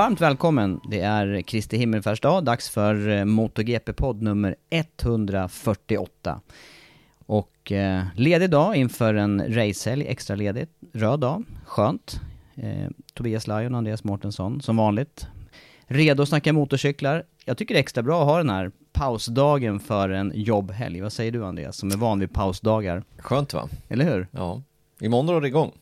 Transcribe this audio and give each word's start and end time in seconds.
Varmt 0.00 0.20
välkommen! 0.20 0.80
Det 0.90 1.00
är 1.00 1.42
Kristi 1.42 1.76
himmelfärdsdag, 1.76 2.44
dags 2.44 2.70
för 2.70 3.08
eh, 3.08 3.24
MotoGP-podd 3.24 4.22
nummer 4.22 4.56
148. 4.70 6.40
Och 7.26 7.72
eh, 7.72 8.02
ledig 8.14 8.50
dag 8.50 8.76
inför 8.76 9.14
en 9.14 9.54
racehelg, 9.54 10.06
extra 10.06 10.36
ledigt, 10.36 10.70
röd 10.92 11.20
dag, 11.20 11.44
skönt. 11.64 12.20
Eh, 12.54 12.88
Tobias 13.14 13.46
Lajon 13.46 13.74
och 13.74 13.78
Andreas 13.78 14.04
Mårtensson, 14.04 14.60
som 14.60 14.76
vanligt. 14.76 15.26
Redo 15.86 16.22
att 16.22 16.28
snacka 16.28 16.52
motorcyklar. 16.52 17.24
Jag 17.44 17.58
tycker 17.58 17.74
det 17.74 17.78
är 17.78 17.82
extra 17.82 18.02
bra 18.02 18.20
att 18.20 18.28
ha 18.28 18.38
den 18.38 18.50
här 18.50 18.70
pausdagen 18.92 19.80
för 19.80 20.08
en 20.08 20.32
jobbhelg. 20.34 21.00
Vad 21.00 21.12
säger 21.12 21.32
du 21.32 21.44
Andreas, 21.44 21.76
som 21.76 21.90
är 21.90 21.96
van 21.96 22.20
vid 22.20 22.32
pausdagar? 22.32 23.02
Skönt 23.18 23.54
va? 23.54 23.68
Eller 23.88 24.04
hur? 24.04 24.28
Ja. 24.30 24.62
Imorgon 25.00 25.26
drar 25.26 25.40
det 25.40 25.48
igång. 25.48 25.72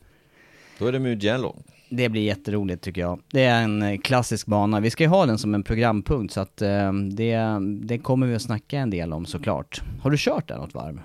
Då 0.79 0.85
är 0.85 0.91
det 0.91 0.99
Mugello. 0.99 1.55
Det 1.89 2.09
blir 2.09 2.21
jätteroligt 2.21 2.83
tycker 2.83 3.01
jag. 3.01 3.21
Det 3.31 3.43
är 3.43 3.63
en 3.63 3.81
eh, 3.81 3.97
klassisk 3.99 4.47
bana. 4.47 4.79
Vi 4.79 4.89
ska 4.89 5.03
ju 5.03 5.09
ha 5.09 5.25
den 5.25 5.37
som 5.37 5.55
en 5.55 5.63
programpunkt 5.63 6.33
så 6.33 6.39
att 6.41 6.61
eh, 6.61 6.93
det, 6.93 7.39
det 7.81 7.97
kommer 7.97 8.27
vi 8.27 8.35
att 8.35 8.41
snacka 8.41 8.79
en 8.79 8.89
del 8.89 9.13
om 9.13 9.25
såklart. 9.25 9.81
Har 10.01 10.11
du 10.11 10.17
kört 10.19 10.47
där 10.47 10.57
något 10.57 10.73
varv? 10.73 11.01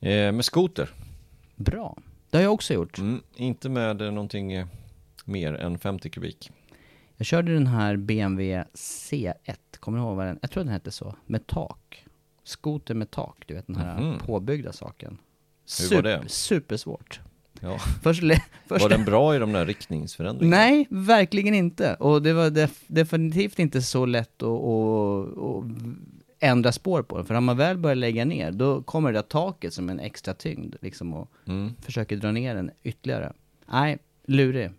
Eh, 0.00 0.32
med 0.32 0.44
skoter. 0.44 0.90
Bra. 1.56 1.96
Det 2.30 2.36
har 2.36 2.42
jag 2.42 2.52
också 2.52 2.74
gjort. 2.74 2.98
Mm, 2.98 3.20
inte 3.36 3.68
med 3.68 4.00
eh, 4.02 4.10
någonting 4.12 4.52
eh, 4.52 4.66
mer 5.24 5.54
än 5.54 5.78
50 5.78 6.10
kubik. 6.10 6.50
Jag 7.16 7.26
körde 7.26 7.54
den 7.54 7.66
här 7.66 7.96
BMW 7.96 8.64
C1, 8.74 9.54
kommer 9.80 9.98
du 9.98 10.04
ihåg 10.04 10.16
vad 10.16 10.26
den, 10.26 10.38
jag 10.42 10.50
tror 10.50 10.64
den 10.64 10.72
hette 10.72 10.90
så, 10.90 11.14
med 11.26 11.46
tak. 11.46 12.04
Skoter 12.44 12.94
med 12.94 13.10
tak, 13.10 13.42
du 13.46 13.54
vet 13.54 13.66
den 13.66 13.76
här 13.76 14.00
Mhm. 14.00 14.18
påbyggda 14.18 14.72
saken. 14.72 15.18
Hur 15.90 15.96
var 15.96 16.02
det? 16.02 16.22
Supersvårt. 16.26 17.20
Ja. 17.62 17.78
Först, 18.02 18.22
först 18.66 18.82
Var 18.82 18.88
den 18.88 19.04
bra 19.04 19.36
i 19.36 19.38
de 19.38 19.52
där 19.52 19.66
riktningsförändringarna? 19.66 20.56
Nej, 20.56 20.86
verkligen 20.90 21.54
inte. 21.54 21.94
Och 21.94 22.22
det 22.22 22.32
var 22.32 22.50
def 22.50 22.82
definitivt 22.86 23.58
inte 23.58 23.82
så 23.82 24.06
lätt 24.06 24.42
att, 24.42 24.48
att, 24.48 25.38
att 25.38 25.64
ändra 26.40 26.72
spår 26.72 27.02
på 27.02 27.16
den. 27.16 27.26
För 27.26 27.34
när 27.34 27.40
man 27.40 27.56
väl 27.56 27.78
börjar 27.78 27.94
lägga 27.96 28.24
ner, 28.24 28.52
då 28.52 28.82
kommer 28.82 29.12
det 29.12 29.18
där 29.18 29.22
taket 29.22 29.74
som 29.74 29.88
en 29.88 30.00
extra 30.00 30.34
tyngd, 30.34 30.74
liksom, 30.80 31.14
och 31.14 31.28
Mm. 31.46 31.72
försöker 31.80 32.16
dra 32.16 32.32
ner 32.32 32.54
den 32.54 32.70
ytterligare. 32.82 33.32
Nej, 33.72 33.98
lurig. 34.26 34.70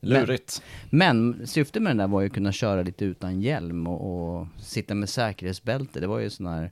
Lurigt. 0.00 0.62
Men 0.90 1.46
syftet 1.46 1.82
med 1.82 1.90
den 1.90 1.96
där 1.96 2.06
var 2.08 2.20
ju 2.20 2.26
att 2.26 2.32
kunna 2.32 2.52
köra 2.52 2.82
lite 2.82 3.04
utan 3.04 3.40
hjälm 3.40 3.86
och, 3.86 4.38
och 4.40 4.46
sitta 4.60 4.94
med 4.94 5.08
säkerhetsbälte. 5.08 6.00
Det 6.00 6.06
var 6.06 6.18
ju 6.18 6.30
sån 6.30 6.46
här, 6.46 6.70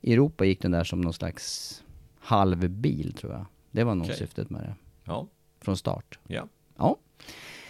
i 0.00 0.12
Europa 0.12 0.44
gick 0.44 0.62
den 0.62 0.70
där 0.70 0.84
som 0.84 1.00
någon 1.00 1.12
slags 1.12 1.74
halvbil 2.20 3.12
tror 3.12 3.32
jag. 3.32 3.46
Det 3.70 3.84
var 3.84 3.94
nog 3.94 4.04
Okej. 4.04 4.16
syftet 4.16 4.50
med 4.50 4.62
det, 4.62 4.74
Ja. 5.04 5.26
från 5.60 5.76
start. 5.76 6.18
ja. 6.26 6.46
Ja. 6.78 6.96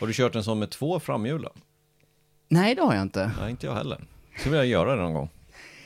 Har 0.00 0.06
du 0.06 0.12
kört 0.12 0.34
en 0.34 0.44
sån 0.44 0.58
med 0.58 0.70
två 0.70 1.00
framhjul 1.00 1.42
då? 1.42 1.50
Nej, 2.48 2.74
det 2.74 2.82
har 2.82 2.94
jag 2.94 3.02
inte. 3.02 3.30
Nej, 3.40 3.50
inte 3.50 3.66
jag 3.66 3.74
heller. 3.74 4.04
Så 4.38 4.50
vill 4.50 4.56
jag 4.58 4.66
göra 4.66 4.96
det 4.96 5.02
någon 5.02 5.14
gång. 5.14 5.28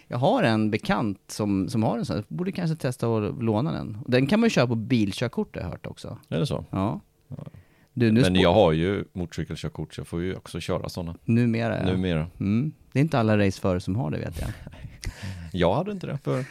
Jag 0.08 0.18
har 0.18 0.42
en 0.42 0.70
bekant 0.70 1.20
som, 1.26 1.68
som 1.68 1.82
har 1.82 1.98
en 1.98 2.04
sån, 2.04 2.16
jag 2.16 2.24
borde 2.28 2.52
kanske 2.52 2.76
testa 2.76 3.16
att 3.16 3.42
låna 3.42 3.72
den. 3.72 3.98
Den 4.06 4.26
kan 4.26 4.40
man 4.40 4.46
ju 4.46 4.50
köra 4.50 4.66
på 4.66 4.74
bilkörkort 4.74 5.56
har 5.56 5.62
jag 5.62 5.70
hört 5.70 5.86
också. 5.86 6.18
Är 6.28 6.38
det 6.38 6.46
så? 6.46 6.64
Ja. 6.70 7.00
Du, 7.92 8.12
nu 8.12 8.20
Men 8.20 8.34
jag 8.34 8.52
har 8.54 8.72
ju 8.72 9.04
motorcykelkörkort 9.12 9.94
så 9.94 10.00
jag 10.00 10.06
får 10.08 10.22
ju 10.22 10.36
också 10.36 10.60
köra 10.60 10.88
sådana. 10.88 11.16
Numera 11.24 11.78
ja. 11.80 11.92
Numera. 11.92 12.26
Mm. 12.40 12.72
Det 12.92 12.98
är 12.98 13.00
inte 13.00 13.18
alla 13.18 13.38
raceförare 13.38 13.80
som 13.80 13.96
har 13.96 14.10
det 14.10 14.18
vet 14.18 14.40
jag. 14.40 14.50
Jag 15.52 15.74
hade 15.74 15.92
inte 15.92 16.06
det 16.06 16.18
för 16.18 16.44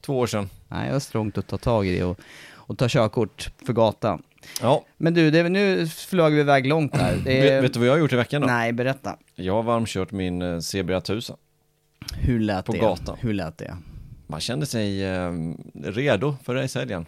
två 0.00 0.18
år 0.18 0.26
sedan. 0.26 0.48
Nej, 0.68 0.86
jag 0.86 0.92
var 0.92 1.00
strångt 1.00 1.38
att 1.38 1.46
ta 1.48 1.58
tag 1.58 1.86
i 1.86 1.98
det 1.98 2.04
och, 2.04 2.20
och 2.72 2.78
ta 2.78 2.88
körkort 2.88 3.50
för 3.66 3.72
gatan. 3.72 4.22
Ja, 4.60 4.84
Men 4.96 5.14
du, 5.14 5.30
det, 5.30 5.48
nu 5.48 5.86
flög 5.88 6.32
vi 6.32 6.40
iväg 6.40 6.66
långt 6.66 6.96
här. 6.96 7.16
Det 7.24 7.38
är... 7.38 7.42
vet, 7.54 7.64
vet 7.64 7.72
du 7.72 7.78
vad 7.78 7.88
jag 7.88 7.92
har 7.92 7.98
gjort 7.98 8.12
i 8.12 8.16
veckan 8.16 8.40
då? 8.40 8.46
Nej, 8.46 8.72
berätta. 8.72 9.16
Jag 9.34 9.52
har 9.54 9.62
varmkört 9.62 10.12
min 10.12 10.42
eh, 10.42 10.58
CBR 10.60 10.92
1000. 10.92 11.36
Hur 12.14 12.40
lät 12.40 12.64
På 12.66 12.72
det? 12.72 12.78
gatan. 12.78 13.16
Hur 13.20 13.32
lät 13.32 13.58
det? 13.58 13.76
Man 14.26 14.40
kände 14.40 14.66
sig 14.66 15.04
eh, 15.04 15.32
redo 15.84 16.36
för 16.44 16.54
racehelgen. 16.54 17.06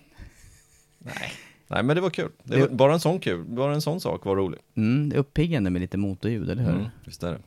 Nej. 0.98 1.32
Nej, 1.68 1.82
men 1.82 1.96
det 1.96 2.02
var 2.02 2.10
kul. 2.10 2.30
Det 2.42 2.60
var, 2.60 2.68
Det- 2.68 2.74
bara 2.74 2.92
en 2.92 3.00
sån 3.00 3.18
kul, 3.20 3.44
bara 3.44 3.74
en 3.74 3.80
sån 3.82 4.00
sak 4.00 4.24
var 4.24 4.36
rolig. 4.36 4.60
Mm, 4.76 5.08
det 5.08 5.16
är 5.16 5.20
uppiggande 5.20 5.70
med 5.70 5.80
lite 5.80 5.96
motorljud, 5.96 6.50
eller 6.50 6.62
hur? 6.62 6.70
Mm, 6.72 6.84
visst 7.04 7.22
är 7.22 7.32
det. 7.32 7.38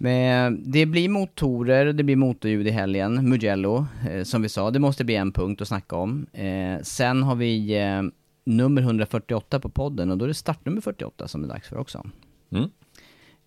Men 0.00 0.72
det 0.72 0.86
blir 0.86 1.08
motorer, 1.08 1.92
det 1.92 2.02
blir 2.02 2.16
motorljud 2.16 2.66
i 2.66 2.70
helgen, 2.70 3.28
Mugello, 3.28 3.86
eh, 4.10 4.22
som 4.22 4.42
vi 4.42 4.48
sa. 4.48 4.70
Det 4.70 4.78
måste 4.78 5.04
bli 5.04 5.14
en 5.14 5.32
punkt 5.32 5.60
att 5.60 5.68
snacka 5.68 5.96
om. 5.96 6.26
Eh, 6.32 6.82
sen 6.82 7.22
har 7.22 7.34
vi 7.34 7.78
eh, 7.78 8.02
nummer 8.44 8.82
148 8.82 9.60
på 9.60 9.68
podden 9.68 10.10
och 10.10 10.18
då 10.18 10.24
är 10.24 10.28
det 10.28 10.34
startnummer 10.34 10.80
48 10.80 11.28
som 11.28 11.42
det 11.42 11.46
är 11.46 11.48
dags 11.48 11.68
för 11.68 11.78
också. 11.78 12.06
Mm. 12.50 12.70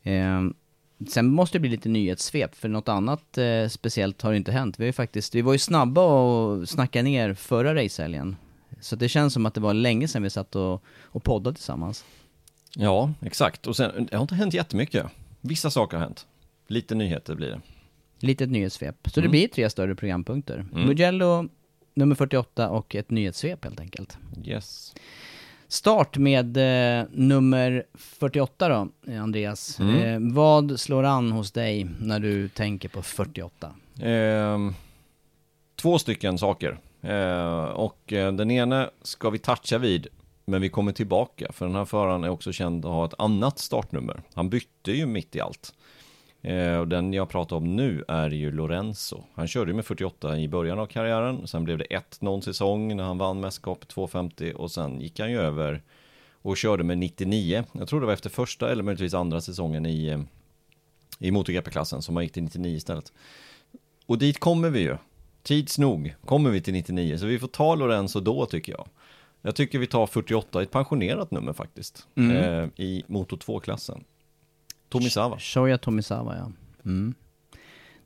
Eh, 0.04 0.54
sen 1.08 1.28
måste 1.28 1.58
det 1.58 1.60
bli 1.60 1.70
lite 1.70 1.90
nyhetssvep, 1.90 2.56
för 2.56 2.70
något 2.70 2.90
annat 2.90 3.38
eh, 3.38 3.68
speciellt 3.68 4.22
har 4.22 4.34
inte 4.34 4.52
hänt. 4.52 4.80
Vi, 4.80 4.86
har 4.86 4.92
faktiskt, 4.92 5.36
vi 5.36 5.42
var 5.42 5.54
ju 5.54 5.60
snabba 5.60 6.02
att 6.04 6.70
snacka 6.70 7.02
ner 7.04 7.34
förra 7.34 7.76
racehelgen. 7.76 8.36
Så 8.82 8.96
det 8.96 9.10
känns 9.10 9.34
som 9.34 9.46
att 9.46 9.54
det 9.54 9.62
var 9.62 9.74
länge 9.74 10.08
sedan 10.08 10.24
vi 10.24 10.30
satt 10.30 10.56
och, 10.56 10.84
och 11.04 11.24
poddade 11.24 11.56
tillsammans. 11.56 12.06
Ja, 12.76 13.14
exakt. 13.22 13.68
Och 13.68 13.76
sen, 13.76 14.08
det 14.12 14.16
har 14.18 14.22
inte 14.22 14.36
hänt 14.36 14.54
jättemycket. 14.54 15.06
Vissa 15.42 15.72
saker 15.72 15.98
har 15.98 16.04
hänt. 16.04 16.28
Lite 16.72 16.96
nyheter 16.96 17.36
blir 17.36 17.48
det. 17.50 17.62
Litet 18.20 18.50
nyhetssvep. 18.50 18.96
Så 19.10 19.20
det 19.20 19.26
Mm. 19.26 19.32
blir 19.32 19.48
tre 19.48 19.70
större 19.70 19.96
programpunkter. 19.96 20.66
Mm. 20.74 20.88
Mugello, 20.88 21.48
nummer 21.94 22.16
48 22.16 22.70
och 22.70 22.96
ett 22.96 23.10
nyhetssvep 23.12 23.64
helt 23.64 23.80
enkelt. 23.80 24.18
Yes. 24.46 24.94
Start 25.68 26.18
med 26.18 26.58
eh, 26.58 27.06
nummer 27.12 27.84
48 27.94 28.70
då, 28.70 29.12
eh, 29.12 29.24
Andreas. 29.24 29.80
Mm. 29.80 29.96
Eh, 30.30 30.34
vad 30.34 30.80
slår 30.80 31.04
an 31.04 31.32
hos 31.32 31.52
dig 31.52 31.88
när 32.00 32.20
du 32.20 32.50
tänker 32.50 32.90
på 32.90 33.02
48? 33.02 33.76
Ehm, 34.02 34.74
två 35.76 36.00
stycken 36.00 36.38
saker. 36.38 36.80
Eh, 37.02 37.64
och 37.64 38.14
eh, 38.14 38.32
den 38.34 38.52
ena 38.52 38.90
ska 39.02 39.30
vi 39.30 39.40
toucha 39.40 39.78
vid, 39.78 40.08
men 40.46 40.62
vi 40.62 40.70
kommer 40.70 40.92
tillbaka. 40.92 41.52
För 41.52 41.66
den 41.66 41.76
här 41.76 41.86
föraren 41.86 42.24
är 42.24 42.30
också 42.30 42.52
känd 42.52 42.86
att 42.86 42.92
ha 42.92 43.06
ett 43.06 43.14
annat 43.18 43.60
startnummer. 43.60 44.22
Han 44.34 44.50
bytte 44.50 44.92
ju 44.92 45.06
mitt 45.06 45.36
i 45.36 45.42
allt. 45.42 45.74
Eh, 46.42 46.78
och 46.78 46.88
den 46.88 47.14
jag 47.14 47.30
pratar 47.30 47.56
om 47.56 47.76
nu 47.76 48.04
är 48.08 48.30
ju 48.30 48.52
Lorenzo. 48.52 49.24
Han 49.34 49.48
körde 49.48 49.74
med 49.74 49.86
48 49.86 50.38
i 50.40 50.48
början 50.48 50.80
av 50.80 50.86
karriären. 50.86 51.48
Sen 51.48 51.64
blev 51.64 51.78
det 51.78 51.84
ett 51.84 52.22
någon 52.22 52.42
säsong 52.42 52.96
när 52.98 53.04
han 53.04 53.18
vann 53.18 53.40
mästerskapet 53.40 53.88
250 53.90 54.54
och 54.56 54.72
sen 54.72 55.02
gick 55.02 55.20
han 55.20 55.32
ju 55.32 55.40
över 55.40 55.82
och 56.42 56.58
körde 56.58 56.84
med 56.84 56.98
99. 56.98 57.64
Jag 57.72 57.88
tror 57.88 58.00
det 58.00 58.06
var 58.06 58.14
efter 58.14 58.30
första 58.30 58.72
eller 58.72 58.84
möjligtvis 58.84 59.14
andra 59.14 59.42
säsongen 59.42 59.86
i, 59.86 60.08
eh, 60.08 60.22
i 61.20 61.32
MotoGP-klassen 61.32 62.02
som 62.02 62.16
han 62.16 62.24
gick 62.26 62.34
till 62.34 62.44
99 62.44 62.76
istället. 62.78 63.14
Och 64.06 64.18
dit 64.18 64.40
kommer 64.40 64.70
vi 64.70 64.80
ju. 64.80 64.98
Tids 65.44 65.78
nog 65.78 66.16
kommer 66.26 66.50
vi 66.50 66.62
till 66.62 66.74
99, 66.74 67.18
så 67.18 67.26
vi 67.26 67.40
får 67.40 67.48
ta 67.48 67.76
Lorenzo 67.76 68.20
då 68.20 68.46
tycker 68.46 68.72
jag. 68.72 68.88
Jag 69.42 69.56
tycker 69.56 69.80
vi 69.80 69.88
tar 69.88 70.08
48, 70.08 70.62
ett 70.62 70.72
pensionerat 70.72 71.32
nummer 71.32 71.54
faktiskt, 71.54 72.08
Mm. 72.16 72.38
eh, 72.38 72.70
i 72.76 73.04
Moto 73.08 73.36
2-klassen. 73.38 74.04
Tomisawa. 74.92 75.40
Shoya 75.40 75.78
Tomisawa 75.78 76.36
ja. 76.38 76.52
Mm. 76.86 77.14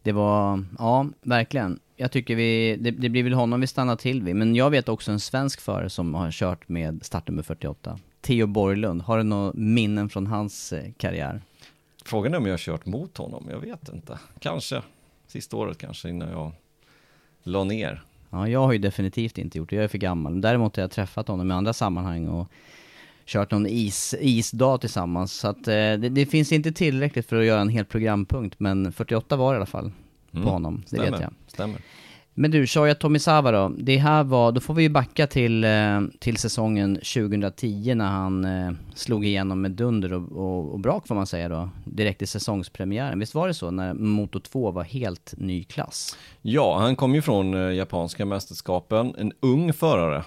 Det 0.01 0.11
var, 0.11 0.63
ja 0.79 1.07
verkligen. 1.21 1.79
Jag 1.95 2.11
tycker 2.11 2.35
vi, 2.35 2.77
det, 2.79 2.91
det 2.91 3.09
blir 3.09 3.23
väl 3.23 3.33
honom 3.33 3.61
vi 3.61 3.67
stannar 3.67 3.95
till 3.95 4.23
vid. 4.23 4.35
Men 4.35 4.55
jag 4.55 4.69
vet 4.69 4.89
också 4.89 5.11
en 5.11 5.19
svensk 5.19 5.61
förare 5.61 5.89
som 5.89 6.13
har 6.13 6.31
kört 6.31 6.69
med 6.69 7.05
startnummer 7.05 7.43
48. 7.43 7.99
Theo 8.21 8.47
Borglund. 8.47 9.01
Har 9.01 9.17
du 9.17 9.23
några 9.23 9.51
minnen 9.55 10.09
från 10.09 10.27
hans 10.27 10.73
eh, 10.73 10.91
karriär? 10.97 11.41
Frågan 12.05 12.33
är 12.33 12.37
om 12.37 12.45
jag 12.45 12.53
har 12.53 12.57
kört 12.57 12.85
mot 12.85 13.17
honom, 13.17 13.47
jag 13.49 13.59
vet 13.59 13.89
inte. 13.89 14.19
Kanske, 14.39 14.81
sista 15.27 15.57
året 15.57 15.77
kanske 15.77 16.09
innan 16.09 16.29
jag 16.29 16.51
la 17.43 17.63
ner. 17.63 18.03
Ja, 18.29 18.47
jag 18.49 18.59
har 18.59 18.73
ju 18.73 18.79
definitivt 18.79 19.37
inte 19.37 19.57
gjort 19.57 19.69
det. 19.69 19.75
Jag 19.75 19.83
är 19.83 19.87
för 19.87 19.97
gammal. 19.97 20.41
Däremot 20.41 20.75
har 20.75 20.83
jag 20.83 20.91
träffat 20.91 21.27
honom 21.27 21.51
i 21.51 21.53
andra 21.53 21.73
sammanhang 21.73 22.27
och 22.27 22.47
kört 23.25 23.51
någon 23.51 23.67
is, 23.67 24.15
isdag 24.19 24.81
tillsammans. 24.81 25.33
Så 25.33 25.47
att 25.47 25.67
eh, 25.67 25.73
det, 25.73 25.97
det 26.09 26.25
finns 26.25 26.51
inte 26.51 26.71
tillräckligt 26.71 27.25
för 27.29 27.35
att 27.39 27.45
göra 27.45 27.61
en 27.61 27.69
hel 27.69 27.85
programpunkt. 27.85 28.59
Men 28.59 28.91
48 28.91 29.35
var 29.35 29.53
i 29.53 29.57
alla 29.57 29.65
fall 29.65 29.91
på 30.31 30.37
Mm. 30.37 30.49
honom. 30.49 30.81
Det 30.81 30.87
Stämmer, 30.87 31.11
vet 31.11 31.21
jag. 31.21 31.33
stämmer. 31.47 31.81
Men 32.37 32.51
du, 32.51 32.67
Shoya 32.67 32.95
Tomisawa 32.95 33.51
då. 33.51 33.71
Det 33.77 33.97
här 33.97 34.23
var, 34.23 34.51
då 34.51 34.61
får 34.61 34.73
vi 34.73 34.83
ju 34.83 34.89
backa 34.89 35.27
till, 35.27 35.63
eh, 35.63 36.01
till 36.19 36.37
säsongen 36.37 36.95
2010 36.95 37.95
när 37.95 38.05
han 38.05 38.45
eh, 38.45 38.71
slog 38.95 39.25
igenom 39.25 39.61
med 39.61 39.71
dunder 39.71 40.13
och, 40.13 40.31
och, 40.31 40.73
och 40.73 40.79
brak 40.79 41.07
får 41.07 41.15
man 41.15 41.27
säga 41.27 41.49
då. 41.49 41.69
Direkt 41.85 42.21
i 42.21 42.27
säsongspremiären. 42.27 43.19
Visst 43.19 43.35
var 43.35 43.47
det 43.47 43.53
så 43.53 43.71
när 43.71 43.93
Moto 43.93 44.39
2 44.39 44.71
var 44.71 44.83
helt 44.83 45.33
ny 45.37 45.63
klass? 45.63 46.17
Ja, 46.41 46.77
han 46.79 46.95
kom 46.95 47.15
ju 47.15 47.21
från 47.21 47.53
eh, 47.53 47.75
japanska 47.75 48.25
mästerskapen, 48.25 49.15
en 49.17 49.33
ung 49.39 49.73
förare, 49.73 50.23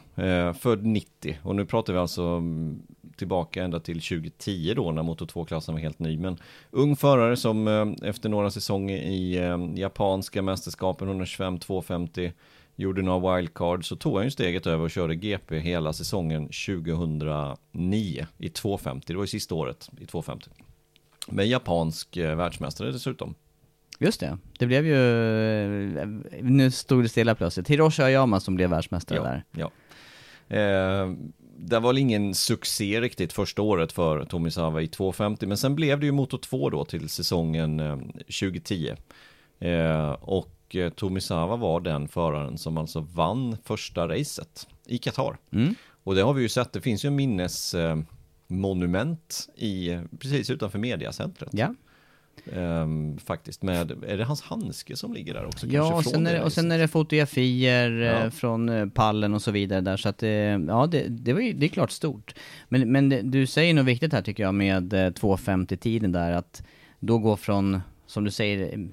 född 0.55 0.87
90. 0.87 1.39
Och 1.43 1.57
nu 1.57 1.67
pratar 1.67 1.93
vi 1.93 1.99
alltså 1.99 2.23
mm, 2.23 2.83
tillbaka 3.19 3.65
ända 3.65 3.81
till 3.81 4.01
2010 4.01 4.73
då 4.77 4.93
när 4.93 5.03
Moto 5.03 5.25
2-klassen 5.25 5.75
var 5.75 5.81
helt 5.81 5.99
ny. 5.99 6.19
Men 6.19 6.39
ung 6.71 6.97
förare 6.97 7.37
som 7.37 7.69
eh, 7.69 8.09
efter 8.09 8.29
några 8.29 8.51
säsonger 8.51 8.97
i 8.97 9.37
eh, 9.37 9.59
japanska 9.75 10.43
mästerskapen 10.43 11.09
125 11.09 11.59
250 11.59 12.33
gjorde 12.77 13.03
några 13.03 13.37
wildcards 13.37 13.89
så 13.89 13.97
tog 13.97 14.17
han 14.17 14.25
ju 14.25 14.31
steget 14.31 14.67
över 14.67 14.85
och 14.85 14.91
körde 14.91 15.15
GP 15.15 15.59
hela 15.59 15.93
säsongen 15.93 16.43
2009 16.43 18.27
i 18.39 18.49
250. 18.49 19.05
Det 19.07 19.15
var 19.15 19.23
ju 19.23 19.29
sista 19.29 19.55
året 19.55 19.89
i 20.01 20.07
250. 20.07 20.51
Med 21.29 21.47
japansk 21.47 22.17
eh, 22.17 22.37
världsmästare 22.37 22.93
dessutom. 22.93 23.35
Just 23.99 24.21
det. 24.21 24.39
Det 24.59 24.67
blev 24.67 24.87
ju, 24.87 24.97
nu 26.43 26.71
stod 26.71 27.05
det 27.05 27.09
stilla 27.09 27.35
plötsligt. 27.35 27.69
Hiroshi 27.69 28.03
Ayama 28.03 28.41
som 28.41 28.55
blev 28.55 28.71
världsmästare 28.71 29.21
där. 29.21 29.45
Ja. 29.51 29.71
Eh, 30.57 31.13
det 31.61 31.79
var 31.79 31.89
väl 31.89 31.99
ingen 31.99 32.35
succé 32.35 33.01
riktigt 33.01 33.33
första 33.33 33.63
året 33.63 33.93
för 33.93 34.25
Tomisawa 34.25 34.83
i 34.83 34.89
250, 34.89 35.47
men 35.47 35.57
sen 35.57 35.75
blev 35.75 36.01
det 36.01 36.07
ju 36.07 36.13
Moto 36.13 36.39
2 36.39 36.71
då 36.71 36.85
till 36.85 37.09
säsongen 37.09 37.81
eh, 37.81 37.97
2010. 37.97 38.95
Eh, 39.59 40.11
och 40.11 40.77
eh, 40.77 40.91
Tomisawa 40.91 41.57
var 41.57 41.81
den 41.81 42.09
föraren 42.09 42.59
som 42.59 42.79
alltså 42.79 43.01
vann 43.01 43.57
första 43.65 44.09
racet 44.09 44.69
i 44.87 44.99
Qatar. 44.99 45.37
Mm. 45.51 45.75
Och 46.05 46.15
det 46.15 46.23
har 46.23 46.35
vi 46.35 46.43
ju 46.43 46.49
sett, 46.49 46.73
det 46.73 46.81
finns 46.81 47.05
ju 47.05 47.07
en 47.07 47.17
minnesmonument 47.17 48.09
eh, 48.51 48.57
monument 48.57 49.49
i, 49.55 49.99
precis 50.19 50.51
utanför 50.51 50.79
mediacentret. 50.79 51.51
Ja. 51.53 51.75
Ehm, 52.53 53.19
faktiskt 53.19 53.63
med, 53.63 54.05
är 54.07 54.17
det 54.17 54.25
hans 54.25 54.43
handske 54.43 54.97
som 54.97 55.13
ligger 55.13 55.35
där 55.35 55.47
också? 55.47 55.67
Ja, 55.67 55.95
och 55.95 56.05
sen, 56.05 56.27
är 56.27 56.33
det, 56.35 56.43
och 56.43 56.53
sen 56.53 56.73
är 56.73 56.79
det 56.79 56.89
fotografier 56.89 58.01
eh, 58.01 58.25
Ja. 58.25 58.31
från 58.31 58.69
eh, 58.69 58.87
pallen 58.89 59.35
och 59.35 59.43
så 59.43 59.51
vidare 59.51 59.81
där, 59.81 59.97
så 59.97 60.09
att 60.09 60.23
eh, 60.23 60.29
ja, 60.31 60.87
det, 60.91 61.05
det, 61.09 61.33
var 61.33 61.41
ju, 61.41 61.53
det 61.53 61.67
är 61.67 61.69
klart 61.69 61.91
stort. 61.91 62.35
Men, 62.69 62.93
men 62.93 63.31
du 63.31 63.47
säger 63.47 63.75
något 63.75 63.87
viktigt 63.87 64.13
här 64.13 64.23
tycker 64.23 64.43
jag 64.43 64.55
med 64.55 64.93
eh, 64.93 65.11
250-tiden 65.11 66.13
där, 66.13 66.33
att 66.33 66.63
då 67.01 67.19
gå 67.19 67.37
från, 67.37 67.81
som 68.07 68.25
du 68.25 68.31
säger, 68.31 68.89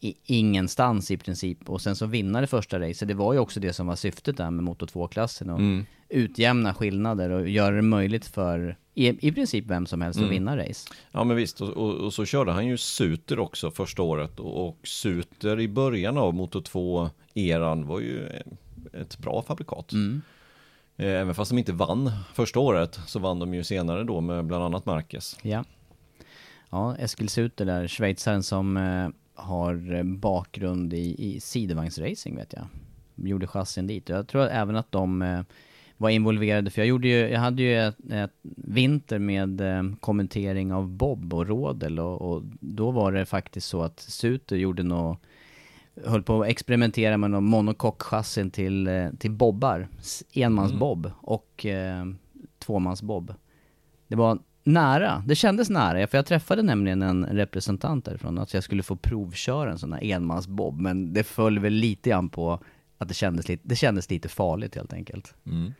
i, 0.00 0.14
ingenstans 0.24 1.10
i 1.10 1.16
princip, 1.16 1.70
och 1.70 1.80
sen 1.80 1.96
så 1.96 2.06
vinna 2.06 2.40
det 2.40 2.46
första 2.46 2.80
racet, 2.80 3.08
det 3.08 3.14
var 3.14 3.32
ju 3.32 3.38
också 3.38 3.60
det 3.60 3.72
som 3.72 3.86
var 3.86 3.96
syftet 3.96 4.36
där 4.36 4.50
med 4.50 4.64
Moto 4.64 4.86
2-klassen, 4.86 5.50
och 5.50 5.58
Mm. 5.58 5.86
utjämna 6.08 6.74
skillnader 6.74 7.30
och 7.30 7.48
göra 7.48 7.76
det 7.76 7.82
möjligt 7.82 8.26
för 8.26 8.76
i, 8.94 9.28
i 9.28 9.32
princip 9.32 9.64
vem 9.66 9.86
som 9.86 10.02
helst 10.02 10.16
att 10.18 10.22
Mm. 10.22 10.30
vinna 10.30 10.56
race. 10.56 10.88
Ja 11.12 11.24
men 11.24 11.36
visst, 11.36 11.60
och, 11.60 11.68
och, 11.68 11.94
och 11.94 12.12
så 12.14 12.24
körde 12.24 12.52
han 12.52 12.66
ju 12.66 12.76
Suter 12.76 13.38
också 13.38 13.70
första 13.70 14.02
året 14.02 14.40
och, 14.40 14.68
och 14.68 14.78
Suter 14.88 15.60
i 15.60 15.68
början 15.68 16.18
av 16.18 16.34
Moto 16.34 16.60
2-eran 16.60 17.84
var 17.86 18.00
ju 18.00 18.26
ett 18.92 19.18
bra 19.18 19.42
fabrikat. 19.42 19.92
Mm. 19.92 20.22
Eh, 20.96 21.06
Även 21.20 21.34
fast 21.34 21.50
de 21.50 21.58
inte 21.58 21.72
vann 21.72 22.10
första 22.34 22.60
året 22.60 23.00
så 23.06 23.18
vann 23.18 23.38
de 23.38 23.54
ju 23.54 23.64
senare 23.64 24.04
då 24.04 24.20
med 24.20 24.44
bland 24.44 24.64
annat 24.64 24.86
Marquez. 24.86 25.36
Ja. 25.42 25.64
Ja, 26.70 26.96
Eskil 26.96 27.28
Suter 27.28 27.64
där, 27.64 27.88
schweizaren 27.88 28.42
som 28.42 28.76
eh, 28.76 29.08
har 29.40 29.94
eh, 29.94 30.02
bakgrund 30.02 30.94
i, 30.94 31.14
i 31.18 31.40
sidovagnsracing 31.40 32.36
vet 32.36 32.52
jag. 32.52 32.66
Gjorde 33.28 33.46
chassin 33.46 33.86
dit. 33.86 34.08
Jag 34.08 34.28
tror 34.28 34.46
även 34.46 34.76
att 34.76 34.92
de 34.92 35.22
eh, 35.22 35.40
var 35.96 36.10
involverade, 36.10 36.70
för 36.70 36.80
jag 36.80 36.88
gjorde 36.88 37.08
ju, 37.08 37.28
jag 37.28 37.40
hade 37.40 37.62
ju 37.62 37.78
ett, 37.78 37.96
ett 38.10 38.34
vinter 38.56 39.18
med 39.18 39.60
eh, 39.60 39.82
kommentering 40.00 40.72
av 40.72 40.88
Bob 40.88 41.34
och 41.34 41.46
Rodel 41.46 41.98
och, 41.98 42.22
och 42.22 42.42
då 42.60 42.90
var 42.90 43.12
det 43.12 43.26
faktiskt 43.26 43.66
så 43.66 43.82
att 43.82 44.00
Suter 44.00 44.56
gjorde 44.56 44.82
nå 44.82 45.16
höll 46.04 46.22
på 46.22 46.42
att 46.42 46.48
experimentera 46.48 47.16
med 47.16 47.30
någon 47.30 47.44
monokockchassin 47.44 48.50
till, 48.50 49.10
till 49.18 49.30
bobbar. 49.30 49.88
Enmansbob 50.32 51.10
och 51.20 51.66
eh, 51.66 52.04
tvåmansbob. 52.58 53.34
Det 54.08 54.16
var 54.16 54.38
nära, 54.64 55.22
det 55.26 55.34
kändes 55.34 55.70
nära, 55.70 56.06
för 56.06 56.18
jag 56.18 56.26
träffade 56.26 56.62
nämligen 56.62 57.02
en 57.02 57.24
representant 57.24 58.04
därifrån, 58.04 58.38
att 58.38 58.54
jag 58.54 58.64
skulle 58.64 58.82
få 58.82 58.96
provköra 58.96 59.70
en 59.70 59.78
sån 59.78 59.92
här 59.92 60.04
enmansbob, 60.04 60.80
men 60.80 61.12
det 61.12 61.24
föll 61.24 61.58
väl 61.58 61.72
lite 61.72 62.10
grann 62.10 62.28
på 62.28 62.60
att 62.98 63.08
det 63.08 63.14
kändes 63.14 63.48
lite, 63.48 63.68
det 63.68 63.76
kändes 63.76 64.10
lite 64.10 64.28
farligt 64.28 64.74
helt 64.74 64.92
enkelt. 64.92 65.34
Mm. 65.46 65.72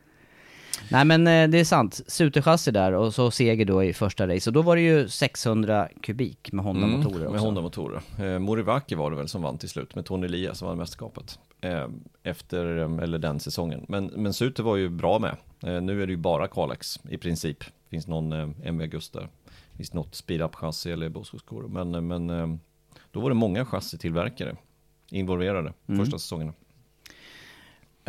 Nej 0.89 1.05
men 1.05 1.27
eh, 1.27 1.49
det 1.49 1.59
är 1.61 1.65
sant, 1.65 2.01
Suterchassi 2.07 2.71
där 2.71 2.93
och 2.93 3.15
så 3.15 3.31
seger 3.31 3.65
då 3.65 3.85
i 3.85 3.93
första 3.93 4.29
race, 4.29 4.51
och 4.51 4.55
då 4.55 4.63
var 4.63 4.77
det 4.77 4.83
ju 4.83 5.09
600 5.09 5.89
kubik 6.03 6.53
med 6.53 6.65
Honda-motorer 6.65 7.07
också. 7.07 7.21
Mm, 7.21 7.33
Med 7.33 7.41
Honda-motorer. 7.41 8.03
Eh, 8.19 8.39
Morivaki 8.39 8.95
var 8.95 9.11
det 9.11 9.17
väl 9.17 9.29
som 9.29 9.43
vann 9.43 9.59
till 9.59 9.69
slut 9.69 9.95
med 9.95 10.05
Tony 10.05 10.27
Elias 10.27 10.59
som 10.59 10.69
vann 10.69 10.79
mästerskapet. 10.79 11.39
Eh, 11.61 11.87
efter, 12.23 12.79
eh, 12.79 12.99
eller 13.03 13.19
den 13.19 13.41
säsongen. 13.41 13.85
Men, 13.89 14.07
men 14.07 14.33
Suter 14.35 14.63
var 14.63 14.77
ju 14.77 14.89
bra 14.89 15.19
med. 15.19 15.37
Eh, 15.63 15.83
nu 15.83 16.03
är 16.03 16.07
det 16.07 16.13
ju 16.13 16.17
bara 16.17 16.49
Kalex 16.49 17.01
i 17.11 17.17
princip. 17.17 17.65
Finns 17.91 18.07
någon 18.07 18.33
eh, 18.33 18.49
MV 18.65 18.83
Agusta. 18.85 19.21
Finns 19.77 19.93
något 19.95 20.15
speed-up-chassi 20.15 20.93
eller 20.93 21.09
Bosko-skor. 21.09 21.69
Men, 21.69 21.95
eh, 21.95 22.01
men 22.01 22.61
då 23.11 23.21
var 23.21 23.29
det 23.29 23.35
många 23.35 23.65
chassitillverkare 23.65 24.57
involverade 25.11 25.73
Mm. 25.89 26.01
första 26.05 26.19
säsongerna. 26.19 26.53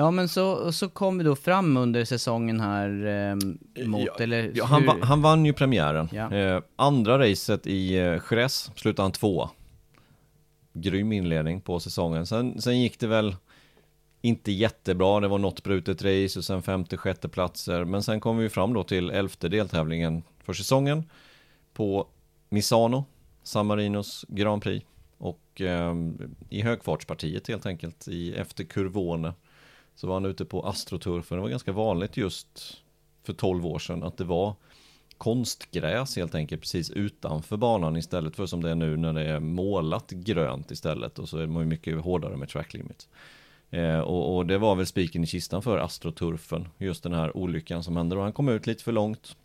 Ja 0.02 0.12
men 0.12 0.30
så, 0.30 0.72
så 0.72 0.90
kom 0.90 1.18
vi 1.18 1.24
då 1.24 1.36
fram 1.36 1.78
under 1.78 2.06
säsongen 2.06 2.60
här 2.60 3.06
eh, 3.06 3.36
mot, 3.88 4.02
Ja, 4.06 4.24
eller 4.24 4.52
Ja, 4.56 4.66
han, 4.66 4.86
va, 4.86 4.98
han 5.02 5.22
vann 5.22 5.46
ju 5.46 5.54
premiären. 5.54 6.10
Ja. 6.12 6.34
Eh, 6.34 6.62
andra 6.76 7.20
racet 7.20 7.68
i 7.68 7.98
eh, 7.98 8.04
Jerez 8.32 8.72
slutade 8.76 9.04
han 9.04 9.12
tvåa. 9.12 9.50
Grym 10.74 11.12
inledning 11.12 11.62
på 11.62 11.80
säsongen. 11.80 12.26
Sen, 12.26 12.62
sen 12.62 12.82
gick 12.82 13.00
det 13.00 13.08
väl 13.08 13.36
inte 14.22 14.52
jättebra. 14.52 15.20
Det 15.20 15.28
var 15.28 15.38
något 15.38 15.64
brutet 15.64 16.02
race 16.02 16.40
och 16.40 16.46
sen 16.46 16.62
femte, 16.62 16.98
sjätte 16.98 17.30
platser. 17.30 17.86
Men 17.86 18.04
sen 18.04 18.20
kom 18.20 18.38
vi 18.38 18.50
fram 18.50 18.74
då 18.74 18.84
till 18.84 19.10
elfte 19.10 19.50
deltävlingen 19.50 20.24
för 20.44 20.54
säsongen 20.54 21.04
på 21.74 22.08
Misano, 22.50 23.06
San 23.44 23.66
Marinos 23.66 24.26
Grand 24.28 24.64
Prix. 24.64 24.86
Och 25.18 25.62
eh, 25.62 25.96
i 26.50 26.62
högfartspartiet 26.62 27.48
helt 27.48 27.66
enkelt, 27.66 28.08
i, 28.08 28.34
efter 28.34 28.64
Kurvone, 28.64 29.34
så 29.96 30.08
var 30.08 30.14
han 30.14 30.26
ute 30.26 30.46
på 30.46 30.68
Astroturfen. 30.68 31.38
Det 31.38 31.42
var 31.42 31.50
ganska 31.50 31.72
vanligt 31.72 32.18
just 32.18 32.78
för 33.24 33.34
12 33.34 33.66
år 33.66 33.80
sedan 33.80 34.04
att 34.04 34.18
det 34.18 34.24
var 34.24 34.56
konstgräs 35.18 36.16
helt 36.16 36.36
enkelt 36.36 36.62
precis 36.62 36.90
utanför 36.90 37.58
banan 37.58 37.98
istället 37.98 38.36
för 38.36 38.46
som 38.46 38.64
det 38.64 38.72
är 38.72 38.76
nu 38.76 38.98
när 38.98 39.14
det 39.14 39.24
är 39.24 39.40
målat 39.40 40.12
grönt 40.12 40.72
istället 40.72 41.20
och 41.20 41.30
så 41.30 41.38
är 41.38 41.48
man 41.48 41.64
ju 41.64 41.70
mycket 41.70 42.02
hårdare 42.02 42.38
med 42.38 42.50
track 42.50 42.74
limits. 42.74 43.08
Eh, 43.70 44.00
och, 44.00 44.36
och 44.36 44.46
det 44.46 44.58
var 44.58 44.76
väl 44.76 44.86
spiken 44.86 45.24
i 45.24 45.28
kistan 45.28 45.62
för 45.62 45.78
Astroturfen, 45.78 46.68
just 46.78 47.04
den 47.04 47.14
här 47.14 47.38
olyckan 47.38 47.84
som 47.84 47.98
hände 47.98 48.16
och 48.16 48.24
han 48.24 48.34
kom 48.34 48.50
ut 48.50 48.68
lite 48.68 48.84
för 48.84 48.92
långt. 48.92 49.36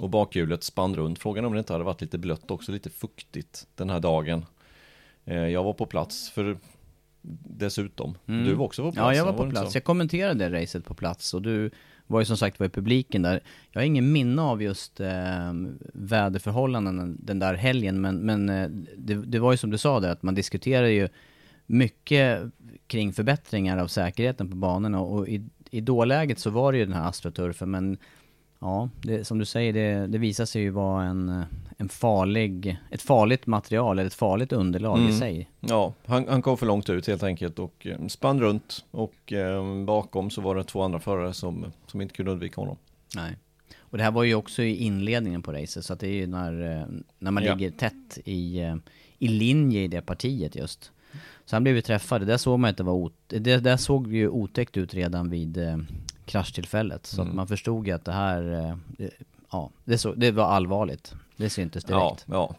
Och 0.00 0.10
bakhjulet 0.10 0.64
spann 0.64 0.96
runt. 0.96 1.18
Frågan 1.18 1.44
om 1.44 1.52
det 1.52 1.58
inte 1.58 1.72
hade 1.72 1.84
varit 1.84 2.00
lite 2.00 2.18
blött 2.18 2.50
också, 2.50 2.72
lite 2.72 2.90
fuktigt 2.90 3.66
den 3.74 3.90
här 3.90 4.00
dagen. 4.00 4.46
Eh, 5.24 5.48
jag 5.48 5.64
var 5.64 5.72
på 5.72 5.86
plats 5.86 6.30
för 6.30 6.58
dessutom. 7.22 8.14
Mm. 8.26 8.44
Du 8.44 8.54
var 8.54 8.64
också 8.64 8.82
på 8.82 8.92
plats? 8.92 9.04
Ja, 9.04 9.14
jag 9.14 9.24
var 9.24 9.32
va? 9.32 9.38
på 9.38 9.44
inte 9.44 9.60
plats. 9.60 9.74
Jag 9.74 9.84
kommenterade 9.84 10.48
det 10.48 10.62
racet 10.62 10.84
på 10.84 10.94
plats 10.94 11.34
och 11.34 11.42
du 11.42 11.70
var 12.06 12.20
ju 12.20 12.26
som 12.26 12.36
sagt 12.36 12.60
var 12.60 12.66
i 12.66 12.70
publiken 12.70 13.22
där. 13.22 13.40
Jag 13.70 13.80
har 13.80 13.86
ingen 13.86 14.12
minne 14.12 14.42
av 14.42 14.62
just 14.62 15.00
eh, 15.00 15.52
väderförhållanden 15.92 17.18
den 17.22 17.38
där 17.38 17.54
helgen, 17.54 18.00
men, 18.00 18.18
men 18.18 18.48
eh, 18.48 18.68
det, 18.96 19.14
det 19.14 19.38
var 19.38 19.52
ju 19.52 19.56
som 19.56 19.70
du 19.70 19.78
sa 19.78 20.00
där, 20.00 20.10
att 20.10 20.22
man 20.22 20.34
diskuterar 20.34 20.86
ju 20.86 21.08
mycket 21.66 22.42
kring 22.86 23.12
förbättringar 23.12 23.78
av 23.78 23.86
säkerheten 23.86 24.50
på 24.50 24.56
banorna 24.56 25.00
och 25.00 25.28
i, 25.28 25.46
i 25.70 25.80
dåläget 25.80 26.38
så 26.38 26.50
var 26.50 26.72
det 26.72 26.78
ju 26.78 26.84
den 26.84 26.94
här 26.94 27.08
astroturfen, 27.08 27.70
men 27.70 27.98
ja, 28.60 28.88
det, 29.02 29.24
som 29.24 29.38
du 29.38 29.44
säger, 29.44 29.72
det, 29.72 30.06
det 30.06 30.18
visar 30.18 30.44
sig 30.44 30.62
ju 30.62 30.70
vara 30.70 31.04
en, 31.04 31.44
en 31.76 31.88
farlig, 31.88 32.78
ett 32.90 33.02
farligt 33.02 33.46
material, 33.46 33.98
eller 33.98 34.06
ett 34.06 34.14
farligt 34.14 34.52
underlag 34.52 34.98
i 34.98 35.02
Mm. 35.02 35.18
sig. 35.18 35.50
Ja, 35.60 35.92
han, 36.06 36.28
han 36.28 36.42
kom 36.42 36.56
för 36.56 36.66
långt 36.66 36.90
ut 36.90 37.06
helt 37.06 37.22
enkelt 37.22 37.58
och 37.58 37.86
eh, 37.86 38.06
spann 38.06 38.40
runt 38.40 38.84
och 38.90 39.32
eh, 39.32 39.84
bakom 39.84 40.30
så 40.30 40.40
var 40.40 40.54
det 40.54 40.64
två 40.64 40.82
andra 40.82 41.00
förare 41.00 41.32
som, 41.34 41.66
som 41.86 42.00
inte 42.00 42.14
kunde 42.14 42.32
undvika 42.32 42.60
honom. 42.60 42.76
Nej. 43.16 43.36
Och 43.78 43.98
det 43.98 44.04
här 44.04 44.10
var 44.10 44.22
ju 44.24 44.34
också 44.34 44.62
i 44.62 44.76
inledningen 44.76 45.42
på 45.42 45.52
racet, 45.52 45.84
så 45.84 45.92
att 45.92 46.00
det 46.00 46.08
är 46.08 46.12
ju 46.14 46.26
när, 46.26 46.76
eh, 46.80 46.86
när 47.18 47.30
man 47.30 47.42
Ja. 47.44 47.54
ligger 47.54 47.70
tätt 47.70 48.18
i, 48.24 48.60
eh, 48.60 48.76
i 49.18 49.28
linje 49.28 49.80
i 49.82 49.88
det 49.88 50.00
partiet 50.00 50.56
just. 50.56 50.92
Så 51.44 51.56
han 51.56 51.62
blev 51.62 51.74
ju 51.76 51.82
träffad, 51.82 52.20
det 52.20 52.24
där 52.24 52.36
såg 52.36 52.58
man 52.58 52.70
att 52.70 52.76
det 52.76 52.82
var 52.82 52.92
ot- 52.92 53.28
det 53.28 53.56
där 53.58 53.76
såg 53.76 54.12
ju 54.12 54.28
otäckt 54.28 54.76
ut 54.76 54.94
redan 54.94 55.30
vid 55.30 55.56
eh, 55.58 55.78
kraschtillfället. 56.24 57.06
Så 57.06 57.20
att 57.20 57.24
Mm. 57.26 57.36
man 57.36 57.46
förstod 57.46 57.86
ju 57.86 57.92
att 57.92 58.04
det 58.04 58.12
här, 58.12 58.52
eh, 58.68 58.76
det, 58.86 59.10
ja, 59.52 59.70
det, 59.84 59.98
så, 59.98 60.12
det 60.14 60.30
var 60.30 60.44
allvarligt. 60.44 61.14
Det 61.36 61.50
syntes 61.50 61.84
Ja, 61.88 62.08
direkt. 62.08 62.24
ja. 62.28 62.54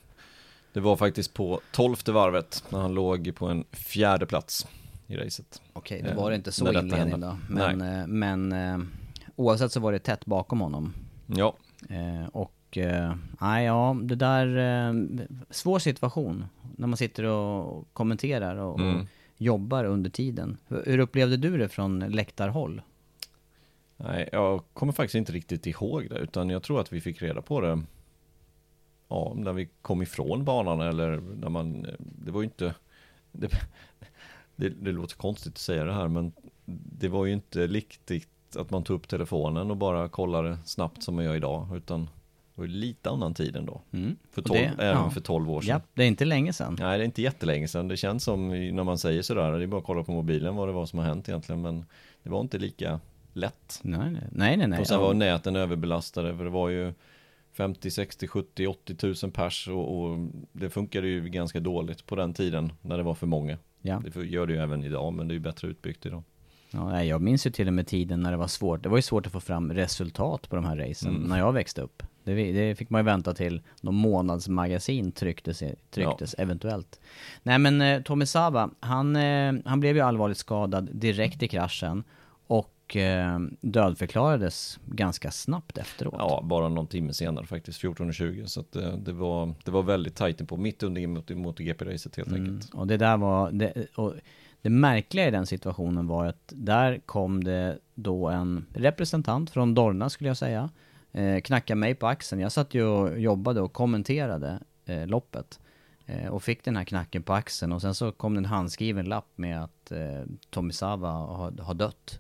Det 0.74 0.80
var 0.80 0.96
faktiskt 0.96 1.34
på 1.34 1.62
tolfte 1.72 2.12
varvet 2.12 2.64
när 2.70 2.80
han 2.80 2.94
låg 2.94 3.36
på 3.36 3.48
en 3.48 3.64
fjärde 3.72 4.26
plats 4.26 4.68
i 5.08 5.18
racet. 5.18 5.62
Okej, 5.74 6.02
då 6.04 6.10
eh, 6.10 6.16
var 6.16 6.30
det 6.30 6.36
inte 6.36 6.52
så 6.52 6.66
detta 6.66 6.80
inledning 6.80 7.20
då. 7.20 7.38
Men, 7.50 7.82
eh, 7.82 8.08
men 8.08 8.52
eh, 8.52 8.80
oavsett 9.36 9.72
så 9.72 9.80
var 9.80 9.92
det 9.92 10.00
tätt 10.00 10.26
bakom 10.26 10.60
honom. 10.60 10.94
Ja, 11.28 11.54
Eh, 11.90 12.28
och, 12.72 12.78
eh, 12.78 13.16
nej 13.42 13.66
ja, 13.66 13.98
det 14.04 14.16
där, 14.16 14.58
eh, 14.58 14.94
svår 15.50 15.80
situation 15.80 16.46
när 16.78 16.88
man 16.88 16.98
sitter 16.98 17.24
och 17.24 17.88
kommenterar 17.94 18.56
och, 18.56 18.74
och 18.74 18.80
Mm. 18.80 19.08
jobbar 19.38 19.84
under 19.86 20.10
tiden. 20.10 20.58
Hur, 20.68 20.84
hur 20.86 21.00
upplevde 21.00 21.38
du 21.38 21.58
det 21.58 21.70
från 21.70 22.00
läktarhåll? 22.00 22.82
nej, 23.98 24.30
jag 24.32 24.64
kommer 24.74 24.94
faktiskt 24.94 25.16
inte 25.16 25.32
riktigt 25.32 25.68
ihåg 25.68 26.10
det 26.10 26.20
utan 26.20 26.50
jag 26.50 26.64
tror 26.64 26.82
att 26.82 26.94
vi 26.94 27.02
fick 27.02 27.22
reda 27.22 27.42
på 27.42 27.62
det 27.62 27.82
Ja, 29.08 29.34
när 29.36 29.54
vi 29.54 29.70
kom 29.82 30.02
ifrån 30.02 30.46
banan 30.46 30.82
eller 30.82 31.22
när 31.36 31.50
man, 31.50 31.86
det 32.00 32.32
var 32.32 32.42
ju 32.42 32.46
inte 32.46 32.76
det, 33.32 33.48
det, 34.56 34.70
det 34.70 34.92
låter 34.92 35.16
konstigt 35.16 35.54
att 35.54 35.58
säga 35.58 35.84
det 35.84 35.94
här 35.94 36.08
men 36.08 36.32
det 37.00 37.08
var 37.08 37.26
ju 37.26 37.34
inte 37.34 37.68
riktigt 37.68 38.28
att 38.56 38.70
man 38.72 38.84
tog 38.84 38.96
upp 38.96 39.08
telefonen 39.08 39.72
och 39.72 39.78
bara 39.78 40.10
kollade 40.10 40.58
snabbt 40.66 41.04
som 41.04 41.16
man 41.16 41.26
gör 41.26 41.36
idag 41.36 41.68
utan 41.78 42.10
var 42.62 42.68
ju 42.68 42.74
lite 42.74 43.10
annan 43.10 43.34
tid 43.34 43.56
ändå. 43.56 43.82
Mm. 43.92 44.16
För 44.32 44.42
12, 44.42 44.60
det- 44.60 44.84
även 44.84 45.04
ja. 45.04 45.10
för 45.10 45.22
12 45.22 45.52
år 45.52 45.62
sedan. 45.62 45.70
Ja, 45.70 45.82
det 45.94 46.04
är 46.04 46.08
inte 46.08 46.26
länge 46.26 46.54
sedan. 46.54 46.76
Nej, 46.80 46.98
det 46.98 47.04
är 47.04 47.06
inte 47.06 47.22
jättelänge 47.22 47.68
sedan. 47.68 47.88
Det 47.88 47.98
känns 47.98 48.24
som 48.24 48.48
när 48.50 48.84
man 48.84 48.98
säger 48.98 49.22
sådär, 49.22 49.52
det 49.52 49.64
är 49.64 49.68
bara 49.68 49.78
att 49.80 49.86
kolla 49.86 50.04
på 50.04 50.12
mobilen 50.12 50.56
vad 50.56 50.68
det 50.68 50.72
var 50.72 50.86
som 50.86 51.00
har 51.00 51.06
hänt 51.06 51.30
egentligen, 51.30 51.62
men 51.62 51.86
det 52.24 52.30
var 52.30 52.42
inte 52.42 52.58
lika 52.58 53.00
lätt. 53.34 53.80
Nej, 53.84 54.12
nej, 54.12 54.24
nej. 54.32 54.68
nej, 54.68 54.80
och 54.80 54.88
sen 54.88 55.00
Ja. 55.00 55.08
var 55.08 55.14
näten 55.14 55.56
överbelastade, 55.56 56.38
för 56.38 56.44
det 56.44 56.50
var 56.50 56.70
ju 56.70 56.94
50, 57.54 57.92
60, 57.92 58.28
70, 58.28 58.68
80 58.68 58.96
tusen 58.96 59.32
pers 59.32 59.68
och, 59.68 60.02
och 60.02 60.18
det 60.52 60.70
funkade 60.70 61.08
ju 61.08 61.30
ganska 61.30 61.60
dåligt 61.60 62.06
på 62.06 62.16
den 62.16 62.34
tiden 62.34 62.72
när 62.82 62.98
det 62.98 63.04
var 63.04 63.14
för 63.16 63.28
många. 63.28 63.58
Ja. 63.82 64.02
Det 64.14 64.24
gör 64.26 64.48
det 64.48 64.54
ju 64.54 64.60
även 64.60 64.84
idag, 64.84 65.14
men 65.14 65.28
det 65.28 65.32
är 65.32 65.36
ju 65.36 65.40
bättre 65.40 65.68
utbyggt 65.68 66.06
idag. 66.06 66.24
Ja, 66.74 67.04
jag 67.04 67.22
minns 67.22 67.48
ju 67.48 67.52
till 67.52 67.68
och 67.68 67.74
med 67.74 67.88
tiden 67.88 68.22
när 68.22 68.32
det 68.32 68.38
var 68.38 68.48
svårt. 68.48 68.84
Det 68.84 68.90
var 68.90 68.98
ju 68.98 69.02
svårt 69.02 69.26
att 69.26 69.32
få 69.32 69.40
fram 69.40 69.74
resultat 69.74 70.50
på 70.50 70.56
de 70.56 70.66
här 70.66 70.76
racen 70.78 71.16
Mm. 71.16 71.30
när 71.30 71.38
jag 71.40 71.54
växte 71.54 71.82
upp. 71.82 72.04
Det, 72.24 72.52
det 72.52 72.76
fick 72.76 72.90
man 72.90 73.00
ju 73.02 73.06
vänta 73.06 73.34
till 73.34 73.62
någon 73.82 73.96
månadsmagasin 73.96 75.12
trycktes, 75.12 75.64
trycktes 75.92 76.36
eventuellt. 76.38 77.00
Nej 77.44 77.60
men 77.60 77.82
eh, 77.82 78.02
Tommy 78.02 78.26
Sava, 78.26 78.70
han, 78.80 79.16
eh, 79.16 79.54
han 79.66 79.80
blev 79.80 79.96
ju 79.96 80.02
allvarligt 80.02 80.38
skadad 80.38 80.90
direkt 80.94 81.44
i 81.44 81.48
kraschen 81.48 82.04
och 82.48 82.96
eh, 82.96 83.40
dödförklarades 83.62 84.80
ganska 84.86 85.32
snabbt 85.32 85.78
efteråt. 85.78 86.16
Ja, 86.18 86.42
bara 86.44 86.70
någon 86.70 86.88
timme 86.88 87.14
senare 87.14 87.46
faktiskt, 87.46 87.84
14.20, 87.84 88.46
så 88.46 88.60
att 88.60 88.72
det, 88.72 88.98
det, 88.98 89.14
var, 89.14 89.54
det 89.66 89.72
var 89.72 89.84
väldigt 89.84 90.16
tajt 90.16 90.48
på 90.48 90.58
mitt 90.58 90.84
under 90.84 91.08
mot- 91.08 91.30
MotoGP-racet 91.30 92.16
helt 92.18 92.30
Mm, 92.30 92.42
enkelt. 92.54 92.74
och 92.74 92.88
det 92.88 92.98
där 92.98 93.18
var, 93.18 93.52
det, 93.52 93.74
och 93.96 94.14
det 94.62 94.70
märkliga 94.70 95.28
i 95.28 95.32
den 95.32 95.46
situationen 95.46 96.08
var 96.08 96.26
att 96.26 96.54
där 96.56 97.00
kom 97.06 97.44
det 97.44 97.80
då 97.96 98.30
en 98.30 98.66
representant 98.74 99.50
från 99.50 99.74
Dorna 99.74 100.10
skulle 100.10 100.30
jag 100.30 100.38
säga, 100.38 100.70
eh, 101.12 101.42
knacka 101.42 101.76
mig 101.76 101.96
på 101.96 102.08
axeln. 102.08 102.42
Jag 102.42 102.52
satt 102.52 102.74
ju 102.74 102.84
och 102.84 103.20
jobbade 103.20 103.62
och 103.62 103.74
kommenterade 103.74 104.60
eh, 104.86 105.08
loppet 105.08 105.60
eh, 106.06 106.28
och 106.28 106.44
fick 106.44 106.64
den 106.64 106.76
här 106.76 106.84
knacken 106.84 107.24
på 107.24 107.34
axeln 107.34 107.72
och 107.72 107.82
sen 107.82 107.96
så 107.96 108.12
kom 108.12 108.34
det 108.34 108.40
en 108.40 108.46
handskriven 108.46 109.06
lapp 109.06 109.30
med 109.36 109.64
att 109.64 109.92
eh, 109.92 110.22
Tommy 110.50 110.74
Sava 110.74 111.10
har, 111.10 111.52
har 111.52 111.74
dött. 111.74 112.20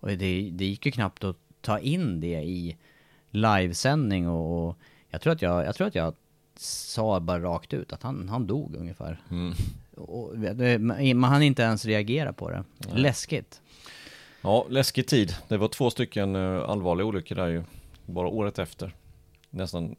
Och 0.00 0.08
det, 0.08 0.50
det 0.52 0.64
gick 0.64 0.86
ju 0.86 0.92
knappt 0.92 1.24
att 1.24 1.36
ta 1.60 1.78
in 1.78 2.20
det 2.20 2.42
i 2.42 2.76
livesändning 3.30 4.28
och, 4.28 4.68
och 4.68 4.78
jag 5.08 5.20
tror 5.20 5.32
att 5.32 5.42
jag, 5.42 5.64
jag 5.64 5.74
tror 5.74 5.86
att 5.86 5.94
jag 5.94 6.14
sa 6.56 7.20
bara 7.20 7.40
rakt 7.40 7.74
ut 7.74 7.92
att 7.92 8.02
han, 8.02 8.28
han 8.28 8.46
dog 8.46 8.76
ungefär. 8.76 9.22
Mm. 9.30 9.54
Och 9.96 10.34
man 11.14 11.30
hann 11.30 11.42
inte 11.42 11.62
ens 11.62 11.84
reagera 11.84 12.32
på 12.32 12.50
det. 12.50 12.64
Läskigt. 12.94 13.60
Ja, 14.42 14.66
läskig 14.70 15.06
tid. 15.06 15.34
Det 15.48 15.56
var 15.56 15.68
två 15.68 15.90
stycken 15.90 16.36
eh, 16.36 16.70
allvarliga 16.70 17.06
olyckor 17.06 17.36
där 17.36 17.46
ju. 17.46 17.62
Bara 18.06 18.28
året 18.28 18.58
efter. 18.58 18.94
Nästan 19.50 19.96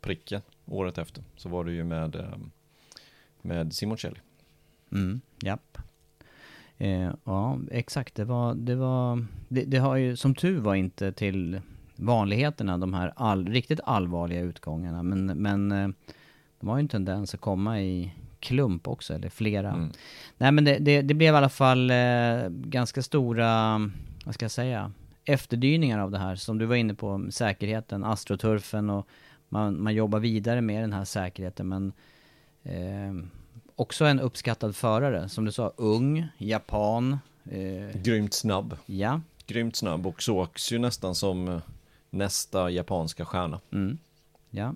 pricken 0.00 0.42
året 0.66 0.98
efter. 0.98 1.24
Så 1.36 1.48
var 1.48 1.64
det 1.64 1.72
ju 1.72 1.84
med, 1.84 2.16
eh, 2.16 2.38
med 3.42 3.74
Simoncelli. 3.74 4.18
Mm, 4.92 5.20
japp. 5.42 5.78
Eh, 6.78 7.12
ja, 7.24 7.58
exakt. 7.70 8.14
Det 8.14 8.24
var, 8.24 8.54
det 8.54 8.74
var, 8.74 9.26
det, 9.48 9.64
det 9.64 9.78
har 9.78 9.96
ju 9.96 10.16
som 10.16 10.34
tur 10.34 10.60
var 10.60 10.74
inte 10.74 11.12
till 11.12 11.60
vanligheterna 11.96 12.78
de 12.78 12.94
här 12.94 13.12
all, 13.16 13.46
riktigt 13.48 13.80
allvarliga 13.84 14.40
utgångarna. 14.40 15.02
Men, 15.02 15.26
men 15.26 15.72
eh, 15.72 15.88
de 16.60 16.68
har 16.68 16.76
ju 16.76 16.80
en 16.80 16.88
tendens 16.88 17.34
att 17.34 17.40
komma 17.40 17.80
i 17.80 18.12
klump 18.40 18.88
också, 18.88 19.14
eller 19.14 19.28
flera. 19.28 19.68
Mm. 19.70 19.92
Nej 20.38 20.52
men 20.52 20.64
det, 20.64 20.78
det, 20.78 21.02
det 21.02 21.14
blev 21.14 21.34
i 21.34 21.36
alla 21.36 21.48
fall 21.48 21.90
eh, 21.90 22.48
ganska 22.48 23.02
stora, 23.02 23.78
vad 24.24 24.34
ska 24.34 24.44
jag 24.44 24.50
säga, 24.50 24.92
efterdyningar 25.24 25.98
av 25.98 26.10
det 26.10 26.18
här. 26.18 26.36
Som 26.36 26.58
du 26.58 26.66
var 26.66 26.76
inne 26.76 26.94
på, 26.94 27.26
säkerheten, 27.30 28.04
astroturfen 28.04 28.90
och 28.90 29.06
man, 29.48 29.82
man 29.82 29.94
jobbar 29.94 30.18
vidare 30.18 30.60
med 30.60 30.82
den 30.82 30.92
här 30.92 31.04
säkerheten. 31.04 31.68
Men 31.68 31.92
eh, 32.62 33.24
också 33.76 34.04
en 34.04 34.20
uppskattad 34.20 34.76
förare, 34.76 35.28
som 35.28 35.44
du 35.44 35.52
sa, 35.52 35.72
ung, 35.76 36.28
japan. 36.38 37.18
Eh, 37.50 38.00
Grymt 38.02 38.34
snabb. 38.34 38.76
ja, 38.86 39.20
Grymt 39.46 39.76
snabb 39.76 40.06
och 40.06 40.22
sågs 40.22 40.72
ju 40.72 40.78
nästan 40.78 41.14
som 41.14 41.48
eh, 41.48 41.60
nästa 42.10 42.70
japanska 42.70 43.24
stjärna. 43.24 43.60
mm, 43.72 43.98
ja, 44.50 44.74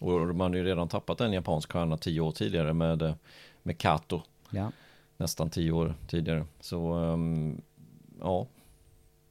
Och 0.00 0.36
man 0.36 0.50
har 0.50 0.56
ju 0.58 0.64
redan 0.64 0.88
tappat 0.88 1.20
en 1.20 1.32
japansk 1.32 1.72
stjärna 1.72 1.96
tio 1.96 2.20
år 2.20 2.32
tidigare 2.32 2.72
med, 2.72 3.02
eh, 3.02 3.14
med 3.62 3.78
Kato. 3.78 4.22
ja. 4.50 4.72
Nästan 5.18 5.50
tio 5.50 5.72
år 5.72 5.94
tidigare. 6.08 6.46
Så 6.60 6.92
ehm, 6.92 7.60
ja, 8.20 8.38
man 8.38 8.48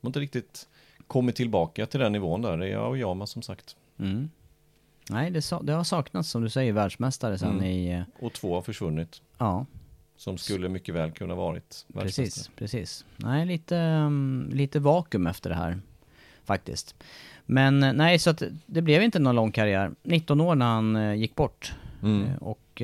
har 0.01 0.09
inte 0.09 0.19
riktigt 0.19 0.67
kommit 1.07 1.35
tillbaka 1.35 1.85
till 1.85 1.99
den 1.99 2.11
nivån 2.11 2.41
där. 2.41 2.57
Det 2.57 2.67
är 2.69 2.77
Aoyama 2.77 3.27
som 3.27 3.41
sagt. 3.41 3.75
Mm. 3.99 4.29
Nej, 5.09 5.31
det, 5.31 5.41
sa, 5.41 5.61
det 5.61 5.73
har 5.73 5.83
saknats 5.83 6.29
som 6.29 6.41
du 6.43 6.49
säger 6.49 6.73
världsmästare 6.73 7.37
sen 7.37 7.49
Mm. 7.51 7.63
i, 7.63 7.93
eh, 7.93 8.01
Och 8.19 8.33
två 8.33 8.55
har 8.55 8.61
försvunnit. 8.61 9.21
ja, 9.37 9.65
Som 10.17 10.37
skulle 10.37 10.69
mycket 10.69 10.95
väl 10.95 11.11
kunna 11.11 11.35
varit 11.35 11.85
världsmästare. 11.87 12.25
Precis, 12.25 12.49
precis. 12.55 13.05
Nej, 13.17 13.45
lite, 13.45 13.75
um, 13.77 14.49
lite 14.53 14.79
vakuum 14.79 15.27
efter 15.27 15.49
det 15.49 15.55
här. 15.55 15.79
Faktiskt. 16.43 16.95
Men 17.45 17.83
eh, 17.83 17.93
nej, 17.93 18.19
så 18.19 18.29
att 18.29 18.43
det 18.65 18.81
blev 18.81 19.03
inte 19.03 19.19
någon 19.19 19.35
lång 19.35 19.51
karriär. 19.51 19.91
19 20.03 20.41
år 20.41 20.55
när 20.55 20.65
han 20.65 20.95
eh, 20.95 21.13
gick 21.13 21.35
bort. 21.35 21.73
Mm. 22.03 22.27
Eh, 22.27 22.35
och 22.35 22.81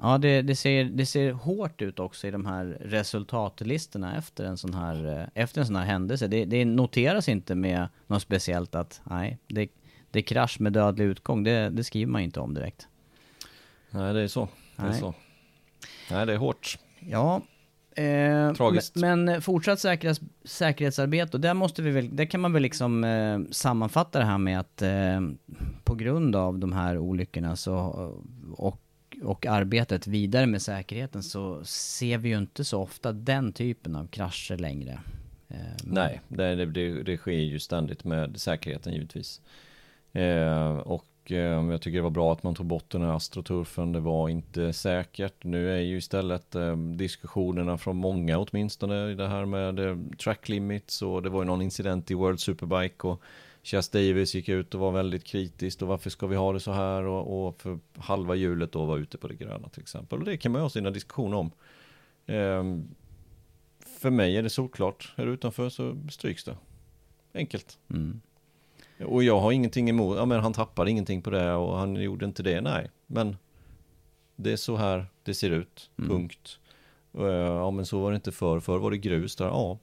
ja, 0.00 0.18
det, 0.18 0.42
det, 0.42 0.56
ser, 0.56 0.84
det 0.84 1.06
ser 1.06 1.32
hårt 1.32 1.82
ut 1.82 1.98
också 1.98 2.26
i 2.26 2.30
de 2.30 2.46
här 2.46 2.64
resultatlistorna 2.80 4.16
efter 4.16 4.44
en 4.44 4.56
sån 4.56 4.74
här, 4.74 5.30
efter 5.34 5.60
en 5.60 5.66
sån 5.66 5.76
här 5.76 5.84
händelse. 5.84 6.26
Det, 6.26 6.44
det 6.44 6.64
noteras 6.64 7.28
inte 7.28 7.54
med 7.54 7.88
något 8.06 8.22
speciellt 8.22 8.74
att 8.74 9.00
nej, 9.04 9.38
det, 9.46 9.68
det 10.10 10.18
är 10.18 10.22
krasch 10.22 10.60
med 10.60 10.72
dödlig 10.72 11.04
utgång. 11.04 11.44
Det, 11.44 11.70
det 11.70 11.84
skriver 11.84 12.12
man 12.12 12.22
inte 12.22 12.40
om 12.40 12.54
direkt. 12.54 12.88
Nej, 13.90 14.14
det 14.14 14.20
är 14.20 14.28
så. 14.28 14.48
Det 14.76 14.82
är 14.82 14.88
Nej. 14.88 15.00
så. 15.00 15.14
Nej, 16.10 16.26
det 16.26 16.32
är 16.32 16.36
hårt. 16.36 16.78
Ja, 17.00 17.42
Eh, 17.96 18.52
Tragiskt. 18.52 18.96
Men, 18.96 19.42
fortsatt 19.42 19.80
säkerhets, 19.80 20.20
säkerhetsarbete, 20.44 21.36
och 21.36 21.40
där 21.40 21.54
måste 21.54 21.82
vi 21.82 21.90
väl, 21.90 22.16
där 22.16 22.24
kan 22.24 22.40
man 22.40 22.52
väl 22.52 22.62
liksom 22.62 23.04
eh, 23.04 23.38
sammanfatta 23.50 24.18
det 24.18 24.24
här 24.24 24.38
med 24.38 24.60
att 24.60 24.82
eh, 24.82 25.20
på 25.84 25.94
grund 25.94 26.36
av 26.36 26.58
de 26.58 26.72
här 26.72 26.98
olyckorna 26.98 27.56
så, 27.56 27.74
och, 28.56 28.80
och 29.22 29.46
arbetet 29.46 30.06
vidare 30.06 30.46
med 30.46 30.62
säkerheten 30.62 31.22
så 31.22 31.64
ser 31.64 32.18
vi 32.18 32.28
ju 32.28 32.38
inte 32.38 32.64
så 32.64 32.82
ofta 32.82 33.12
den 33.12 33.52
typen 33.52 33.96
av 33.96 34.06
krascher 34.06 34.56
längre. 34.56 35.00
Eh, 35.48 35.56
Nej, 35.84 36.20
det, 36.28 36.54
det, 36.54 37.02
det, 37.02 37.16
sker 37.16 37.32
ju 37.32 37.58
ständigt 37.58 38.04
med 38.04 38.40
säkerheten 38.40 38.92
givetvis. 38.92 39.40
Eh, 40.12 40.76
och 41.26 41.32
eh, 41.32 41.70
jag 41.70 41.80
tycker 41.80 41.98
det 41.98 42.02
var 42.02 42.10
bra 42.10 42.32
att 42.32 42.42
man 42.42 42.54
tog 42.54 42.66
bort 42.66 42.90
den 42.90 43.02
här 43.02 43.16
astroturfen. 43.16 43.92
Det 43.92 44.00
var 44.00 44.28
inte 44.28 44.72
säkert. 44.72 45.44
Nu 45.44 45.72
är 45.72 45.80
ju 45.80 45.96
istället 45.96 46.54
eh, 46.54 46.76
diskussionerna 46.76 47.78
från 47.78 47.96
många 47.96 48.38
åtminstone 48.38 49.10
i 49.10 49.14
det 49.14 49.28
här 49.28 49.44
med 49.44 49.78
eh, 49.78 49.96
track 50.18 50.48
limits 50.48 51.02
och 51.02 51.22
det 51.22 51.28
var 51.28 51.42
ju 51.42 51.46
någon 51.46 51.62
incident 51.62 52.10
i 52.10 52.14
World 52.14 52.40
Superbike 52.40 53.06
och 53.06 53.22
Chas 53.62 53.88
Davis 53.88 54.34
gick 54.34 54.48
ut 54.48 54.74
och 54.74 54.80
var 54.80 54.92
väldigt 54.92 55.24
kritiskt 55.24 55.82
och 55.82 55.88
varför 55.88 56.10
ska 56.10 56.26
vi 56.26 56.36
ha 56.36 56.52
det 56.52 56.60
så 56.60 56.72
här 56.72 57.02
och, 57.02 57.48
och 57.48 57.60
för 57.60 57.78
halva 57.96 58.34
hjulet 58.34 58.72
då 58.72 58.84
var 58.84 58.98
ute 58.98 59.18
på 59.18 59.28
det 59.28 59.34
gröna 59.34 59.68
till 59.68 59.82
exempel. 59.82 60.18
Och 60.18 60.24
det 60.24 60.36
kan 60.36 60.52
man 60.52 60.60
ju 60.60 60.62
ha 60.62 60.70
sina 60.70 60.90
diskussioner 60.90 61.36
om. 61.36 61.50
Eh, 62.26 62.64
för 64.00 64.10
mig 64.10 64.36
är 64.36 64.42
det 64.42 64.50
solklart. 64.50 65.14
Är 65.16 65.26
du 65.26 65.32
utanför 65.32 65.68
så 65.68 65.96
stryks 66.10 66.44
det. 66.44 66.56
Enkelt. 67.34 67.78
Mm. 67.90 68.20
Och 69.04 69.24
jag 69.24 69.40
har 69.40 69.52
ingenting 69.52 69.88
emot, 69.90 70.16
ja 70.16 70.24
men 70.24 70.40
han 70.40 70.52
tappade 70.52 70.90
ingenting 70.90 71.22
på 71.22 71.30
det 71.30 71.52
och 71.52 71.76
han 71.78 71.96
gjorde 71.96 72.24
inte 72.24 72.42
det, 72.42 72.60
nej. 72.60 72.90
Men 73.06 73.36
det 74.36 74.52
är 74.52 74.56
så 74.56 74.76
här 74.76 75.06
det 75.22 75.34
ser 75.34 75.50
ut, 75.50 75.90
Mm. 75.98 76.10
punkt. 76.10 76.58
Eh, 77.18 77.24
Ja 77.26 77.70
men 77.70 77.86
så 77.86 78.00
var 78.00 78.10
det 78.10 78.14
inte 78.14 78.32
förr, 78.32 78.60
förr 78.60 78.78
var 78.78 78.90
det 78.90 78.98
grus 78.98 79.36
där, 79.36 79.44
ja. 79.44 79.78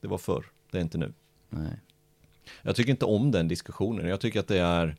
Det 0.00 0.08
var 0.08 0.18
förr, 0.18 0.44
det 0.70 0.78
är 0.78 0.82
inte 0.82 0.98
nu. 0.98 1.12
Nej. 1.50 1.72
Jag 2.62 2.76
tycker 2.76 2.90
inte 2.90 3.04
om 3.04 3.30
den 3.30 3.48
diskussionen, 3.48 4.08
jag 4.08 4.20
tycker 4.20 4.40
att 4.40 4.48
det 4.48 4.58
är 4.58 4.96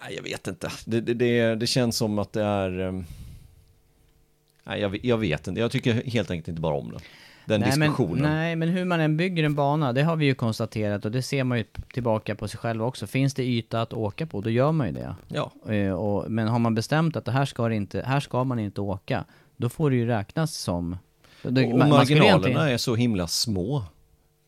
Nej 0.00 0.14
jag 0.14 0.22
vet 0.22 0.46
inte, 0.46 0.70
det, 0.86 1.00
det, 1.00 1.14
det, 1.14 1.54
det 1.54 1.66
känns 1.66 1.96
som 1.96 2.18
att 2.18 2.32
det 2.32 2.42
är 2.42 2.78
ehm, 2.80 3.04
Nej 4.64 4.80
jag, 4.80 5.04
jag 5.04 5.18
vet 5.18 5.46
inte, 5.46 5.60
jag 5.60 5.70
tycker 5.70 5.92
helt 5.94 6.30
enkelt 6.30 6.48
inte 6.48 6.60
bara 6.60 6.74
om 6.74 6.90
den. 6.92 7.00
Den 7.44 7.60
nej, 7.60 7.70
diskussionen. 7.70 8.22
Men, 8.22 8.30
nej, 8.32 8.56
men 8.56 8.68
hur 8.68 8.84
man 8.84 9.00
än 9.00 9.16
bygger 9.16 9.44
en 9.44 9.54
bana, 9.54 9.92
det 9.92 10.02
har 10.02 10.16
vi 10.16 10.24
ju 10.26 10.34
konstaterat 10.34 11.04
och 11.04 11.10
det 11.12 11.22
ser 11.22 11.44
man 11.44 11.58
ju 11.58 11.64
tillbaka 11.92 12.34
på 12.34 12.48
sig 12.48 12.58
själv 12.58 12.82
också. 12.82 13.06
Finns 13.06 13.34
det 13.34 13.44
yta 13.44 13.82
att 13.82 13.92
åka 13.92 14.26
på, 14.26 14.40
då 14.40 14.50
gör 14.50 14.72
man 14.72 14.86
ju 14.86 14.92
det. 14.92 15.14
Ja, 15.28 15.52
Eh, 15.74 15.92
och, 15.92 16.30
men 16.30 16.48
har 16.48 16.58
man 16.58 16.74
bestämt 16.74 17.16
att 17.16 17.24
det 17.24 17.32
här 17.32 17.44
ska, 17.44 17.68
det 17.68 17.74
inte, 17.76 18.02
här 18.02 18.20
ska 18.20 18.44
man 18.44 18.58
inte 18.58 18.80
åka, 18.80 19.24
då 19.56 19.68
får 19.68 19.90
det 19.90 19.96
ju 19.96 20.06
räknas 20.06 20.54
som... 20.56 20.96
Det, 21.42 21.64
och 21.72 21.78
man- 21.78 21.88
marginalerna 21.88 22.26
egentligen- 22.28 22.60
är 22.60 22.76
så 22.76 22.94
himla 22.94 23.26
små. 23.26 23.84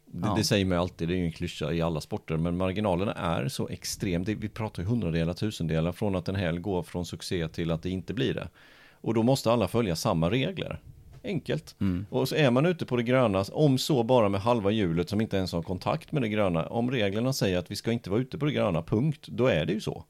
Det, 0.06 0.26
Ja. 0.28 0.34
det 0.36 0.44
säger 0.44 0.64
man 0.64 0.76
ju 0.76 0.80
alltid, 0.82 1.08
det 1.08 1.14
är 1.14 1.18
ju 1.18 1.24
en 1.24 1.32
klyscha 1.32 1.72
i 1.72 1.82
alla 1.82 2.00
sporter, 2.00 2.36
men 2.36 2.56
marginalerna 2.56 3.12
är 3.12 3.48
så 3.48 3.68
extremt. 3.68 4.28
Vi 4.28 4.48
pratar 4.48 4.82
ju 4.82 4.88
hundradelar, 4.88 5.34
tusendelar 5.34 5.92
från 5.92 6.16
att 6.16 6.28
en 6.28 6.34
helg 6.34 6.58
går 6.60 6.82
från 6.82 7.04
succé 7.06 7.48
till 7.48 7.70
att 7.70 7.82
det 7.82 7.90
inte 7.90 8.14
blir 8.14 8.34
det. 8.34 8.48
Och 8.92 9.14
då 9.14 9.22
måste 9.22 9.52
alla 9.52 9.68
följa 9.68 9.96
samma 9.96 10.30
regler. 10.30 10.80
Enkelt. 11.24 11.76
Mm. 11.80 12.06
Och 12.10 12.28
så 12.28 12.34
är 12.34 12.50
man 12.50 12.66
ute 12.66 12.86
på 12.86 12.96
det 12.96 13.02
gröna, 13.02 13.44
om 13.52 13.78
så 13.78 14.02
bara 14.02 14.28
med 14.28 14.40
halva 14.40 14.70
hjulet 14.70 15.08
som 15.08 15.20
inte 15.20 15.36
ens 15.36 15.52
har 15.52 15.62
kontakt 15.62 16.12
med 16.12 16.22
det 16.22 16.28
gröna. 16.28 16.66
Om 16.66 16.90
reglerna 16.90 17.32
säger 17.32 17.58
att 17.58 17.70
vi 17.70 17.76
ska 17.76 17.92
inte 17.92 18.10
vara 18.10 18.20
ute 18.20 18.38
på 18.38 18.46
det 18.46 18.52
gröna, 18.52 18.82
punkt, 18.82 19.28
då 19.28 19.46
är 19.46 19.66
det 19.66 19.72
ju 19.72 19.80
så. 19.80 20.04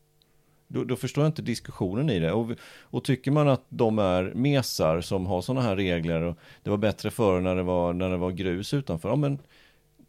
Då, 0.69 0.85
då 0.85 0.97
förstår 0.97 1.25
jag 1.25 1.29
inte 1.29 1.43
diskussionen 1.43 2.11
i 2.11 2.19
det. 2.19 2.33
Och, 2.33 2.51
och 2.81 3.05
tycker 3.05 3.31
man 3.31 3.49
att 3.49 3.65
de 3.69 3.99
är 3.99 4.33
mesar 4.35 5.01
som 5.01 5.27
har 5.27 5.43
sådana 5.43 5.63
här 5.63 5.77
regler 5.77 6.23
och 6.23 6.39
det 6.63 6.71
var 6.71 6.77
bättre 6.77 7.11
förr 7.11 7.41
när 7.41 7.57
det 7.57 7.63
var, 7.63 7.93
när 7.93 8.11
det 8.11 8.17
var 8.17 8.31
grus 8.31 8.75
utanför. 8.75 9.09
Ja, 9.09 9.17
men 9.17 9.39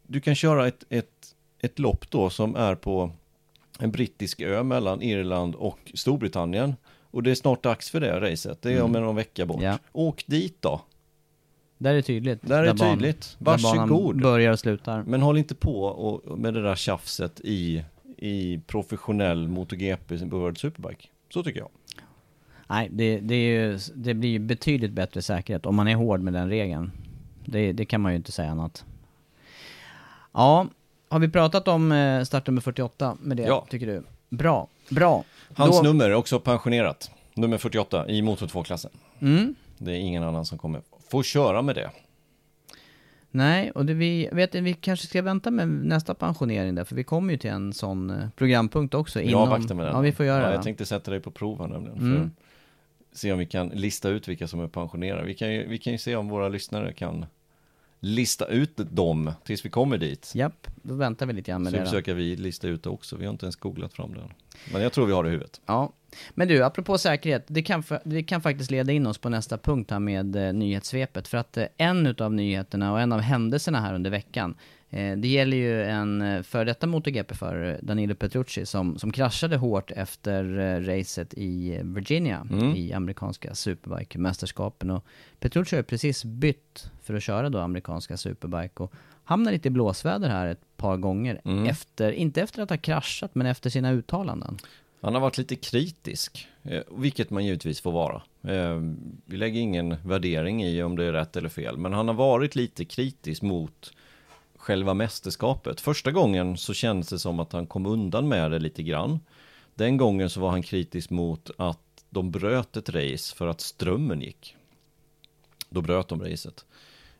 du 0.02 0.20
kan 0.20 0.34
köra 0.34 0.66
ett, 0.66 0.84
ett, 0.88 1.34
ett 1.60 1.78
lopp 1.78 2.10
då 2.10 2.30
som 2.30 2.56
är 2.56 2.74
på 2.74 3.10
en 3.78 3.90
brittisk 3.90 4.40
ö 4.40 4.62
mellan 4.62 5.02
Irland 5.02 5.54
och 5.54 5.78
Storbritannien. 5.94 6.74
Och 7.10 7.22
det 7.22 7.30
är 7.30 7.34
snart 7.34 7.62
dags 7.62 7.90
för 7.90 8.00
det 8.00 8.20
racet. 8.20 8.62
Det 8.62 8.72
är 8.72 8.82
om 8.82 8.92
någon 8.92 9.16
vecka 9.16 9.46
bort. 9.46 9.62
Ja. 9.62 9.78
Åk 9.92 10.26
dit 10.26 10.56
då. 10.62 10.80
Där 11.78 11.90
är 11.90 11.94
det 11.94 12.02
tydligt. 12.02 12.38
Där 12.42 12.62
är 12.64 12.74
det 12.74 12.78
tydligt. 12.78 13.36
banan 13.38 13.60
Varsågod. 13.62 14.22
börjar 14.22 14.52
och 14.52 14.58
slutar. 14.58 15.02
Men 15.06 15.22
håll 15.22 15.38
inte 15.38 15.54
på 15.54 15.82
och, 15.84 16.38
med 16.38 16.54
det 16.54 16.62
där 16.62 16.74
tjafset 16.76 17.40
i, 17.44 17.84
i 18.16 18.60
professionell 18.66 19.48
MotoGP 19.48 20.16
World 20.16 20.58
Superbike. 20.58 21.08
Så 21.32 21.42
tycker 21.42 21.60
jag. 21.60 21.68
Nej, 22.68 22.88
det, 22.92 23.20
det, 23.20 23.34
ju, 23.46 23.78
det 23.94 24.14
blir 24.14 24.30
ju 24.30 24.38
betydligt 24.38 24.90
bättre 24.92 25.22
säkerhet 25.22 25.66
om 25.66 25.74
man 25.76 25.88
är 25.88 25.94
hård 25.94 26.20
med 26.20 26.32
den 26.32 26.48
regeln. 26.48 26.92
Det, 27.44 27.72
det 27.72 27.84
kan 27.84 28.00
man 28.00 28.12
ju 28.12 28.16
inte 28.16 28.32
säga 28.32 28.50
annat. 28.50 28.84
Ja, 30.32 30.66
har 31.08 31.18
vi 31.18 31.28
pratat 31.28 31.68
om 31.68 31.92
eh, 31.92 32.22
startnummer 32.22 32.60
48 32.60 33.16
med 33.20 33.36
det, 33.36 33.42
Ja. 33.42 33.66
tycker 33.70 33.86
du? 33.86 34.02
Bra, 34.28 34.68
bra. 34.90 35.24
Hans 35.54 35.76
Då- 35.76 35.82
nummer 35.82 36.04
är 36.10 36.14
också 36.14 36.40
pensionerat. 36.40 37.10
Nummer 37.34 37.58
48 37.58 38.08
i 38.08 38.22
Motor 38.22 38.46
2-klassen. 38.46 38.90
Mm. 39.20 39.54
Det 39.78 39.90
är 39.92 39.96
ingen 39.98 40.22
annan 40.22 40.44
som 40.44 40.58
kommer 40.58 40.80
få 41.10 41.22
köra 41.22 41.62
med 41.62 41.74
det. 41.74 41.90
Nej, 43.30 43.70
och 43.70 43.86
det 43.86 43.94
vi, 43.94 44.28
vet, 44.32 44.54
vi 44.54 44.74
kanske 44.74 45.06
ska 45.06 45.22
vänta 45.22 45.50
med 45.50 45.68
nästa 45.68 46.14
pensionering 46.14 46.74
där, 46.74 46.84
för 46.84 46.96
vi 46.96 47.04
kommer 47.04 47.32
ju 47.32 47.38
till 47.38 47.50
en 47.50 47.72
sån 47.72 48.10
eh, 48.10 48.28
programpunkt 48.36 48.94
också. 48.94 49.22
Jag 49.22 49.40
avvaktar 49.40 49.74
med 49.74 49.86
den. 49.86 49.94
Ja, 49.94 50.00
vi 50.00 50.12
får 50.12 50.26
göra 50.26 50.42
ja, 50.42 50.48
det. 50.48 50.54
Jag 50.54 50.62
tänkte 50.62 50.86
sätta 50.86 51.10
dig 51.10 51.20
på 51.20 51.30
prov 51.30 51.60
här 51.60 51.68
nämligen. 51.68 51.98
För 51.98 52.06
Mm. 52.06 52.22
att 53.12 53.18
se 53.18 53.32
om 53.32 53.38
vi 53.38 53.46
kan 53.46 53.68
lista 53.68 54.08
ut 54.08 54.28
vilka 54.28 54.48
som 54.48 54.60
är 54.60 54.68
pensionerade. 54.68 55.26
Vi 55.26 55.34
kan 55.34 55.52
ju, 55.52 55.68
vi 55.68 55.78
kan 55.78 55.92
ju 55.92 55.98
se 55.98 56.16
om 56.16 56.28
våra 56.28 56.48
lyssnare 56.48 56.92
kan 56.92 57.26
lista 58.00 58.46
ut 58.46 58.72
dem 58.76 59.32
tills 59.44 59.64
vi 59.64 59.70
kommer 59.70 59.98
dit. 59.98 60.32
Japp, 60.34 60.66
då 60.82 60.94
väntar 60.94 61.26
vi 61.26 61.32
lite 61.32 61.50
grann 61.50 61.62
med 61.62 61.70
Så 61.72 61.76
det. 61.76 61.82
då. 61.82 61.86
försöker 61.90 62.14
vi 62.14 62.36
lista 62.36 62.68
ut 62.68 62.82
det 62.82 62.90
också. 62.90 63.16
Vi 63.16 63.24
har 63.24 63.32
inte 63.32 63.46
ens 63.46 63.56
googlat 63.56 63.92
fram 63.92 64.14
det. 64.14 64.20
Men 64.72 64.82
jag 64.82 64.92
tror 64.92 65.06
vi 65.06 65.12
har 65.12 65.22
det 65.22 65.28
i 65.28 65.32
huvudet. 65.32 65.60
Ja, 65.66 65.92
men 66.34 66.48
du, 66.48 66.64
apropå 66.64 66.98
säkerhet, 66.98 67.44
det 67.46 67.62
kan, 67.62 67.82
det 68.04 68.22
kan 68.22 68.40
faktiskt 68.40 68.70
leda 68.70 68.92
in 68.92 69.06
oss 69.06 69.18
på 69.18 69.28
nästa 69.28 69.58
punkt 69.58 69.90
här 69.90 69.98
med 69.98 70.36
eh, 70.36 70.52
nyhetssvepet. 70.52 71.28
För 71.28 71.38
att 71.38 71.56
eh, 71.56 71.64
en 71.76 72.06
utav 72.06 72.32
nyheterna 72.34 72.92
och 72.92 73.00
en 73.00 73.12
av 73.12 73.20
händelserna 73.20 73.80
här 73.80 73.94
under 73.94 74.10
veckan, 74.10 74.54
det 75.16 75.28
gäller 75.28 75.56
ju 75.56 75.82
en 75.82 76.22
eh, 76.22 76.42
före 76.42 76.64
detta 76.64 76.86
MotoGP-förare, 76.86 77.78
Danilo 77.82 78.14
Petrucci, 78.14 78.66
som, 78.66 78.98
som 78.98 79.12
kraschade 79.12 79.56
hårt 79.56 79.90
efter 79.90 80.58
eh, 80.58 80.80
racet 80.80 81.34
i 81.34 81.76
eh, 81.76 81.82
Virginia, 81.84 82.46
Mm. 82.50 82.74
i 82.76 82.92
amerikanska 82.92 83.54
Superbike-mästerskapen. 83.54 84.90
Och 84.90 85.04
Petrucci 85.40 85.76
har 85.76 85.82
precis 85.82 86.24
bytt 86.24 86.90
för 87.02 87.14
att 87.14 87.22
köra 87.22 87.50
då 87.50 87.58
amerikanska 87.58 88.16
Superbike 88.16 88.82
och 88.82 88.92
hamnar 89.24 89.52
lite 89.52 89.68
i 89.68 89.70
blåsväder 89.70 90.28
här 90.28 90.46
ett 90.46 90.76
par 90.76 90.96
gånger, 90.96 91.40
Mm. 91.44 91.66
efter, 91.66 92.12
inte 92.12 92.42
efter 92.42 92.62
att 92.62 92.70
ha 92.70 92.76
kraschat, 92.76 93.34
men 93.34 93.46
efter 93.46 93.70
sina 93.70 93.92
uttalanden. 93.92 94.58
Han 95.00 95.14
har 95.14 95.20
varit 95.20 95.38
lite 95.38 95.56
kritisk, 95.56 96.48
eh, 96.62 96.82
vilket 96.90 97.30
man 97.30 97.44
givetvis 97.44 97.80
får 97.80 97.92
vara. 97.92 98.22
Eh, 98.42 98.80
Vi 99.24 99.36
lägger 99.36 99.60
ingen 99.60 99.96
värdering 100.04 100.64
i 100.64 100.82
om 100.82 100.96
det 100.96 101.04
är 101.04 101.12
rätt 101.12 101.36
eller 101.36 101.48
fel, 101.48 101.76
men 101.76 101.92
han 101.92 102.08
har 102.08 102.14
varit 102.14 102.54
lite 102.56 102.84
kritisk 102.84 103.42
mot 103.42 103.92
själva 104.66 104.94
mästerskapet. 104.94 105.80
Första 105.80 106.12
gången 106.12 106.56
så 106.56 106.74
kändes 106.74 107.08
det 107.08 107.18
som 107.18 107.40
att 107.40 107.52
han 107.52 107.66
kom 107.66 107.86
undan 107.86 108.28
med 108.28 108.50
det 108.50 108.58
lite 108.58 108.82
grann. 108.82 109.20
Den 109.74 109.96
gången 109.96 110.30
så 110.30 110.40
var 110.40 110.50
han 110.50 110.62
kritisk 110.62 111.10
mot 111.10 111.50
att 111.58 112.04
de 112.10 112.30
bröt 112.30 112.76
ett 112.76 112.88
race 112.88 113.36
för 113.36 113.46
att 113.46 113.60
strömmen 113.60 114.20
gick. 114.20 114.56
Då 115.68 115.80
bröt 115.80 116.08
de 116.08 116.22
racet. 116.22 116.64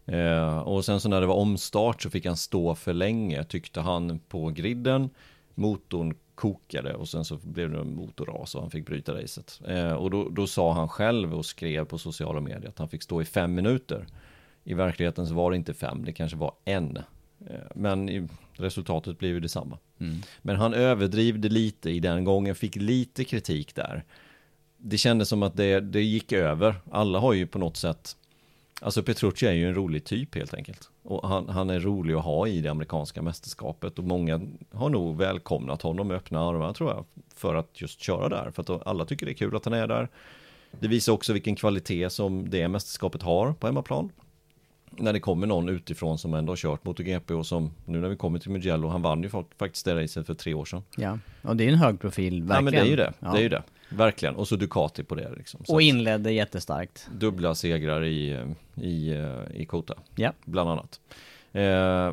Eh, 0.07 0.59
och 0.59 0.85
sen 0.85 1.01
så 1.01 1.09
när 1.09 1.21
det 1.21 1.27
var 1.27 1.35
omstart 1.35 2.03
så 2.03 2.11
fick 2.11 2.27
han 2.27 2.37
stå 2.37 2.75
för 2.75 2.93
länge 2.93 3.45
tyckte 3.45 3.81
han 3.81 4.19
på 4.19 4.51
griden. 4.51 5.11
Motorn 5.55 6.15
kokade 6.35 6.95
och 6.95 7.09
sen 7.09 7.25
så 7.25 7.37
blev 7.37 7.71
det 7.71 7.79
en 7.79 7.97
motorras 7.97 8.55
och 8.55 8.61
han 8.61 8.71
fick 8.71 8.87
bryta 8.87 9.15
racet. 9.23 9.61
Eh, 9.67 9.93
och 9.93 10.11
då, 10.11 10.29
då 10.29 10.47
sa 10.47 10.73
han 10.73 10.89
själv 10.89 11.35
och 11.35 11.47
skrev 11.47 11.85
på 11.85 11.99
sociala 11.99 12.41
medier 12.41 12.69
att 12.69 12.79
han 12.79 12.89
fick 12.89 13.03
stå 13.03 13.23
i 13.23 13.25
fem 13.25 13.55
minuter. 13.55 14.07
I 14.65 14.75
verkligheten 14.75 15.27
så 15.27 15.35
var 15.35 15.51
det 15.51 15.57
inte 15.57 15.75
fem, 15.75 16.05
det 16.05 16.13
kanske 16.13 16.37
var 16.37 16.53
en. 16.65 16.99
Eh, 17.47 17.57
men 17.75 18.29
resultatet 18.53 19.19
blev 19.19 19.31
ju 19.31 19.41
detsamma. 19.41 19.79
Men 20.43 20.57
han 20.57 20.75
överdrivde 20.75 21.49
lite 21.49 21.91
i 21.91 22.01
den 22.01 22.25
gången, 22.25 22.55
fick 22.55 22.77
lite 22.77 23.25
kritik 23.25 23.75
där. 23.75 24.05
Det 24.79 24.99
kändes 24.99 25.29
som 25.29 25.43
att 25.43 25.57
det, 25.57 25.81
det 25.81 26.03
gick 26.03 26.33
över. 26.33 26.75
Alla 26.91 27.19
har 27.19 27.33
ju 27.33 27.47
på 27.47 27.59
något 27.59 27.77
sätt 27.77 28.17
Alltså 28.81 29.03
Petrucci 29.03 29.47
är 29.47 29.53
ju 29.53 29.69
en 29.69 29.75
rolig 29.75 30.05
typ 30.05 30.35
helt 30.35 30.55
enkelt. 30.55 30.91
Och 31.03 31.29
han, 31.29 31.49
han 31.49 31.71
är 31.71 31.81
rolig 31.81 32.15
att 32.15 32.25
ha 32.25 32.47
i 32.47 32.61
det 32.61 32.69
amerikanska 32.69 33.23
mästerskapet 33.23 33.99
och 33.99 34.05
många 34.05 34.41
har 34.73 34.89
nog 34.89 35.17
välkomnat 35.17 35.83
honom 35.83 36.09
med 36.09 36.17
öppna 36.17 36.49
armar 36.49 36.73
tror 36.73 36.91
jag. 36.91 37.05
För 37.35 37.55
att 37.55 37.81
just 37.81 38.01
köra 38.01 38.29
där, 38.29 38.51
för 38.51 38.63
att 38.63 38.87
alla 38.87 39.05
tycker 39.05 39.27
det 39.27 39.33
är 39.33 39.35
kul 39.35 39.57
att 39.57 39.65
han 39.65 39.75
är 39.75 39.87
där. 39.87 40.09
Det 40.81 40.89
visar 40.89 41.13
också 41.13 41.33
vilken 41.33 41.57
kvalitet 41.57 42.11
som 42.11 42.51
det 42.51 42.69
mästerskapet 42.69 43.23
har 43.23 43.53
på 43.53 43.67
hemmaplan. 43.67 44.13
När 44.91 45.13
det 45.13 45.21
kommer 45.21 45.47
någon 45.47 45.69
utifrån 45.69 46.19
som 46.19 46.35
ändå 46.35 46.51
har 46.53 46.57
kört 46.57 46.85
MotoGP 46.85 47.35
och 47.35 47.47
som 47.47 47.71
nu 47.85 47.99
när 48.01 48.09
vi 48.09 48.17
kommer 48.17 48.39
till 48.39 48.51
Mugello, 48.51 48.89
han 48.89 49.03
vann 49.03 49.23
ju 49.23 49.29
fak- 49.29 49.55
faktiskt 49.59 49.85
det 49.85 50.03
racet 50.03 50.27
för 50.27 50.35
tre 50.35 50.55
år 50.55 50.65
sedan. 50.65 50.83
Ja, 50.97 51.19
och 51.43 51.57
det 51.57 51.65
är 51.65 51.69
en 51.69 51.75
hög 51.79 52.01
profil, 52.01 52.43
verkligen. 52.43 52.55
Ja 52.57 52.61
men 52.61 52.73
det 52.73 52.79
är 52.79 52.85
ju 52.85 52.97
det, 52.97 53.13
Ja. 53.21 53.33
det 53.33 53.39
är 53.39 53.43
ju 53.43 53.49
det. 53.49 53.63
verkligen. 53.89 54.35
Och 54.37 54.49
så 54.49 54.57
Ducati 54.57 55.03
på 55.05 55.15
det 55.15 55.33
liksom. 55.37 55.65
Så 55.65 55.75
Och 55.75 55.83
inledde 55.83 56.33
jättestarkt. 56.33 57.09
dubbla 57.13 57.55
segrar 57.55 58.05
i, 58.05 58.45
i, 58.75 59.09
eh, 59.11 59.61
i 59.61 59.67
Kota, 59.67 59.95
Ja. 60.15 60.33
bland 60.45 60.71
annat. 60.71 61.01
Eh, 61.53 62.13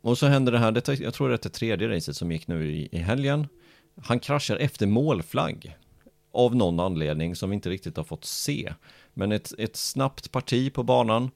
och 0.00 0.18
så 0.18 0.26
hände 0.26 0.50
det 0.50 0.58
här, 0.58 0.72
detta, 0.72 0.94
jag 0.94 1.14
tror 1.14 1.28
det 1.28 1.34
är 1.34 1.38
det 1.42 1.48
tredje 1.48 1.88
racet 1.88 2.16
som 2.16 2.32
gick 2.32 2.46
nu 2.48 2.70
i, 2.72 2.88
i 2.92 2.98
helgen. 2.98 3.46
Han 4.02 4.20
kraschar 4.20 4.56
efter 4.56 4.86
målflagg. 4.86 5.76
Av 6.32 6.56
någon 6.56 6.80
anledning 6.80 7.36
som 7.36 7.50
vi 7.50 7.54
inte 7.54 7.70
riktigt 7.70 7.96
har 7.96 8.04
fått 8.04 8.24
se. 8.24 8.72
Men 9.14 9.32
ett, 9.32 9.52
ett 9.58 9.76
snabbt 9.76 10.32
parti 10.32 10.72
på 10.72 10.82
banan. 10.82 11.30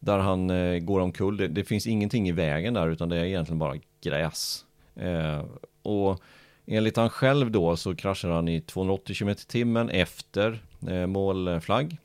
Där 0.00 0.18
han 0.18 0.50
eh, 0.50 0.78
går 0.78 1.00
omkull. 1.00 1.36
Det, 1.36 1.48
det 1.48 1.64
finns 1.64 1.86
ingenting 1.86 2.28
i 2.28 2.32
vägen 2.32 2.74
där 2.74 2.88
utan 2.88 3.08
det 3.08 3.16
är 3.16 3.24
egentligen 3.24 3.58
bara 3.58 3.76
gräs. 4.00 4.64
Eh, 4.94 5.44
och 5.82 6.20
enligt 6.66 6.96
han 6.96 7.10
själv 7.10 7.50
då 7.50 7.76
så 7.76 7.94
kraschar 7.94 8.28
han 8.28 8.48
i 8.48 8.60
280 8.60 9.14
km 9.14 9.34
timmen 9.48 9.90
efter 9.90 10.62
eh, 10.88 11.06
målflagg. 11.06 11.96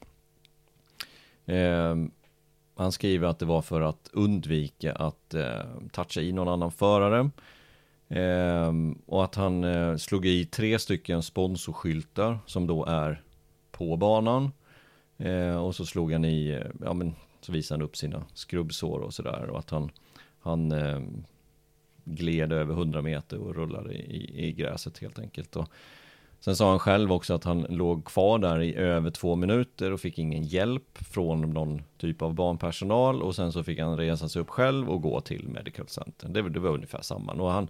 Eh, 1.45 1.95
han 2.75 2.91
skriver 2.91 3.27
att 3.27 3.39
det 3.39 3.45
var 3.45 3.62
för 3.62 3.81
att 3.81 4.10
undvika 4.13 4.93
att 4.93 5.34
eh, 5.34 5.62
toucha 5.91 6.21
i 6.21 6.31
någon 6.31 6.47
annan 6.47 6.71
förare. 6.71 7.29
Eh, 8.10 8.73
och 9.05 9.23
att 9.23 9.36
han 9.36 9.63
eh, 9.63 9.95
slog 9.95 10.25
i 10.25 10.45
tre 10.45 10.79
stycken 10.79 11.23
sponsorskyltar 11.23 12.39
som 12.45 12.67
då 12.67 12.86
är 12.86 13.21
på 13.71 13.97
banan. 13.97 14.51
Eh, 15.17 15.55
och 15.55 15.75
så 15.75 15.86
slog 15.86 16.12
han 16.12 16.25
i, 16.25 16.49
eh, 16.49 16.71
ja 16.86 16.93
men 16.93 17.15
så 17.45 17.51
visade 17.51 17.77
han 17.79 17.86
upp 17.86 17.97
sina 17.97 18.25
skrubbsår 18.34 18.99
och 18.99 19.13
sådär. 19.13 19.49
Och 19.49 19.60
att 19.60 19.69
han, 19.69 19.91
han 20.39 20.71
eh, 20.71 20.99
gled 22.05 22.53
över 22.53 22.73
100 22.73 23.01
meter 23.01 23.38
och 23.38 23.55
rullade 23.55 23.93
i, 23.93 24.47
i 24.47 24.51
gräset 24.51 24.97
helt 24.97 25.19
enkelt. 25.19 25.55
Och 25.55 25.67
sen 26.39 26.55
sa 26.55 26.69
han 26.69 26.79
själv 26.79 27.12
också 27.12 27.34
att 27.34 27.43
han 27.43 27.62
låg 27.69 28.05
kvar 28.05 28.39
där 28.39 28.62
i 28.62 28.75
över 28.75 29.12
två 29.12 29.36
minuter 29.36 29.91
och 29.91 29.99
fick 29.99 30.19
ingen 30.19 30.43
hjälp 30.43 30.97
från 30.97 31.41
någon 31.41 31.81
typ 31.97 32.21
av 32.21 32.34
barnpersonal. 32.34 33.21
Och 33.21 33.36
sen 33.36 33.51
så 33.51 33.63
fick 33.63 33.79
han 33.79 33.97
resa 33.97 34.29
sig 34.29 34.41
upp 34.41 34.49
själv 34.49 34.89
och 34.89 35.01
gå 35.01 35.21
till 35.21 35.47
Medical 35.47 35.88
Center. 35.88 36.29
Det, 36.29 36.41
var- 36.41 36.49
det 36.49 36.60
var 36.60 36.69
ungefär 36.69 37.01
samma. 37.01 37.34
Och 37.34 37.51
han, 37.51 37.67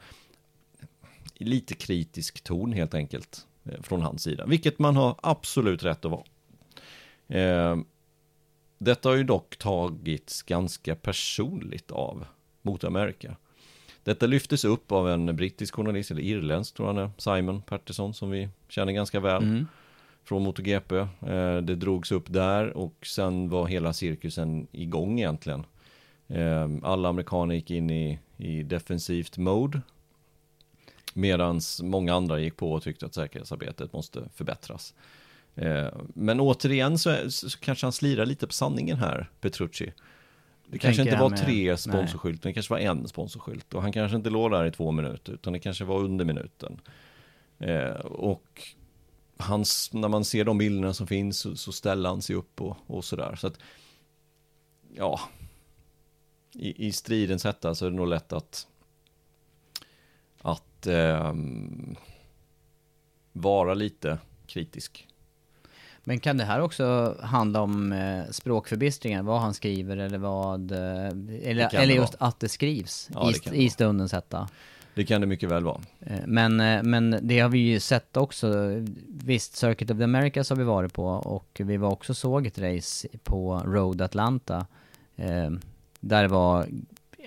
lite 1.37 1.73
kritisk 1.73 2.43
ton 2.43 2.73
helt 2.73 2.93
enkelt 2.93 3.47
eh, 3.63 3.81
från 3.81 4.01
hans 4.01 4.23
sida. 4.23 4.45
Vilket 4.45 4.79
man 4.79 4.95
har 4.95 5.15
absolut 5.23 5.83
rätt 5.83 6.05
att 6.05 6.11
vara. 6.11 6.23
Eh, 7.41 7.77
detta 8.85 9.09
har 9.09 9.15
ju 9.15 9.23
dock 9.23 9.57
tagits 9.57 10.41
ganska 10.43 10.95
personligt 10.95 11.91
av 11.91 12.25
Motor 12.61 12.87
America. 12.87 13.35
Detta 14.03 14.25
lyftes 14.25 14.65
upp 14.65 14.91
av 14.91 15.09
en 15.09 15.35
brittisk 15.35 15.75
journalist, 15.75 16.11
eller 16.11 16.21
irländsk 16.21 16.75
tror 16.75 16.87
jag 16.87 16.93
han 16.93 17.03
är, 17.05 17.11
Simon 17.17 17.61
Patterson 17.61 18.13
som 18.13 18.29
vi 18.29 18.49
känner 18.69 18.93
ganska 18.93 19.19
väl 19.19 19.43
Mm. 19.43 19.67
från 20.23 20.43
MotoGP. 20.43 20.95
Eh, 20.95 21.57
det 21.57 21.75
drogs 21.75 22.11
upp 22.11 22.33
där 22.33 22.77
och 22.77 22.95
sen 23.05 23.49
var 23.49 23.67
hela 23.67 23.93
cirkusen 23.93 24.67
igång 24.71 25.19
egentligen. 25.19 25.65
Eh, 26.27 26.69
alla 26.83 27.09
amerikaner 27.09 27.55
gick 27.55 27.71
in 27.71 27.89
i, 27.89 28.19
i 28.37 28.63
defensivt 28.63 29.37
mode. 29.37 29.81
Medan 31.13 31.61
många 31.81 32.13
andra 32.13 32.39
gick 32.39 32.57
på 32.57 32.71
och 32.71 32.83
tyckte 32.83 33.05
att 33.05 33.13
säkerhetsarbetet 33.13 33.93
måste 33.93 34.29
förbättras. 34.35 34.93
Eh, 35.55 35.87
men 36.13 36.39
återigen 36.39 36.97
så, 36.97 37.31
så 37.31 37.59
kanske 37.59 37.85
han 37.85 37.91
slirar 37.91 38.25
lite 38.25 38.47
på 38.47 38.53
sanningen 38.53 38.97
här, 38.97 39.29
Petrucci. 39.41 39.93
Det 40.67 40.77
kanske 40.79 40.97
tänker 41.03 41.11
inte 41.11 41.21
var 41.23 41.29
med- 41.29 41.39
tre 41.45 41.77
sponsorskyltar, 41.77 42.49
det 42.49 42.53
kanske 42.53 42.73
var 42.73 42.79
en 42.79 43.07
sponsorskylt. 43.07 43.73
Och 43.73 43.81
han 43.81 43.91
kanske 43.91 44.17
inte 44.17 44.29
låg 44.29 44.51
där 44.51 44.65
i 44.65 44.71
två 44.71 44.91
minuter, 44.91 45.33
utan 45.33 45.53
det 45.53 45.59
kanske 45.59 45.83
var 45.83 45.99
under 45.99 46.25
minuten. 46.25 46.81
Eh, 47.59 47.89
och 48.05 48.61
hans, 49.37 49.93
när 49.93 50.07
man 50.07 50.25
ser 50.25 50.45
de 50.45 50.57
bilderna 50.57 50.93
som 50.93 51.07
finns 51.07 51.39
så, 51.39 51.55
så 51.55 51.71
ställer 51.71 52.09
han 52.09 52.21
sig 52.21 52.35
upp 52.35 52.61
och, 52.61 52.77
och 52.87 53.05
sådär. 53.05 53.35
Så 53.35 53.47
att, 53.47 53.59
ja, 54.95 55.19
i, 56.53 56.87
i 56.87 56.91
stridens 56.91 57.43
hetta 57.43 57.75
så 57.75 57.85
är 57.85 57.89
det 57.89 57.95
nog 57.95 58.07
lätt 58.07 58.33
att, 58.33 58.67
att 60.41 60.87
ehm, 60.87 61.95
vara 63.33 63.73
lite 63.73 64.17
kritisk. 64.47 65.07
Men 66.07 66.19
kan 66.19 66.37
det 66.37 66.43
här 66.43 66.61
också 66.61 67.15
handla 67.21 67.61
om 67.61 67.91
eh, 67.91 68.23
språkförbistringar? 68.31 69.23
Vad 69.23 69.41
han 69.41 69.53
skriver 69.53 69.97
eller 69.97 70.17
vad... 70.17 70.71
Eh, 70.71 71.07
eller 71.43 71.75
eller 71.75 71.95
just 71.95 72.19
vara. 72.21 72.29
att 72.29 72.39
det 72.39 72.49
skrivs 72.49 73.09
Ja, 73.13 73.31
i, 73.31 73.33
det 73.49 73.55
i 73.55 73.69
stundens 73.69 74.13
hetta. 74.13 74.49
Det 74.95 75.05
kan 75.05 75.21
det 75.21 75.27
mycket 75.27 75.49
väl 75.49 75.63
vara. 75.63 75.81
Eh, 75.99 76.19
Men, 76.25 76.55
men 76.89 77.19
det 77.21 77.39
har 77.39 77.49
vi 77.49 77.57
ju 77.59 77.79
sett 77.79 78.17
också. 78.17 78.53
Visst, 79.07 79.55
Circuit 79.55 79.91
of 79.91 79.97
the 79.97 80.03
Americas 80.03 80.49
har 80.49 80.57
vi 80.57 80.63
varit 80.63 80.93
på 80.93 81.05
och 81.07 81.61
vi 81.63 81.77
var 81.77 81.89
också 81.91 82.13
såg 82.13 82.47
ett 82.47 82.59
race 82.59 83.07
på 83.23 83.61
Road 83.65 84.01
Atlanta. 84.01 84.65
Eh, 85.15 85.51
där 85.99 86.21
det 86.21 86.27
var, 86.27 86.65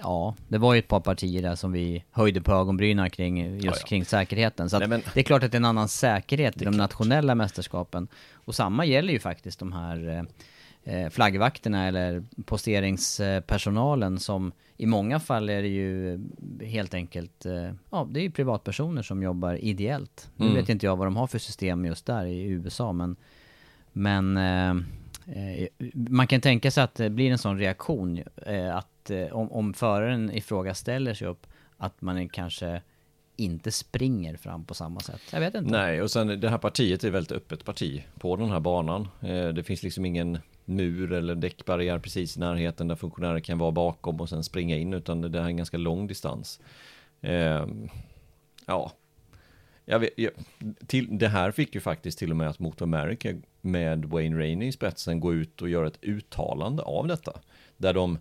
ja, 0.03 0.35
det 0.49 0.59
var 0.59 0.75
ju 0.75 0.79
ett 0.79 0.89
par 0.89 1.01
partier 1.01 1.43
där 1.43 1.55
som 1.55 1.73
vi 1.73 2.05
höjde 2.11 2.41
på 2.41 2.53
ögonbrynen 2.53 3.11
kring, 3.11 3.55
just 3.55 3.65
Ja, 3.65 3.73
ja. 3.81 3.87
kring 3.87 4.05
säkerheten. 4.05 4.71
Så 4.71 4.77
att 4.77 4.81
Nej, 4.81 4.89
men- 4.89 5.03
det 5.15 5.21
är 5.21 5.25
klart 5.25 5.43
att 5.43 5.51
det 5.53 5.57
är 5.57 5.61
en 5.61 5.65
annan 5.65 5.89
säkerhet 5.89 6.57
i 6.57 6.59
de 6.59 6.65
klart. 6.65 6.77
nationella 6.77 7.35
mästerskapen. 7.35 8.09
Och 8.33 8.55
samma 8.55 8.85
gäller 8.85 9.13
ju 9.13 9.19
faktiskt 9.19 9.59
de 9.59 9.73
här 9.73 10.27
eh, 10.85 10.95
eh, 10.95 11.09
flaggvakterna 11.11 11.87
eller 11.89 12.25
posteringspersonalen 12.45 14.19
som 14.21 14.53
i 14.77 14.87
många 14.87 15.21
fall 15.21 15.49
är 15.51 15.63
det 15.63 15.69
ju 15.69 16.21
helt 16.63 16.95
enkelt, 16.95 17.47
eh, 17.47 17.71
ja 17.91 18.09
det 18.11 18.21
är 18.21 18.23
ju 18.23 18.31
privatpersoner 18.31 19.03
som 19.03 19.23
jobbar 19.23 19.55
ideellt. 19.65 20.31
Nu 20.37 20.45
Mm. 20.47 20.57
vet 20.57 20.69
inte 20.69 20.87
jag 20.87 20.97
vad 20.97 21.07
de 21.07 21.17
har 21.17 21.27
för 21.27 21.39
system 21.39 21.85
just 21.85 22.07
där 22.07 22.27
i 22.27 22.43
USA 22.43 22.93
men, 22.93 23.17
men 23.93 24.37
eh, 24.37 24.75
man 25.95 26.27
kan 26.27 26.41
tänka 26.41 26.71
sig 26.71 26.85
att 26.85 26.95
det 26.95 27.11
blir 27.11 27.31
en 27.31 27.39
sån 27.39 27.59
reaktion 27.59 28.23
eh, 28.47 28.77
att 29.11 29.31
eh, 29.31 29.37
om, 29.37 29.53
om 29.53 29.75
föraren 29.75 30.31
i 30.31 30.41
fråga 30.41 30.75
ställer 30.75 31.15
sig 31.15 31.29
upp 31.29 31.47
att 31.77 32.03
man 32.03 32.29
kanske 32.29 32.83
inte 33.37 33.71
springer 33.71 34.37
fram 34.37 34.65
på 34.65 34.75
samma 34.75 35.01
sätt. 35.01 35.21
Jag 35.33 35.41
vet 35.41 35.55
inte. 35.55 35.71
Nej, 35.71 36.03
och 36.03 36.11
sen 36.11 36.41
det 36.41 36.49
här 36.49 36.59
partiet 36.59 37.05
är 37.05 37.11
väldigt 37.11 37.33
öppet 37.33 37.65
parti 37.65 38.05
på 38.19 38.37
den 38.37 38.51
här 38.51 38.61
banan. 38.61 39.09
Eh, 39.21 39.49
det 39.49 39.63
finns 39.63 39.83
liksom 39.83 40.05
ingen 40.05 40.39
mur 40.65 41.13
eller 41.13 41.35
däckbarriär 41.35 41.99
precis 41.99 42.37
i 42.37 42.41
närheten 42.41 42.89
där 42.89 42.97
funktionärer 42.97 43.41
kan 43.41 43.59
vara 43.59 43.71
bakom 43.71 44.21
och 44.21 44.29
sen 44.29 44.45
springa 44.45 44.77
in, 44.77 44.95
utan 44.95 45.21
det 45.21 45.39
här 45.39 45.45
är 45.45 45.51
en 45.51 45.57
ganska 45.57 45.77
lång 45.77 46.07
distans. 46.07 46.61
Eh, 47.21 47.67
ja, 48.67 48.93
jag 49.85 49.99
vet, 49.99 50.11
jag, 50.17 50.33
till, 50.87 51.19
det 51.19 51.29
här 51.29 51.51
fick 51.51 51.75
ju 51.75 51.81
faktiskt 51.81 52.19
till 52.19 52.31
och 52.31 52.37
med 52.37 52.49
att 52.49 52.59
Motor 52.59 52.85
America 52.85 53.29
med 53.61 54.05
Wayne 54.05 54.39
Rainey 54.39 54.69
i 54.69 54.73
spetsen 54.73 55.21
gå 55.21 55.35
ut 55.35 55.63
och 55.63 55.69
göra 55.69 55.87
ett 55.87 55.99
uttalande 56.03 56.83
av 56.83 57.07
detta. 57.07 57.41
Där 57.77 57.95
de 57.95 58.19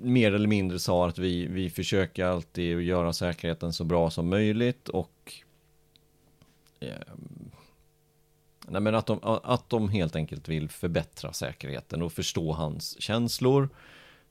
mer 0.00 0.32
eller 0.32 0.48
mindre 0.48 0.78
sa 0.78 1.08
att 1.08 1.18
vi, 1.18 1.46
vi 1.46 1.70
försöker 1.70 2.24
alltid 2.24 2.76
att 2.76 2.82
göra 2.82 3.12
säkerheten 3.12 3.72
så 3.72 3.84
bra 3.84 4.10
som 4.10 4.28
möjligt 4.28 4.88
och 4.88 5.32
eh, 6.80 6.90
Nej 8.68 8.80
men 8.80 8.94
att 8.94 9.06
de, 9.06 9.18
att 9.22 9.70
de 9.70 9.88
helt 9.88 10.16
enkelt 10.16 10.48
vill 10.48 10.68
förbättra 10.68 11.32
säkerheten 11.32 12.02
och 12.02 12.12
förstå 12.12 12.52
hans 12.52 13.00
känslor. 13.00 13.68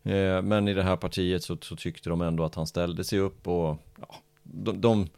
Eh, 0.03 0.41
Men 0.41 0.67
i 0.67 0.73
det 0.73 0.83
här 0.83 0.95
partiet 0.95 1.43
så, 1.43 1.57
så 1.61 1.75
tyckte 1.75 2.09
de 2.09 2.21
ändå 2.21 2.43
att 2.43 2.55
han 2.55 2.67
ställde 2.67 3.03
sig 3.03 3.19
upp 3.19 3.47
och 3.47 3.77
ja, 3.99 4.15
de, 4.43 4.81
de 4.81 5.09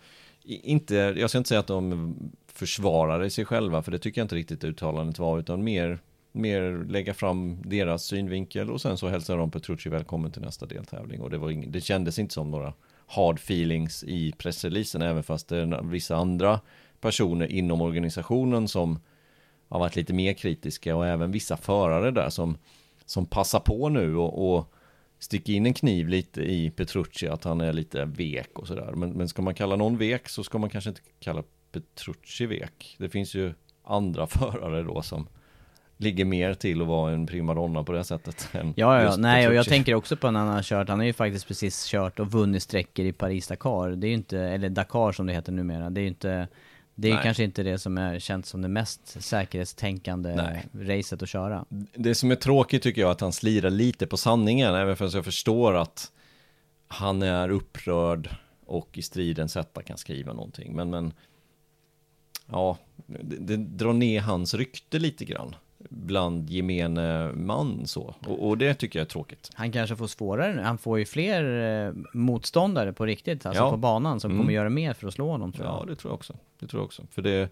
inte, 0.43 0.95
jag 0.95 1.29
ska 1.29 1.37
inte 1.37 1.47
säga 1.47 1.59
att 1.59 1.67
de 1.67 2.15
försvarade 2.47 3.29
sig 3.29 3.45
själva 3.45 3.83
för 3.83 3.91
det 3.91 3.99
tycker 3.99 4.21
jag 4.21 4.25
inte 4.25 4.35
riktigt 4.35 4.63
uttalandet 4.63 5.19
var 5.19 5.39
utan 5.39 5.63
mer, 5.63 5.99
mer 6.35 6.85
lägga 6.89 7.13
fram 7.13 7.61
deras 7.61 8.03
synvinkel 8.03 8.71
och 8.71 8.81
sen 8.81 8.97
så 8.97 9.07
hälsade 9.07 9.39
de 9.39 9.51
Petrucci 9.51 9.89
välkommen 9.89 10.31
till 10.31 10.41
nästa 10.41 10.65
deltävling 10.65 11.21
och 11.21 11.29
det, 11.29 11.37
var 11.37 11.51
ing, 11.51 11.71
det 11.71 11.81
kändes 11.81 12.19
inte 12.19 12.33
som 12.33 12.51
några 12.51 12.73
hard 13.07 13.35
feelings 13.35 14.03
i 14.03 14.31
pressreleasen 14.31 15.01
även 15.01 15.23
fast 15.23 15.47
det 15.47 15.57
är 15.57 15.83
vissa 15.83 16.15
andra 16.15 16.59
personer 17.01 17.51
inom 17.51 17.81
organisationen 17.81 18.67
som 18.67 18.99
har 19.69 19.79
varit 19.79 19.95
lite 19.95 20.13
mer 20.13 20.33
kritiska 20.33 20.95
och 20.95 21.07
även 21.07 21.31
vissa 21.31 21.57
förare 21.57 22.11
där 22.11 22.29
som, 22.29 22.57
som 23.05 23.25
passar 23.25 23.59
på 23.59 23.89
nu 23.89 24.17
och, 24.17 24.55
och 24.55 24.73
sticker 25.19 25.53
in 25.53 25.65
en 25.65 25.73
kniv 25.73 26.07
lite 26.07 26.41
i 26.41 26.69
Petrucci 26.69 27.27
att 27.27 27.43
han 27.43 27.61
är 27.61 27.73
lite 27.73 28.05
vek 28.05 28.59
och 28.59 28.67
sådär. 28.67 28.91
Men, 28.95 29.11
men 29.11 29.27
ska 29.27 29.41
man 29.41 29.55
kalla 29.55 29.75
någon 29.75 29.97
vek 29.97 30.29
så 30.29 30.43
ska 30.43 30.57
man 30.57 30.69
kanske 30.69 30.89
inte 30.89 31.01
kalla 31.19 31.43
Petrucci 31.71 32.45
vek. 32.45 32.95
Det 32.99 33.09
finns 33.09 33.35
ju 33.35 33.53
andra 33.83 34.27
förare 34.27 34.83
då 34.83 35.01
som 35.01 35.27
ligger 35.97 36.25
mer 36.25 36.53
till 36.53 36.81
att 36.81 36.87
vara 36.87 37.11
en 37.11 37.25
primadonna 37.25 37.83
på 37.83 37.91
det 37.91 38.03
sättet. 38.03 38.49
Än 38.55 38.73
Ja, 38.77 39.01
ja, 39.01 39.15
nej 39.15 39.47
och 39.47 39.53
jag 39.53 39.65
tänker 39.65 39.95
också 39.95 40.15
på 40.17 40.27
en 40.27 40.35
annan 40.35 40.63
kört, 40.63 40.89
han 40.89 40.99
har 40.99 41.05
ju 41.05 41.13
faktiskt 41.13 41.47
precis 41.47 41.85
kört 41.85 42.19
och 42.19 42.31
vunnit 42.31 42.63
sträckor 42.63 43.05
i 43.05 43.13
Paris-Dakar. 43.13 43.89
Det 43.89 44.07
är 44.07 44.09
ju 44.09 44.15
inte, 44.15 44.39
eller 44.39 44.69
Dakar 44.69 45.11
som 45.11 45.27
det 45.27 45.33
heter 45.33 45.51
numera, 45.51 45.89
det 45.89 45.99
är 45.99 46.03
ju 46.03 46.07
inte, 46.07 46.47
det 46.95 47.09
är 47.09 47.13
Nej. 47.13 47.23
kanske 47.23 47.43
inte 47.43 47.63
det 47.63 47.79
som 47.79 47.97
är 47.97 48.19
känt 48.19 48.45
som 48.45 48.61
det 48.61 48.67
mest 48.67 49.23
säkerhetstänkande 49.23 50.35
Nej. 50.35 50.65
racet 50.97 51.23
att 51.23 51.29
köra. 51.29 51.65
Det 51.93 52.15
som 52.15 52.31
är 52.31 52.35
tråkigt 52.35 52.83
tycker 52.83 53.01
jag 53.01 53.07
är 53.07 53.11
att 53.11 53.21
han 53.21 53.33
slirar 53.33 53.69
lite 53.69 54.07
på 54.07 54.17
sanningen, 54.17 54.75
även 54.75 54.95
fast 54.95 55.15
jag 55.15 55.25
förstår 55.25 55.73
att 55.73 56.11
han 56.87 57.21
är 57.21 57.49
upprörd 57.49 58.29
och 58.65 58.97
i 58.97 59.01
stridens 59.01 59.55
hetta 59.55 59.83
kan 59.83 59.97
skriva 59.97 60.33
någonting. 60.33 60.75
Men, 60.75 60.89
men 60.89 61.13
ja, 62.45 62.77
det, 63.05 63.37
det 63.37 63.57
drar 63.57 63.93
ner 63.93 64.21
hans 64.21 64.53
rykte 64.53 64.99
lite 64.99 65.25
grann 65.25 65.55
bland 65.89 66.49
gemene 66.49 67.31
man 67.33 67.87
så. 67.87 68.15
Och, 68.27 68.47
och, 68.47 68.57
det 68.57 68.73
tycker 68.73 68.99
jag 68.99 69.05
är 69.05 69.09
tråkigt. 69.09 69.49
Han 69.53 69.71
kanske 69.71 69.95
får 69.95 70.07
svårare 70.07 70.55
nu. 70.55 70.61
Han 70.61 70.77
får 70.77 70.99
ju 70.99 71.05
fler 71.05 71.61
eh, 71.87 71.93
motståndare 72.13 72.93
på 72.93 73.05
riktigt, 73.05 73.45
alltså 73.45 73.63
ja. 73.63 73.71
på 73.71 73.77
banan, 73.77 74.19
som 74.19 74.31
mm. 74.31 74.41
kommer 74.41 74.53
göra 74.53 74.69
mer 74.69 74.93
för 74.93 75.07
att 75.07 75.13
slå 75.13 75.31
honom 75.31 75.51
tror 75.51 75.65
jag. 75.65 75.75
Ja, 75.81 75.85
det 75.87 75.95
tror 75.95 76.11
jag 76.11 76.15
också. 76.15 76.33
Det 76.59 76.67
tror 76.67 76.79
jag 76.79 76.85
också. 76.85 77.03
För 77.11 77.21
det, 77.21 77.49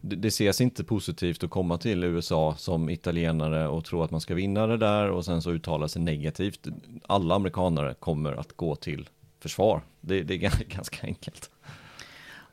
det, 0.00 0.16
det 0.16 0.28
ses 0.28 0.60
inte 0.60 0.84
positivt 0.84 1.44
att 1.44 1.50
komma 1.50 1.78
till 1.78 2.04
USA 2.04 2.54
som 2.58 2.90
italienare 2.90 3.68
och 3.68 3.84
tro 3.84 4.02
att 4.02 4.10
man 4.10 4.20
ska 4.20 4.34
vinna 4.34 4.66
det 4.66 4.76
där 4.76 5.10
och 5.10 5.24
sen 5.24 5.42
så 5.42 5.50
uttala 5.50 5.88
sig 5.88 6.02
negativt. 6.02 6.66
Alla 7.06 7.34
amerikanare 7.34 7.94
kommer 7.94 8.32
att 8.32 8.52
gå 8.56 8.76
till 8.76 9.08
försvar. 9.40 9.82
Det, 10.00 10.22
det 10.22 10.34
är 10.34 10.64
ganska 10.68 11.06
enkelt. 11.06 11.50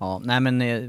Ja, 0.02 0.22
nej 0.24 0.40
men 0.40 0.62
eh, 0.62 0.84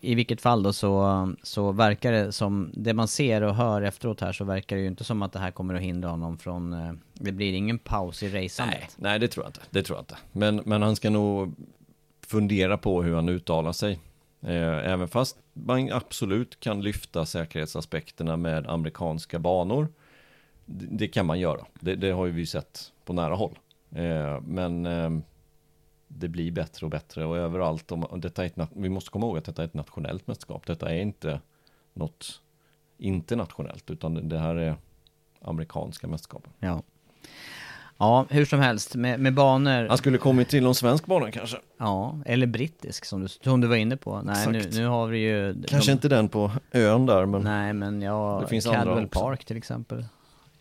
i 0.00 0.14
vilket 0.14 0.40
fall 0.40 0.62
då 0.62 0.72
så, 0.72 1.34
så 1.42 1.72
verkar 1.72 2.12
det 2.12 2.32
som, 2.32 2.70
det 2.74 2.94
man 2.94 3.08
ser 3.08 3.42
och 3.42 3.54
hör 3.54 3.82
efteråt 3.82 4.20
här 4.20 4.32
så 4.32 4.44
verkar 4.44 4.76
det 4.76 4.82
ju 4.82 4.88
inte 4.88 5.04
som 5.04 5.22
att 5.22 5.32
det 5.32 5.38
här 5.38 5.50
kommer 5.50 5.74
att 5.74 5.80
hindra 5.80 6.08
honom 6.08 6.38
från, 6.38 6.72
eh, 6.72 6.92
det 7.14 7.32
blir 7.32 7.52
ingen 7.52 7.78
paus 7.78 8.22
i 8.22 8.28
racandet. 8.28 8.78
Nej, 8.78 8.88
nej 8.96 9.18
det 9.18 9.28
tror 9.28 9.44
jag 9.44 9.48
inte, 9.48 9.60
det 9.70 9.82
tror 9.82 9.96
jag 9.96 10.02
inte. 10.02 10.16
Men, 10.32 10.62
men 10.64 10.82
han 10.82 10.96
ska 10.96 11.10
nog 11.10 11.54
fundera 12.26 12.78
på 12.78 13.02
hur 13.02 13.14
han 13.14 13.28
uttalar 13.28 13.72
sig. 13.72 14.00
Eh, 14.42 14.92
även 14.92 15.08
fast 15.08 15.36
man 15.52 15.92
absolut 15.92 16.60
kan 16.60 16.82
lyfta 16.82 17.26
säkerhetsaspekterna 17.26 18.36
med 18.36 18.66
amerikanska 18.66 19.38
banor. 19.38 19.88
Det, 20.66 21.08
kan 21.08 21.26
man 21.26 21.40
göra, 21.40 21.60
det, 21.80 21.94
det, 21.94 22.10
har 22.10 22.26
ju 22.26 22.32
vi 22.32 22.46
sett 22.46 22.92
på 23.04 23.12
nära 23.12 23.34
håll. 23.34 23.58
Men 24.42 24.86
ehm, 24.86 25.22
det 26.18 26.28
blir 26.28 26.52
bättre 26.52 26.86
och 26.86 26.90
bättre 26.90 27.24
och 27.24 27.36
överallt. 27.36 27.92
Och 27.92 28.18
detta 28.18 28.42
är 28.42 28.46
ett, 28.46 28.68
vi 28.76 28.88
måste 28.88 29.10
komma 29.10 29.26
ihåg 29.26 29.38
att 29.38 29.44
detta 29.44 29.62
är 29.62 29.66
ett 29.66 29.74
nationellt 29.74 30.26
mästerskap. 30.26 30.66
Detta 30.66 30.90
är 30.90 30.98
inte 30.98 31.40
något 31.94 32.40
internationellt 32.98 33.90
utan 33.90 34.28
det 34.28 34.38
här 34.38 34.54
är 34.54 34.76
amerikanska 35.40 36.06
mästerskapen. 36.06 36.52
Ja. 36.58 36.82
Ja, 37.98 38.26
hur 38.30 38.44
som 38.44 38.60
helst 38.60 38.94
med, 38.94 39.20
med 39.20 39.34
banor. 39.34 39.88
Han 39.88 39.98
skulle 39.98 40.18
kommit 40.18 40.48
till 40.48 40.62
någon 40.62 40.74
svensk 40.74 41.06
bana 41.06 41.30
kanske. 41.30 41.56
Ja, 41.78 42.18
eller 42.26 42.46
brittisk 42.46 43.04
som 43.04 43.22
du, 43.22 43.28
som 43.28 43.60
du 43.60 43.66
var 43.66 43.76
inne 43.76 43.96
på. 43.96 44.22
Nej, 44.22 44.46
nu, 44.48 44.70
nu 44.72 44.86
har 44.86 45.06
vi 45.06 45.18
ju... 45.18 45.62
Kanske 45.68 45.90
de, 45.90 45.92
inte 45.92 46.08
den 46.08 46.28
på 46.28 46.50
ön 46.72 47.06
där 47.06 47.26
men... 47.26 47.42
Nej, 47.42 47.72
men 47.72 48.02
ja, 48.02 48.38
det 48.42 48.48
finns 48.48 48.64
Cadwell 48.64 49.08
Park 49.08 49.44
till 49.44 49.56
exempel. 49.56 50.04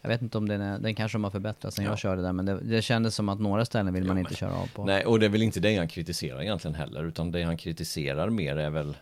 Jag 0.06 0.10
vet 0.10 0.22
inte 0.22 0.38
om 0.38 0.48
den 0.48 0.62
är, 0.62 0.80
den 0.80 0.96
kanske 0.96 1.15
de 1.15 1.24
har 1.24 1.32
förbättrat 1.32 1.74
sen 1.74 1.86
ja. 1.86 1.91
jag 1.91 2.00
körde 2.00 2.22
där, 2.22 2.34
men 2.34 2.46
det, 2.46 2.60
det 2.63 2.82
kändes 2.82 3.15
som 3.15 3.30
att 3.30 3.39
några 3.39 3.65
ställen 3.65 3.94
vill 3.94 4.04
man 4.04 4.18
ja, 4.18 4.20
inte 4.20 4.36
köra 4.36 4.56
av 4.56 4.68
på. 4.74 4.86
Nej, 4.86 5.06
och 5.06 5.20
det 5.20 5.26
är 5.26 5.30
väl 5.30 5.41
inte 5.41 5.60
det 5.60 5.78
han 5.78 5.88
kritiserar 5.88 6.41
egentligen 6.41 6.76
heller, 6.76 7.04
utan 7.04 7.32
det 7.32 7.44
han 7.44 7.58
kritiserar 7.58 8.30
mer 8.30 8.58
är 8.58 8.70
väl 8.70 8.98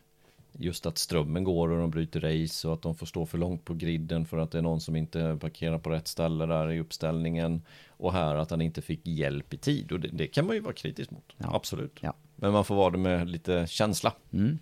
just 0.57 0.85
att 0.85 0.97
strömmen 0.97 1.43
går 1.43 1.69
och 1.69 1.79
de 1.79 1.91
bryter 1.91 2.19
race 2.19 2.67
och 2.67 2.73
att 2.73 2.81
de 2.81 2.95
får 2.95 3.05
stå 3.05 3.25
för 3.25 3.37
långt 3.37 3.65
på 3.65 3.73
griden 3.73 4.25
för 4.25 4.37
att 4.37 4.51
det 4.51 4.57
är 4.57 4.61
någon 4.61 4.81
som 4.81 4.95
inte 4.95 5.37
parkerar 5.41 5.79
på 5.79 5.89
rätt 5.89 6.07
ställe 6.07 6.45
där 6.45 6.71
i 6.71 6.79
uppställningen. 6.79 7.61
Och 7.87 8.13
här 8.13 8.35
att 8.35 8.51
han 8.51 8.61
inte 8.61 8.81
fick 8.81 9.07
hjälp 9.07 9.53
i 9.53 9.57
tid 9.57 9.91
och 9.91 9.99
det, 9.99 10.07
det 10.07 10.27
kan 10.27 10.45
man 10.45 10.55
ju 10.55 10.61
vara 10.61 10.73
kritisk 10.73 11.11
mot, 11.11 11.33
ja. 11.37 11.55
absolut. 11.55 11.97
Ja. 12.01 12.13
Men 12.35 12.51
man 12.51 12.65
får 12.65 12.75
vara 12.75 12.89
det 12.89 12.97
med 12.97 13.29
lite 13.29 13.67
känsla. 13.67 14.13
Mm. 14.33 14.59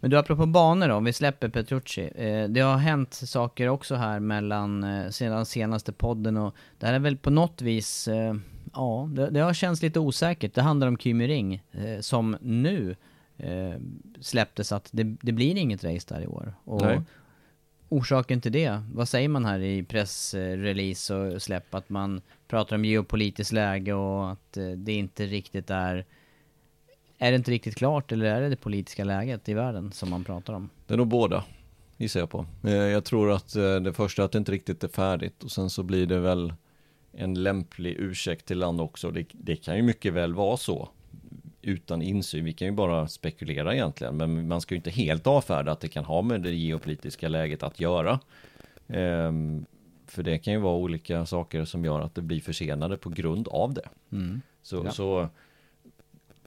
Men 0.00 0.10
du, 0.10 0.18
apropå 0.18 0.46
banor 0.46 0.88
då, 0.88 0.94
om 0.94 1.04
vi 1.04 1.12
släpper 1.12 1.48
Petrucci. 1.48 2.10
Eh, 2.14 2.48
det 2.48 2.60
har 2.60 2.76
hänt 2.76 3.14
saker 3.14 3.68
också 3.68 3.94
här 3.94 4.20
mellan, 4.20 4.84
eh, 4.84 5.10
sedan 5.10 5.46
senaste 5.46 5.92
podden 5.92 6.36
och 6.36 6.54
det 6.78 6.86
här 6.86 6.94
är 6.94 6.98
väl 6.98 7.16
på 7.16 7.30
något 7.30 7.62
vis, 7.62 8.08
eh, 8.08 8.34
ja, 8.74 9.08
det, 9.12 9.30
det 9.30 9.40
har 9.40 9.54
känts 9.54 9.82
lite 9.82 10.00
osäkert. 10.00 10.54
Det 10.54 10.62
handlar 10.62 10.86
om 10.86 10.98
Kymi 10.98 11.26
Ring, 11.28 11.62
eh, 11.72 12.00
som 12.00 12.36
nu 12.40 12.96
eh, 13.36 13.74
släpptes 14.20 14.72
att 14.72 14.88
det, 14.92 15.16
det, 15.20 15.32
blir 15.32 15.56
inget 15.56 15.84
race 15.84 16.14
där 16.14 16.20
i 16.20 16.26
år. 16.26 16.54
Och 16.64 16.82
Nej. 16.82 17.00
orsaken 17.88 18.40
till 18.40 18.52
det, 18.52 18.82
vad 18.92 19.08
säger 19.08 19.28
man 19.28 19.44
här 19.44 19.58
i 19.58 19.82
pressrelease 19.82 21.14
och 21.14 21.42
släpp? 21.42 21.74
Att 21.74 21.88
man 21.88 22.20
pratar 22.48 22.76
om 22.76 22.84
geopolitiskt 22.84 23.52
läge 23.52 23.92
och 23.92 24.32
att 24.32 24.56
eh, 24.56 24.70
det 24.70 24.92
inte 24.92 25.26
riktigt 25.26 25.70
är 25.70 26.04
är 27.18 27.30
det 27.30 27.36
inte 27.36 27.50
riktigt 27.50 27.74
klart 27.74 28.12
eller 28.12 28.26
är 28.26 28.40
det 28.40 28.48
det 28.48 28.56
politiska 28.56 29.04
läget 29.04 29.48
i 29.48 29.54
världen 29.54 29.92
som 29.92 30.10
man 30.10 30.24
pratar 30.24 30.52
om? 30.52 30.70
Det 30.86 30.94
är 30.94 30.98
nog 30.98 31.08
båda, 31.08 31.44
gissar 31.96 32.20
jag 32.20 32.30
på. 32.30 32.46
Eh, 32.64 32.72
jag 32.72 33.04
tror 33.04 33.32
att 33.32 33.56
eh, 33.56 33.76
det 33.76 33.92
första 33.92 34.24
att 34.24 34.32
det 34.32 34.38
inte 34.38 34.52
riktigt 34.52 34.84
är 34.84 34.88
färdigt 34.88 35.44
och 35.44 35.50
sen 35.50 35.70
så 35.70 35.82
blir 35.82 36.06
det 36.06 36.18
väl 36.18 36.52
en 37.12 37.42
lämplig 37.42 37.96
ursäkt 37.98 38.46
till 38.46 38.58
land 38.58 38.80
också. 38.80 39.10
Det, 39.10 39.26
det 39.32 39.56
kan 39.56 39.76
ju 39.76 39.82
mycket 39.82 40.12
väl 40.12 40.34
vara 40.34 40.56
så 40.56 40.88
utan 41.62 42.02
insyn. 42.02 42.44
Vi 42.44 42.52
kan 42.52 42.68
ju 42.68 42.72
bara 42.72 43.08
spekulera 43.08 43.74
egentligen, 43.74 44.16
men 44.16 44.48
man 44.48 44.60
ska 44.60 44.74
ju 44.74 44.76
inte 44.76 44.90
helt 44.90 45.26
avfärda 45.26 45.72
att 45.72 45.80
det 45.80 45.88
kan 45.88 46.04
ha 46.04 46.22
med 46.22 46.42
det 46.42 46.54
geopolitiska 46.54 47.28
läget 47.28 47.62
att 47.62 47.80
göra. 47.80 48.20
Ehm, 48.88 49.64
för 50.06 50.22
det 50.22 50.38
kan 50.38 50.52
ju 50.52 50.58
vara 50.58 50.76
olika 50.76 51.26
saker 51.26 51.64
som 51.64 51.84
gör 51.84 52.00
att 52.00 52.14
det 52.14 52.22
blir 52.22 52.40
försenade 52.40 52.96
på 52.96 53.10
grund 53.10 53.48
av 53.48 53.74
det. 53.74 53.88
Mm. 54.12 54.40
Så, 54.62 54.82
ja. 54.84 54.90
så 54.90 55.28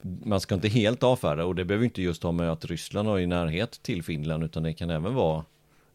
man 0.03 0.39
ska 0.39 0.55
inte 0.55 0.67
helt 0.67 1.03
avfärda 1.03 1.45
och 1.45 1.55
det 1.55 1.65
behöver 1.65 1.85
inte 1.85 2.01
just 2.01 2.23
ha 2.23 2.31
med 2.31 2.51
att 2.51 2.65
Ryssland 2.65 3.07
har 3.07 3.19
i 3.19 3.27
närhet 3.27 3.71
till 3.83 4.03
Finland 4.03 4.43
utan 4.43 4.63
det 4.63 4.73
kan 4.73 4.89
även 4.89 5.15
vara 5.15 5.45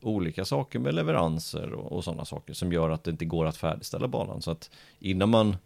olika 0.01 0.45
saker 0.45 0.79
med 0.79 0.95
leveranser 0.95 1.73
och, 1.73 1.93
och 1.93 2.05
sådana 2.05 2.25
saker 2.25 2.55
som 2.55 2.73
gör 2.73 2.91
att 2.91 3.05
det 3.05 3.11
inte 3.11 3.25
går 3.25 3.47
att 3.47 3.57
färdigställa 3.57 4.09
banan. 4.09 4.43
Så 4.43 4.51
att 4.51 4.71
innan 4.99 5.29
man 5.29 5.57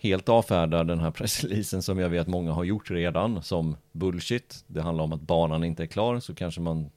helt 0.00 0.28
avfärdar 0.28 0.84
den 0.84 1.00
här 1.00 1.10
pressreleasen 1.20 1.82
som 1.82 1.98
jag 1.98 2.08
vet 2.08 2.26
många 2.26 2.52
har 2.52 2.64
gjort 2.64 2.90
redan 2.90 3.42
som 3.42 3.76
bullshit. 3.92 4.64
Det 4.66 4.82
handlar 4.82 5.04
om 5.04 5.12
att 5.12 5.20
banan 5.20 5.64
inte 5.64 5.82
är 5.82 5.86
klar 5.86 6.20
så 6.20 6.34
kanske 6.34 6.60
man 6.60 6.90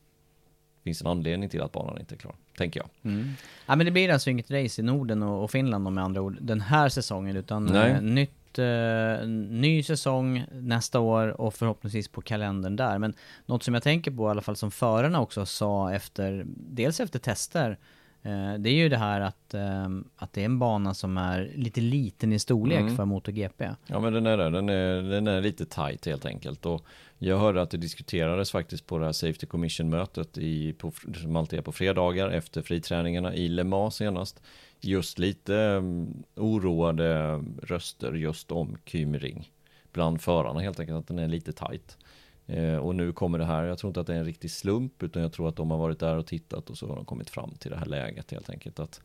finns 0.83 1.01
en 1.01 1.07
anledning 1.07 1.49
till 1.49 1.61
att 1.61 1.71
banan 1.71 1.99
inte 1.99 2.15
är 2.15 2.17
klar, 2.17 2.35
tänker 2.57 2.79
jag. 2.79 2.89
Mm. 3.11 3.33
Ja 3.65 3.75
men 3.75 3.85
det 3.85 3.91
blir 3.91 4.09
alltså 4.09 4.29
inget 4.29 4.51
race 4.51 4.81
i 4.81 4.83
Norden 4.83 5.23
och, 5.23 5.43
och 5.43 5.51
Finland 5.51 5.93
med 5.93 6.03
andra 6.03 6.21
ord 6.21 6.37
den 6.41 6.61
här 6.61 6.89
säsongen 6.89 7.35
utan 7.37 7.75
eh, 7.75 8.01
nytt 8.01 8.31
eh, 8.59 9.27
ny 9.49 9.83
säsong 9.83 10.45
nästa 10.51 10.99
år 10.99 11.41
och 11.41 11.53
förhoppningsvis 11.53 12.07
på 12.07 12.21
kalendern 12.21 12.75
där. 12.75 12.99
Men 12.99 13.13
något 13.45 13.63
som 13.63 13.73
jag 13.73 13.83
tänker 13.83 14.11
på 14.11 14.27
i 14.27 14.29
alla 14.29 14.41
fall 14.41 14.55
som 14.55 14.71
förarna 14.71 15.21
också 15.21 15.45
sa 15.45 15.93
efter, 15.93 16.43
dels 16.47 16.99
efter 16.99 17.19
tester, 17.19 17.77
eh, 18.23 18.53
det 18.53 18.69
är 18.69 18.75
ju 18.75 18.89
det 18.89 18.97
här 18.97 19.21
att, 19.21 19.53
eh, 19.53 19.89
att 20.15 20.33
det 20.33 20.41
är 20.41 20.45
en 20.45 20.59
bana 20.59 20.93
som 20.93 21.17
är 21.17 21.51
lite 21.55 21.81
liten 21.81 22.33
i 22.33 22.39
storlek 22.39 22.79
mm. 22.79 22.95
för 22.95 23.05
MotoGP. 23.05 23.69
Ja 23.87 23.99
men 23.99 24.13
den 24.13 24.25
är 24.25 24.37
det, 24.37 24.49
den 24.49 24.69
är, 24.69 25.01
den 25.01 25.27
är 25.27 25.41
lite 25.41 25.65
tight 25.65 26.05
helt 26.05 26.25
enkelt. 26.25 26.65
Och 26.65 26.85
jag 27.17 27.37
hörde 27.39 27.61
att 27.61 27.69
det 27.69 27.77
diskuterades 27.77 28.51
faktiskt 28.51 28.87
på 28.87 28.97
det 28.97 29.05
här 29.05 29.11
Safety 29.11 29.45
Commission-mötet 29.45 30.37
i, 30.37 30.73
på, 30.73 30.91
som 31.21 31.35
alltid 31.35 31.59
är 31.59 31.63
på 31.63 31.71
fredagar 31.71 32.29
efter 32.29 32.61
friträningarna 32.61 33.35
i 33.35 33.47
Le 33.47 33.63
Mans 33.63 33.95
senast 33.95 34.41
just 34.85 35.19
lite 35.19 35.55
mm, 35.55 36.23
oroade 36.35 37.43
röster 37.63 38.13
just 38.13 38.51
om 38.51 38.77
Kymring 38.85 39.51
bland 39.91 40.21
förarna 40.21 40.59
helt 40.59 40.79
enkelt 40.79 40.97
att 40.97 41.07
den 41.07 41.19
är 41.19 41.27
lite 41.27 41.53
tight. 41.53 41.97
Eh, 42.45 42.77
och 42.77 42.95
nu 42.95 43.13
kommer 43.13 43.39
det 43.39 43.45
här, 43.45 43.63
jag 43.63 43.77
tror 43.77 43.89
inte 43.89 43.99
att 43.99 44.07
det 44.07 44.13
är 44.13 44.19
en 44.19 44.25
riktig 44.25 44.51
slump 44.51 45.03
utan 45.03 45.21
jag 45.21 45.33
tror 45.33 45.49
att 45.49 45.55
de 45.55 45.71
har 45.71 45.77
varit 45.77 45.99
där 45.99 46.17
och 46.17 46.27
tittat 46.27 46.69
och 46.69 46.77
så 46.77 46.87
har 46.87 46.95
de 46.95 47.05
kommit 47.05 47.29
fram 47.29 47.51
till 47.59 47.71
det 47.71 47.77
här 47.77 47.85
läget 47.85 48.31
helt 48.31 48.49
enkelt. 48.49 48.79
Att 48.79 49.01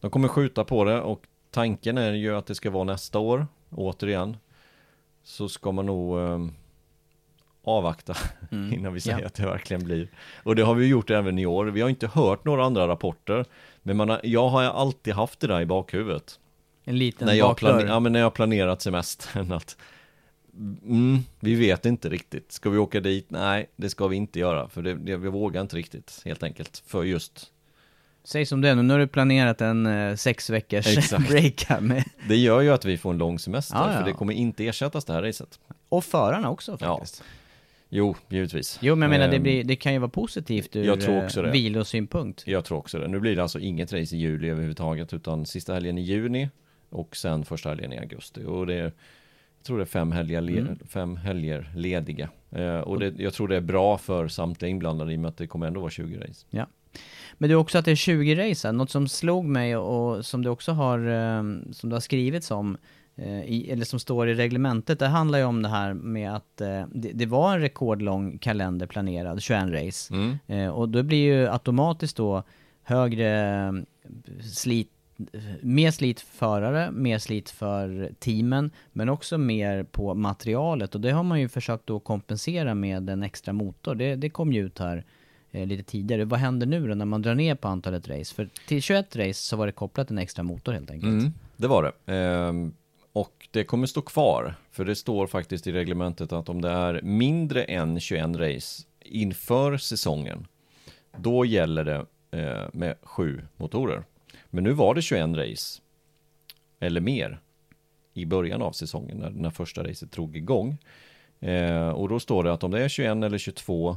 de 0.00 0.10
kommer 0.10 0.28
skjuta 0.28 0.64
på 0.64 0.84
det 0.84 1.00
och 1.00 1.26
tanken 1.50 1.98
är 1.98 2.12
ju 2.12 2.36
att 2.36 2.46
det 2.46 2.54
ska 2.54 2.70
vara 2.70 2.84
nästa 2.84 3.18
år 3.18 3.46
återigen. 3.70 4.36
Så 5.22 5.48
ska 5.48 5.72
man 5.72 5.86
nog 5.86 6.18
eh, 6.18 6.38
avvakta 7.68 8.16
mm. 8.52 8.72
innan 8.78 8.92
vi 8.92 9.00
säger 9.00 9.20
ja. 9.20 9.26
att 9.26 9.34
det 9.34 9.46
verkligen 9.46 9.84
blir. 9.84 10.08
Och 10.42 10.56
det 10.56 10.62
har 10.62 10.74
vi 10.74 10.86
gjort 10.86 11.10
även 11.10 11.38
i 11.38 11.46
år. 11.46 11.66
Vi 11.66 11.80
har 11.80 11.88
inte 11.88 12.06
hört 12.06 12.44
några 12.44 12.64
andra 12.64 12.88
rapporter. 12.88 13.44
Men 13.82 13.96
man 13.96 14.08
har, 14.08 14.20
jag 14.22 14.48
har 14.48 14.62
alltid 14.62 15.14
haft 15.14 15.40
det 15.40 15.46
där 15.46 15.60
i 15.60 15.66
bakhuvudet. 15.66 16.38
En 16.84 16.98
liten 16.98 17.26
när 17.26 17.34
jag 17.34 17.56
plane- 17.56 17.86
Ja 17.86 18.00
men 18.00 18.12
när 18.12 18.20
jag 18.20 18.34
planerat 18.34 18.82
semestern 18.82 19.52
att 19.52 19.76
mm, 20.84 21.18
Vi 21.40 21.54
vet 21.54 21.86
inte 21.86 22.08
riktigt. 22.08 22.52
Ska 22.52 22.70
vi 22.70 22.78
åka 22.78 23.00
dit? 23.00 23.30
Nej, 23.30 23.70
det 23.76 23.90
ska 23.90 24.08
vi 24.08 24.16
inte 24.16 24.38
göra. 24.38 24.68
För 24.68 24.82
det, 24.82 24.94
det, 24.94 25.16
vi 25.16 25.28
vågar 25.28 25.60
inte 25.60 25.76
riktigt 25.76 26.22
helt 26.24 26.42
enkelt. 26.42 26.82
För 26.86 27.04
just 27.04 27.52
Säg 28.28 28.46
som 28.46 28.60
det 28.60 28.68
är 28.68 28.74
nu, 28.74 28.82
nu 28.82 28.94
har 28.94 29.00
du 29.00 29.06
planerat 29.06 29.60
en 29.60 29.86
eh, 29.86 30.16
sex 30.16 30.50
veckors 30.50 30.86
Exakt. 30.98 31.28
break 31.28 31.64
här 31.68 31.80
med... 31.80 32.04
Det 32.28 32.36
gör 32.36 32.60
ju 32.60 32.70
att 32.70 32.84
vi 32.84 32.98
får 32.98 33.10
en 33.10 33.18
lång 33.18 33.38
semester, 33.38 33.76
ja, 33.76 33.92
ja. 33.92 33.98
för 33.98 34.04
det 34.04 34.12
kommer 34.12 34.32
inte 34.32 34.66
ersättas 34.66 35.04
det 35.04 35.12
här 35.12 35.22
racet. 35.22 35.58
Och 35.88 36.04
förarna 36.04 36.50
också 36.50 36.78
faktiskt. 36.78 37.22
Ja. 37.24 37.37
Jo, 37.88 38.16
givetvis. 38.28 38.78
Jo, 38.82 38.94
men 38.94 39.02
jag 39.02 39.18
menar, 39.18 39.28
det, 39.28 39.36
ehm, 39.36 39.42
blir, 39.42 39.64
det 39.64 39.76
kan 39.76 39.92
ju 39.92 39.98
vara 39.98 40.10
positivt 40.10 40.76
ur 40.76 40.84
jag 40.84 41.00
tror 41.00 41.24
också 41.24 41.42
det. 41.42 41.50
vilosynpunkt. 41.50 42.46
Jag 42.46 42.64
tror 42.64 42.78
också 42.78 42.98
det. 42.98 43.08
Nu 43.08 43.20
blir 43.20 43.36
det 43.36 43.42
alltså 43.42 43.58
inget 43.58 43.92
race 43.92 44.16
i 44.16 44.18
juli 44.18 44.48
överhuvudtaget, 44.48 45.12
utan 45.12 45.46
sista 45.46 45.74
helgen 45.74 45.98
i 45.98 46.00
juni 46.00 46.48
och 46.90 47.16
sen 47.16 47.44
första 47.44 47.68
helgen 47.68 47.92
i 47.92 47.98
augusti. 47.98 48.44
Och 48.44 48.66
det 48.66 48.74
är, 48.74 48.82
jag 48.82 48.92
tror 49.62 49.78
det 49.78 49.84
är 49.84 49.86
fem 49.86 50.12
helger, 50.12 50.40
le, 50.40 50.58
mm. 50.58 50.78
fem 50.88 51.16
helger 51.16 51.72
lediga. 51.76 52.28
Eh, 52.50 52.78
och 52.78 52.98
det, 52.98 53.14
jag 53.18 53.32
tror 53.34 53.48
det 53.48 53.56
är 53.56 53.60
bra 53.60 53.98
för 53.98 54.28
samtliga 54.28 54.70
inblandade 54.70 55.12
i 55.12 55.16
och 55.16 55.20
med 55.20 55.28
att 55.28 55.36
det 55.36 55.46
kommer 55.46 55.66
ändå 55.66 55.80
vara 55.80 55.90
20 55.90 56.18
race. 56.18 56.46
Ja. 56.50 56.66
Men 57.34 57.48
det 57.48 57.54
är 57.54 57.56
också 57.56 57.78
att 57.78 57.84
det 57.84 57.90
är 57.90 57.96
20 57.96 58.50
race, 58.50 58.72
något 58.72 58.90
som 58.90 59.08
slog 59.08 59.44
mig 59.44 59.76
och 59.76 60.26
som 60.26 60.42
det 60.42 60.50
också 60.50 60.72
har, 60.72 60.98
ehm, 60.98 61.72
som 61.72 61.90
det 61.90 61.96
har 61.96 62.00
skrivits 62.00 62.50
om 62.50 62.74
eh, 62.74 62.80
i, 63.26 63.70
eller 63.70 63.84
som 63.84 64.00
står 64.00 64.28
i 64.28 64.34
reglementet, 64.34 64.98
det 64.98 65.06
handlar 65.06 65.38
ju 65.38 65.44
om 65.44 65.62
det 65.62 65.68
här 65.68 65.94
med 65.94 66.34
att 66.34 66.60
eh, 66.60 66.84
det, 66.92 67.12
det 67.12 67.26
var 67.26 67.54
en 67.54 67.60
rekordlång 67.60 68.38
kalender 68.38 68.86
planerad, 68.86 69.42
21 69.42 69.68
race. 69.68 70.14
Mm. 70.14 70.38
Eh, 70.46 70.68
och 70.68 70.88
då 70.88 71.02
blir 71.02 71.18
ju 71.18 71.48
automatiskt 71.48 72.16
då 72.16 72.42
högre 72.82 73.66
eh, 73.66 73.72
slit, 74.42 74.90
mer 75.60 75.90
slit 75.90 76.20
för 76.20 76.36
förare, 76.36 76.90
mer 76.90 77.18
slit 77.18 77.50
för 77.50 78.12
teamen, 78.18 78.70
men 78.92 79.08
också 79.08 79.38
mer 79.38 79.82
på 79.82 80.14
materialet. 80.14 80.94
Och 80.94 81.00
det 81.00 81.10
har 81.10 81.22
man 81.22 81.40
ju 81.40 81.48
försökt 81.48 81.86
då 81.86 82.00
kompensera 82.00 82.74
med 82.74 83.10
en 83.10 83.22
extra 83.22 83.52
motor. 83.52 83.94
Det, 83.94 84.16
det 84.16 84.30
kom 84.30 84.52
ju 84.52 84.66
ut 84.66 84.78
här 84.78 85.04
eh, 85.50 85.66
lite 85.66 85.82
tidigare. 85.82 86.24
Vad 86.24 86.40
händer 86.40 86.66
nu 86.66 86.88
då 86.88 86.94
när 86.94 87.04
man 87.04 87.22
drar 87.22 87.34
ner 87.34 87.54
på 87.54 87.68
antalet 87.68 88.08
race? 88.08 88.34
För 88.34 88.48
till 88.66 88.82
21 88.82 89.16
race 89.16 89.34
så 89.34 89.56
var 89.56 89.66
det 89.66 89.72
kopplat 89.72 90.10
en 90.10 90.18
extra 90.18 90.42
motor 90.42 90.72
helt 90.72 90.90
enkelt. 90.90 91.22
Mm, 91.22 91.32
det 91.56 91.68
var 91.68 91.82
det. 91.82 92.12
Och 93.18 93.48
det 93.50 93.64
kommer 93.64 93.86
stå 93.86 94.02
kvar, 94.02 94.54
för 94.70 94.84
det 94.84 94.96
står 94.96 95.26
faktiskt 95.26 95.66
i 95.66 95.72
reglementet 95.72 96.32
att 96.32 96.48
om 96.48 96.60
det 96.60 96.68
är 96.68 97.00
mindre 97.02 97.64
än 97.64 98.00
21 98.00 98.36
race 98.36 98.82
inför 99.00 99.76
säsongen, 99.76 100.46
då 101.16 101.44
gäller 101.44 101.84
det 101.84 102.06
eh, 102.30 102.68
med 102.72 102.96
sju 103.02 103.42
motorer. 103.56 104.04
Men 104.46 104.64
nu 104.64 104.72
var 104.72 104.94
det 104.94 105.02
21 105.02 105.36
race, 105.36 105.80
eller 106.80 107.00
mer, 107.00 107.40
i 108.14 108.26
början 108.26 108.62
av 108.62 108.72
säsongen 108.72 109.16
när, 109.16 109.30
när 109.30 109.50
första 109.50 109.84
racet 109.84 110.12
drog 110.12 110.36
igång. 110.36 110.78
Eh, 111.40 111.88
och 111.88 112.08
då 112.08 112.20
står 112.20 112.44
det 112.44 112.52
att 112.52 112.64
om 112.64 112.70
det 112.70 112.84
är 112.84 112.88
21 112.88 113.24
eller 113.24 113.38
22 113.38 113.96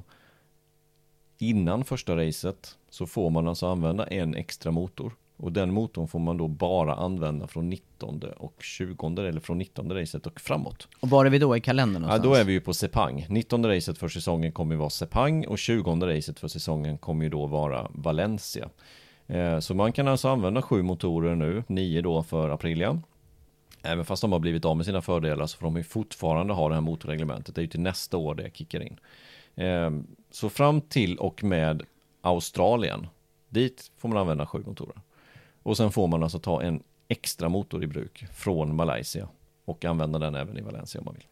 innan 1.37 1.85
första 1.85 2.15
racet 2.15 2.77
så 2.89 3.05
får 3.05 3.29
man 3.29 3.47
alltså 3.47 3.67
använda 3.67 4.07
en 4.07 4.35
extra 4.35 4.71
motor. 4.71 5.13
Och 5.41 5.51
den 5.51 5.73
motorn 5.73 6.07
får 6.07 6.19
man 6.19 6.37
då 6.37 6.47
bara 6.47 6.93
använda 6.95 7.47
från 7.47 7.69
19 7.69 8.23
och 8.37 8.55
20 8.63 9.07
eller 9.27 9.39
från 9.39 9.57
19 9.57 9.91
racet 9.93 10.27
och 10.27 10.39
framåt. 10.41 10.87
Och 10.99 11.09
var 11.09 11.25
är 11.25 11.29
vi 11.29 11.39
då 11.39 11.57
i 11.57 11.61
kalendern 11.61 12.03
Ja, 12.03 12.07
någonstans? 12.07 12.33
då 12.35 12.41
är 12.41 12.43
vi 12.45 12.53
ju 12.53 12.61
på 12.61 12.73
Sepang. 12.73 13.25
19 13.29 13.65
racet 13.65 13.97
för 13.97 14.07
säsongen 14.07 14.51
kommer 14.51 14.73
ju 14.75 14.79
vara 14.79 14.89
Sepang 14.89 15.45
och 15.47 15.57
20 15.59 15.91
racet 16.07 16.39
för 16.39 16.47
säsongen 16.47 16.97
kommer 16.97 17.23
ju 17.23 17.29
då 17.29 17.45
vara 17.45 17.87
Valencia. 17.93 18.69
Eh, 19.27 19.59
Så 19.59 19.73
man 19.73 19.91
kan 19.91 20.07
alltså 20.07 20.29
använda 20.29 20.61
sju 20.61 20.81
motorer 20.81 21.35
nu, 21.35 21.63
nio 21.67 22.01
då 22.01 22.23
för 22.23 22.49
Aprilia. 22.49 23.01
Även 23.83 24.05
fast 24.05 24.21
de 24.21 24.31
har 24.31 24.39
blivit 24.39 24.65
av 24.65 24.77
med 24.77 24.85
sina 24.85 25.01
fördelar 25.01 25.45
så 25.47 25.57
får 25.57 25.65
de 25.65 25.77
ju 25.77 25.83
fortfarande 25.83 26.53
ha 26.53 26.67
det 26.69 26.73
här 26.75 26.81
motorreglementet. 26.81 27.55
Det 27.55 27.61
är 27.61 27.63
ju 27.63 27.69
till 27.69 27.79
nästa 27.79 28.17
år 28.17 28.35
det 28.35 28.55
kickar 28.55 28.81
in. 28.81 28.99
Eh, 29.65 29.91
Så 30.31 30.49
fram 30.49 30.81
till 30.81 31.17
och 31.17 31.43
med 31.43 31.83
Australien, 32.21 33.07
dit 33.49 33.91
får 33.97 34.09
man 34.09 34.17
använda 34.17 34.45
sju 34.45 34.63
motorer. 34.65 34.95
Och 35.63 35.77
sen 35.77 35.91
får 35.91 36.07
man 36.07 36.23
alltså 36.23 36.39
ta 36.39 36.61
en 36.61 36.83
extra 37.07 37.49
motor 37.49 37.83
i 37.83 37.87
bruk 37.87 38.25
från 38.33 38.75
Malaysia 38.75 39.27
och 39.65 39.85
använda 39.85 40.19
den 40.19 40.35
även 40.35 40.57
i 40.57 40.61
Valencia 40.61 41.01
om 41.01 41.05
man 41.05 41.13
vill. 41.13 41.25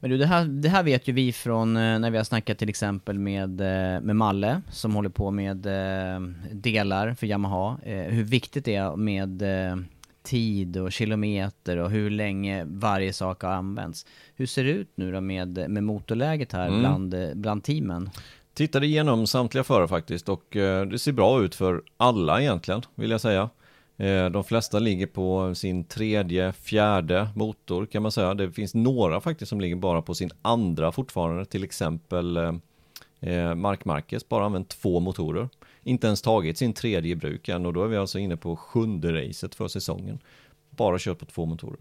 Men 0.00 0.10
du, 0.10 0.18
det 0.18 0.26
här, 0.26 0.44
det 0.44 0.68
här 0.68 0.82
vet 0.82 1.08
ju 1.08 1.12
vi 1.12 1.32
från 1.32 1.76
eh, 1.76 1.98
när 1.98 2.10
vi 2.10 2.16
har 2.16 2.24
snackat 2.24 2.58
till 2.58 2.68
exempel 2.68 3.18
med, 3.18 3.60
eh, 3.60 4.00
med 4.00 4.16
Malle 4.16 4.62
som 4.70 4.94
håller 4.94 5.08
på 5.08 5.30
med 5.30 5.66
eh, 5.66 6.20
delar 6.52 7.14
för 7.14 7.26
Yamaha. 7.26 7.78
Hur 7.84 8.24
viktigt 8.24 8.64
det 8.64 8.74
är 8.74 8.96
med 8.96 9.42
tid 10.22 10.76
och 10.76 10.92
kilometer 10.92 11.76
och 11.76 11.90
hur 11.90 12.10
länge 12.10 12.64
varje 12.64 13.12
sak 13.12 13.42
har 13.42 13.50
använts. 13.50 14.06
Hur 14.36 14.46
ser 14.46 14.64
det 14.64 14.70
ut 14.70 14.90
nu 14.94 15.12
då 15.12 15.20
med, 15.20 15.70
med 15.70 15.82
motorläget 15.84 16.52
här 16.52 16.68
Mm. 16.68 16.80
bland, 16.80 17.14
bland 17.34 17.64
teamen? 17.64 18.10
Tittade 18.54 18.86
igenom 18.86 19.26
samtliga 19.26 19.64
förare 19.64 19.88
faktiskt 19.88 20.28
och 20.28 20.56
eh, 20.56 20.86
det 20.86 20.98
ser 20.98 21.12
bra 21.12 21.42
ut 21.42 21.54
för 21.54 21.82
alla 21.96 22.40
egentligen, 22.40 22.82
vill 22.94 23.10
jag 23.10 23.20
säga. 23.20 23.50
Eh, 23.96 24.30
de 24.30 24.44
flesta 24.44 24.78
ligger 24.78 25.06
på 25.06 25.54
sin 25.54 25.84
tredje, 25.84 26.52
fjärde 26.52 27.28
motor 27.34 27.86
kan 27.86 28.02
man 28.02 28.12
säga. 28.12 28.34
Det 28.34 28.52
finns 28.52 28.74
några 28.74 29.20
faktiskt 29.20 29.48
som 29.48 29.60
ligger 29.60 29.76
bara 29.76 30.02
på 30.02 30.14
sin 30.14 30.30
andra 30.42 30.92
fortfarande, 30.92 31.44
till 31.44 31.64
exempel 31.64 32.36
eh, 33.20 33.54
Mark 33.54 33.84
Marquez 33.84 34.28
bara 34.28 34.44
använt 34.44 34.68
två 34.68 35.00
motorer. 35.00 35.48
Inte 35.82 36.06
ens 36.06 36.22
tagit 36.22 36.58
sin 36.58 36.72
tredje 36.72 37.12
i 37.12 37.16
bruk 37.16 37.48
än 37.48 37.66
och 37.66 37.72
då 37.72 37.84
är 37.84 37.88
vi 37.88 37.96
alltså 37.96 38.18
inne 38.18 38.36
på 38.36 38.56
sjunde 38.56 39.12
racet 39.12 39.54
för 39.54 39.68
säsongen. 39.68 40.18
Bara 40.70 40.98
kört 40.98 41.18
på 41.18 41.24
två 41.24 41.46
motorer. 41.46 41.80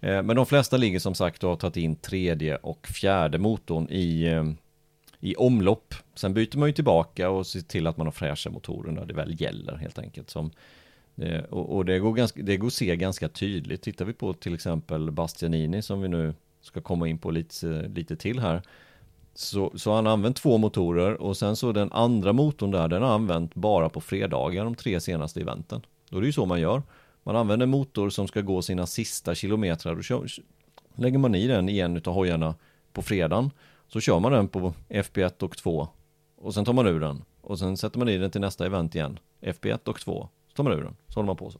Men 0.00 0.36
de 0.36 0.46
flesta 0.46 0.76
ligger 0.76 0.98
som 0.98 1.14
sagt 1.14 1.44
och 1.44 1.50
har 1.50 1.56
tagit 1.56 1.76
in 1.76 1.96
tredje 1.96 2.56
och 2.56 2.86
fjärde 2.86 3.38
motorn 3.38 3.88
i 3.88 4.26
i 5.24 5.34
omlopp. 5.36 5.94
Sen 6.14 6.34
byter 6.34 6.58
man 6.58 6.68
ju 6.68 6.72
tillbaka 6.72 7.30
och 7.30 7.46
ser 7.46 7.60
till 7.60 7.86
att 7.86 7.96
man 7.96 8.06
har 8.06 8.12
fräscha 8.12 8.50
motorer 8.50 8.92
när 8.92 9.06
det 9.06 9.14
väl 9.14 9.40
gäller 9.40 9.76
helt 9.76 9.98
enkelt. 9.98 10.30
Som, 10.30 10.50
eh, 11.16 11.40
och 11.40 11.76
och 11.76 11.84
det, 11.84 11.98
går 11.98 12.12
ganska, 12.12 12.42
det 12.42 12.56
går 12.56 12.66
att 12.66 12.72
se 12.72 12.96
ganska 12.96 13.28
tydligt. 13.28 13.82
Tittar 13.82 14.04
vi 14.04 14.12
på 14.12 14.32
till 14.32 14.54
exempel 14.54 15.10
Bastianini 15.10 15.82
som 15.82 16.02
vi 16.02 16.08
nu 16.08 16.34
ska 16.60 16.80
komma 16.80 17.08
in 17.08 17.18
på 17.18 17.30
lite, 17.30 17.88
lite 17.88 18.16
till 18.16 18.38
här. 18.38 18.62
Så, 19.34 19.72
så 19.74 19.92
han 19.92 20.06
har 20.06 20.12
använt 20.12 20.36
två 20.36 20.58
motorer 20.58 21.22
och 21.22 21.36
sen 21.36 21.56
så 21.56 21.72
den 21.72 21.92
andra 21.92 22.32
motorn 22.32 22.70
där 22.70 22.88
den 22.88 23.02
har 23.02 23.08
han 23.08 23.20
använt 23.20 23.54
bara 23.54 23.88
på 23.88 24.00
fredagar 24.00 24.64
de 24.64 24.74
tre 24.74 25.00
senaste 25.00 25.40
eventen. 25.40 25.86
Då 26.10 26.16
är 26.16 26.20
det 26.20 26.26
ju 26.26 26.32
så 26.32 26.46
man 26.46 26.60
gör. 26.60 26.82
Man 27.22 27.36
använder 27.36 27.64
en 27.64 27.70
motor 27.70 28.10
som 28.10 28.28
ska 28.28 28.40
gå 28.40 28.62
sina 28.62 28.86
sista 28.86 29.34
kilometrar 29.34 29.96
och 29.96 30.04
kör, 30.04 30.26
lägger 30.94 31.18
man 31.18 31.34
i 31.34 31.46
den 31.46 31.68
i 31.68 31.78
en 31.78 31.96
utav 31.96 32.14
hojarna 32.14 32.54
på 32.92 33.02
fredagen. 33.02 33.50
Så 33.94 34.00
kör 34.00 34.20
man 34.20 34.32
den 34.32 34.48
på 34.48 34.74
FP1 34.88 35.42
och 35.42 35.56
2 35.56 35.88
och 36.36 36.54
sen 36.54 36.64
tar 36.64 36.72
man 36.72 36.86
ur 36.86 37.00
den 37.00 37.24
och 37.40 37.58
sen 37.58 37.76
sätter 37.76 37.98
man 37.98 38.08
i 38.08 38.18
den 38.18 38.30
till 38.30 38.40
nästa 38.40 38.66
event 38.66 38.94
igen. 38.94 39.18
FP1 39.40 39.88
och 39.88 40.00
2, 40.00 40.28
så 40.48 40.54
tar 40.54 40.64
man 40.64 40.72
ur 40.72 40.82
den, 40.82 40.96
så 41.08 41.18
håller 41.20 41.26
man 41.26 41.36
på 41.36 41.50
så. 41.50 41.58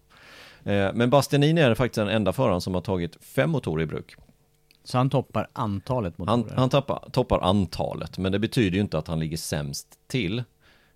Eh, 0.70 0.94
Men 0.94 1.10
Bastianini 1.10 1.60
är 1.60 1.74
faktiskt 1.74 1.94
den 1.94 2.08
enda 2.08 2.32
föraren 2.32 2.60
som 2.60 2.74
har 2.74 2.80
tagit 2.80 3.24
fem 3.24 3.50
motorer 3.50 3.82
i 3.82 3.86
bruk. 3.86 4.16
Så 4.84 4.98
han 4.98 5.10
toppar 5.10 5.48
antalet 5.52 6.18
motorer? 6.18 6.36
Han, 6.48 6.58
han 6.58 6.68
tappar, 6.68 7.08
toppar 7.12 7.38
antalet, 7.40 8.18
men 8.18 8.32
det 8.32 8.38
betyder 8.38 8.74
ju 8.74 8.80
inte 8.80 8.98
att 8.98 9.08
han 9.08 9.20
ligger 9.20 9.36
sämst 9.36 9.98
till. 10.06 10.38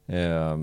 Eh, 0.06 0.58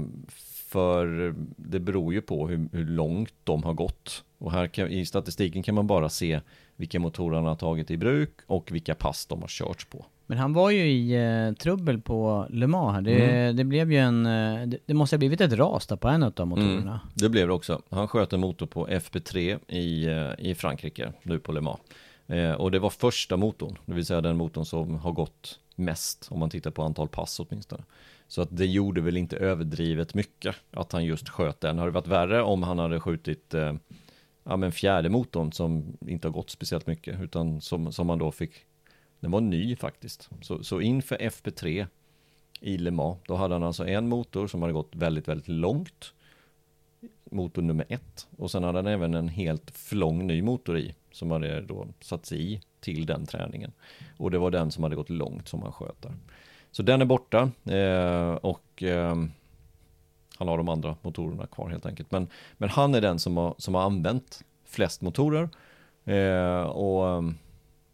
för 0.67 1.35
det 1.57 1.79
beror 1.79 2.13
ju 2.13 2.21
på 2.21 2.47
hur, 2.47 2.69
hur 2.71 2.85
långt 2.85 3.33
de 3.43 3.63
har 3.63 3.73
gått. 3.73 4.23
Och 4.37 4.51
här 4.51 4.67
kan, 4.67 4.87
i 4.87 5.05
statistiken 5.05 5.63
kan 5.63 5.75
man 5.75 5.87
bara 5.87 6.09
se 6.09 6.41
vilka 6.75 6.99
motorer 6.99 7.35
han 7.35 7.45
har 7.45 7.55
tagit 7.55 7.91
i 7.91 7.97
bruk 7.97 8.39
och 8.47 8.71
vilka 8.71 8.95
pass 8.95 9.25
de 9.25 9.41
har 9.41 9.47
kört 9.47 9.89
på. 9.89 10.05
Men 10.27 10.37
han 10.37 10.53
var 10.53 10.69
ju 10.69 10.79
i 10.87 11.11
eh, 11.47 11.53
trubbel 11.53 12.01
på 12.01 12.47
Le 12.49 12.67
Mans 12.67 12.93
här. 12.93 13.01
Det, 13.01 13.23
Mm. 13.25 13.55
det 13.55 13.63
blev 13.63 13.91
ju 13.91 13.97
en... 13.97 14.25
Eh, 14.25 14.67
det, 14.67 14.77
det 14.85 14.93
måste 14.93 15.15
ha 15.15 15.17
blivit 15.17 15.41
ett 15.41 15.53
ras 15.53 15.87
där 15.87 15.95
på 15.95 16.07
en 16.07 16.23
av 16.23 16.47
motorerna. 16.47 16.79
Mm, 17.03 17.13
det 17.13 17.29
blev 17.29 17.47
det 17.47 17.53
också. 17.53 17.81
Han 17.89 18.07
sköt 18.07 18.33
en 18.33 18.39
motor 18.39 18.65
på 18.65 18.87
FP3 18.87 19.59
i, 19.67 20.05
eh, 20.05 20.49
i 20.49 20.55
Frankrike, 20.55 21.13
nu 21.23 21.39
på 21.39 21.51
Le 21.51 21.61
Mans. 21.61 21.79
Eh, 22.27 22.51
och 22.51 22.71
det 22.71 22.79
var 22.79 22.89
första 22.89 23.37
motorn, 23.37 23.77
det 23.85 23.93
vill 23.93 24.05
säga 24.05 24.21
den 24.21 24.37
motorn 24.37 24.65
som 24.65 24.95
har 24.95 25.11
gått 25.11 25.59
mest, 25.75 26.27
om 26.31 26.39
man 26.39 26.49
tittar 26.49 26.71
på 26.71 26.83
antal 26.83 27.07
pass 27.07 27.39
åtminstone. 27.39 27.83
Så 28.27 28.41
att 28.41 28.47
det 28.51 28.65
gjorde 28.65 29.01
väl 29.01 29.17
inte 29.17 29.37
överdrivet 29.37 30.13
mycket 30.13 30.55
att 30.71 30.91
han 30.91 31.05
just 31.05 31.29
sköt 31.29 31.61
den. 31.61 31.77
Har 31.79 31.85
det 31.85 31.91
varit 31.91 32.07
värre 32.07 32.41
om 32.41 32.63
han 32.63 32.79
hade 32.79 32.99
skjutit 32.99 33.53
eh, 33.53 33.73
ja, 34.43 34.57
men 34.57 34.71
fjärde 34.71 35.09
motorn 35.09 35.51
som 35.51 35.97
inte 36.07 36.27
har 36.27 36.33
gått 36.33 36.49
speciellt 36.49 36.87
mycket, 36.87 37.21
utan 37.21 37.61
som, 37.61 37.91
som 37.91 38.07
man 38.07 38.19
då 38.19 38.31
fick, 38.31 38.51
den 39.25 39.31
var 39.31 39.41
ny 39.41 39.75
faktiskt. 39.75 40.29
Så, 40.41 40.63
så 40.63 40.81
inför 40.81 41.17
FP3 41.17 41.87
i 42.59 42.77
Le 42.77 42.91
Mans, 42.91 43.17
då 43.27 43.35
hade 43.35 43.55
han 43.55 43.63
alltså 43.63 43.87
en 43.87 44.09
motor 44.09 44.47
som 44.47 44.61
hade 44.61 44.73
gått 44.73 44.95
väldigt, 44.95 45.27
väldigt 45.27 45.47
långt 45.47 46.13
motor 47.31 47.61
nummer 47.61 47.85
ett. 47.89 48.27
Och 48.37 48.51
sen 48.51 48.63
hade 48.63 48.77
han 48.77 48.87
även 48.87 49.13
en 49.13 49.27
helt 49.27 49.71
flång 49.71 50.27
ny 50.27 50.41
motor 50.41 50.77
i 50.77 50.95
som 51.11 51.31
hade 51.31 51.61
då 51.61 51.87
satts 51.99 52.31
i 52.31 52.61
till 52.79 53.05
den 53.05 53.25
träningen. 53.25 53.71
Och 54.17 54.31
det 54.31 54.37
var 54.37 54.51
den 54.51 54.71
som 54.71 54.83
hade 54.83 54.95
gått 54.95 55.09
långt 55.09 55.47
som 55.47 55.61
han 55.61 55.71
sköt 55.71 56.01
där. 56.01 56.13
Så 56.71 56.83
den 56.83 57.01
är 57.01 57.05
borta 57.05 57.51
eh, 57.65 58.33
och 58.33 58.83
eh, 58.83 59.15
han 60.37 60.47
har 60.47 60.57
de 60.57 60.69
andra 60.69 60.95
motorerna 61.01 61.47
kvar 61.47 61.69
helt 61.69 61.85
enkelt. 61.85 62.11
Men, 62.11 62.27
men 62.57 62.69
han 62.69 62.95
är 62.95 63.01
den 63.01 63.19
som 63.19 63.37
har, 63.37 63.55
som 63.57 63.75
har 63.75 63.81
använt 63.81 64.43
flest 64.65 65.01
motorer. 65.01 65.49
Eh, 66.05 66.61
och 66.61 67.09
ehm, 67.09 67.37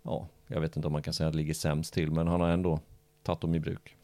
ja, 0.03 0.27
jag 0.51 0.61
vet 0.61 0.75
inte 0.75 0.87
om 0.87 0.93
man 0.93 1.01
kan 1.01 1.13
säga 1.13 1.27
att 1.27 1.33
det 1.33 1.37
ligger 1.37 1.53
sämst 1.53 1.93
till, 1.93 2.11
men 2.11 2.27
han 2.27 2.41
har 2.41 2.49
ändå 2.49 2.79
tagit 3.23 3.41
dem 3.41 3.55
i 3.55 3.59
bruk. 3.59 3.95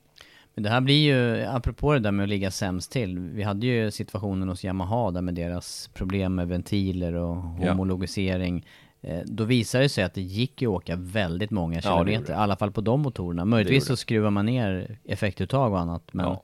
Men 0.54 0.64
det 0.64 0.70
här 0.70 0.82
blir 0.82 0.96
ju, 1.16 1.46
apropå 1.46 1.94
det 1.94 2.00
där 2.00 2.12
med 2.12 2.24
att 2.24 2.30
ligga 2.30 2.52
sämst 2.52 2.92
till. 2.92 3.20
Vi 3.20 3.44
hade 3.44 3.66
ju 3.66 3.92
situationen 3.92 4.50
hos 4.50 4.64
Yamaha 4.64 5.12
där 5.12 5.22
med 5.22 5.36
deras 5.36 5.90
problem 5.94 6.36
med 6.36 6.48
ventiler 6.48 7.14
och 7.14 7.36
Ja. 7.62 7.72
homologisering. 7.72 8.66
Eh, 9.02 9.20
Då 9.26 9.44
visade 9.44 9.84
det 9.84 9.90
sig 9.90 10.04
att 10.04 10.14
det 10.14 10.22
gick 10.22 10.62
ju 10.62 10.68
att 10.68 10.74
åka 10.76 10.96
väldigt 10.96 11.52
många 11.52 11.76
Ja, 11.76 11.82
kilometer, 11.82 12.26
det. 12.28 12.32
i 12.32 12.36
alla 12.36 12.56
fall 12.56 12.72
på 12.72 12.82
de 12.82 13.02
motorerna. 13.02 13.46
Möjligtvis 13.46 13.86
så 13.86 13.96
skruvar 13.96 14.30
man 14.30 14.46
ner 14.46 14.98
effektuttag 15.04 15.72
och 15.74 15.80
annat, 15.80 16.04
men 16.14 16.26
Ja 16.26 16.42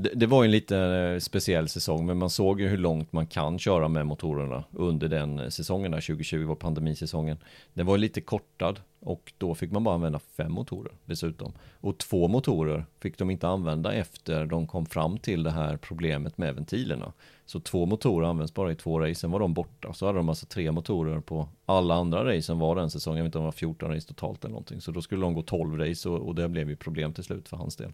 det, 0.00 0.10
det 0.14 0.26
var 0.26 0.42
ju 0.42 0.46
en 0.46 0.50
lite 0.50 0.78
eh, 0.78 1.18
speciell 1.18 1.68
säsong, 1.68 2.06
men 2.06 2.18
man 2.18 2.30
såg 2.30 2.60
ju 2.60 2.68
hur 2.68 2.78
långt 2.78 3.12
man 3.12 3.26
kan 3.26 3.58
köra 3.58 3.88
med 3.88 4.06
motorerna 4.06 4.64
under 4.70 5.08
den 5.08 5.38
eh, 5.38 5.48
säsongen, 5.48 5.90
där 5.90 6.00
2020 6.00 6.46
var 6.46 6.54
pandemisäsongen. 6.54 7.38
Den 7.74 7.86
var 7.86 7.96
ju 7.96 8.00
lite 8.00 8.20
kortad 8.20 8.80
och 9.00 9.32
då 9.38 9.54
fick 9.54 9.70
man 9.70 9.84
bara 9.84 9.94
använda 9.94 10.18
fem 10.18 10.52
motorer 10.52 10.92
dessutom. 11.04 11.52
Och 11.80 11.98
två 11.98 12.28
motorer 12.28 12.84
fick 13.00 13.18
de 13.18 13.30
inte 13.30 13.48
använda 13.48 13.92
efter 13.92 14.46
de 14.46 14.66
kom 14.66 14.86
fram 14.86 15.18
till 15.18 15.42
det 15.42 15.50
här 15.50 15.76
problemet 15.76 16.38
med 16.38 16.54
ventilerna. 16.54 17.12
Så 17.46 17.60
två 17.60 17.86
motorer 17.86 18.28
används 18.28 18.54
bara 18.54 18.72
i 18.72 18.74
två 18.74 19.00
race, 19.00 19.14
sen 19.14 19.30
var 19.30 19.40
de 19.40 19.54
borta. 19.54 19.92
Så 19.92 20.06
hade 20.06 20.18
de 20.18 20.28
alltså 20.28 20.46
tre 20.46 20.72
motorer 20.72 21.20
på 21.20 21.48
alla 21.66 21.94
andra 21.94 22.36
racen 22.36 22.58
var 22.58 22.76
den 22.76 22.90
säsongen. 22.90 23.18
Jag 23.18 23.24
vet 23.24 23.28
inte 23.28 23.38
om 23.38 23.44
det 23.44 23.46
var 23.46 23.52
14 23.52 23.94
race 23.94 24.08
totalt 24.08 24.44
eller 24.44 24.52
någonting. 24.52 24.80
Så 24.80 24.90
då 24.90 25.02
skulle 25.02 25.22
de 25.22 25.34
gå 25.34 25.42
12 25.42 25.78
race 25.78 26.08
och, 26.08 26.28
och 26.28 26.34
det 26.34 26.48
blev 26.48 26.70
ju 26.70 26.76
problem 26.76 27.12
till 27.12 27.24
slut 27.24 27.48
för 27.48 27.56
hans 27.56 27.76
del. 27.76 27.92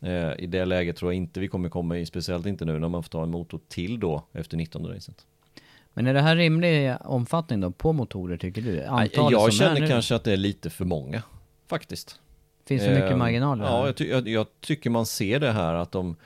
Eh, 0.00 0.32
I 0.38 0.46
det 0.46 0.64
läget 0.64 0.96
tror 0.96 1.12
jag 1.12 1.16
inte 1.16 1.40
vi 1.40 1.48
kommer 1.48 1.68
komma 1.68 1.98
i, 1.98 2.06
speciellt 2.06 2.46
inte 2.46 2.64
nu 2.64 2.78
när 2.78 2.88
man 2.88 3.02
får 3.02 3.10
ta 3.10 3.22
en 3.22 3.30
motor 3.30 3.60
till 3.68 4.00
då 4.00 4.24
efter 4.32 4.56
19 4.56 4.86
racet. 4.86 5.26
Men 5.94 6.06
är 6.06 6.14
det 6.14 6.20
här 6.20 6.36
rimlig 6.36 6.94
omfattning 7.00 7.60
då 7.60 7.70
på 7.70 7.92
motorer 7.92 8.36
tycker 8.36 8.62
du? 8.62 8.84
Antalet 8.84 9.32
jag 9.32 9.52
känner 9.52 9.86
kanske 9.86 10.14
att 10.14 10.24
det 10.24 10.32
är 10.32 10.36
lite 10.36 10.70
för 10.70 10.84
många, 10.84 11.22
faktiskt. 11.66 12.20
Finns 12.66 12.82
det 12.82 12.94
mycket 12.94 13.10
eh, 13.10 13.16
marginaler? 13.16 13.64
Ja, 13.64 13.86
jag, 13.86 13.96
ty 13.96 14.08
jag, 14.08 14.28
jag, 14.28 14.46
tycker 14.60 14.90
man 14.90 15.06
ser 15.06 15.40
det 15.40 15.52
här 15.52 15.74
att 15.74 15.92
de 15.92 16.16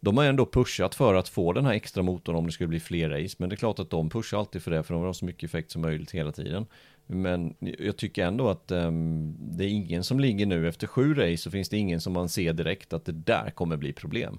de 0.00 0.16
har 0.16 0.24
ändå 0.24 0.46
pushat 0.46 0.94
för 0.94 1.14
att 1.14 1.28
få 1.28 1.52
den 1.52 1.64
här 1.64 1.72
extra 1.72 2.02
motorn 2.02 2.36
om 2.36 2.46
det 2.46 2.52
skulle 2.52 2.68
bli 2.68 2.80
fler 2.80 3.10
race, 3.10 3.36
men 3.38 3.48
det 3.48 3.54
är 3.54 3.56
klart 3.56 3.78
att 3.78 3.90
de 3.90 4.10
pushar 4.10 4.38
alltid 4.38 4.62
för 4.62 4.70
det, 4.70 4.82
för 4.82 4.94
de 4.94 5.02
vill 5.02 5.08
ha 5.08 5.14
så 5.14 5.24
mycket 5.24 5.44
effekt 5.44 5.70
som 5.70 5.82
möjligt 5.82 6.10
hela 6.10 6.32
tiden. 6.32 6.66
Men 7.06 7.54
jag 7.60 7.96
tycker 7.96 8.26
ändå 8.26 8.48
att 8.48 8.70
um, 8.70 9.36
det 9.38 9.64
är 9.64 9.68
ingen 9.68 10.04
som 10.04 10.20
ligger 10.20 10.46
nu 10.46 10.68
efter 10.68 10.86
sju 10.86 11.14
race 11.14 11.36
så 11.36 11.50
finns 11.50 11.68
det 11.68 11.76
ingen 11.76 12.00
som 12.00 12.12
man 12.12 12.28
ser 12.28 12.52
direkt 12.52 12.92
att 12.92 13.04
det 13.04 13.12
där 13.12 13.50
kommer 13.50 13.76
bli 13.76 13.92
problem. 13.92 14.38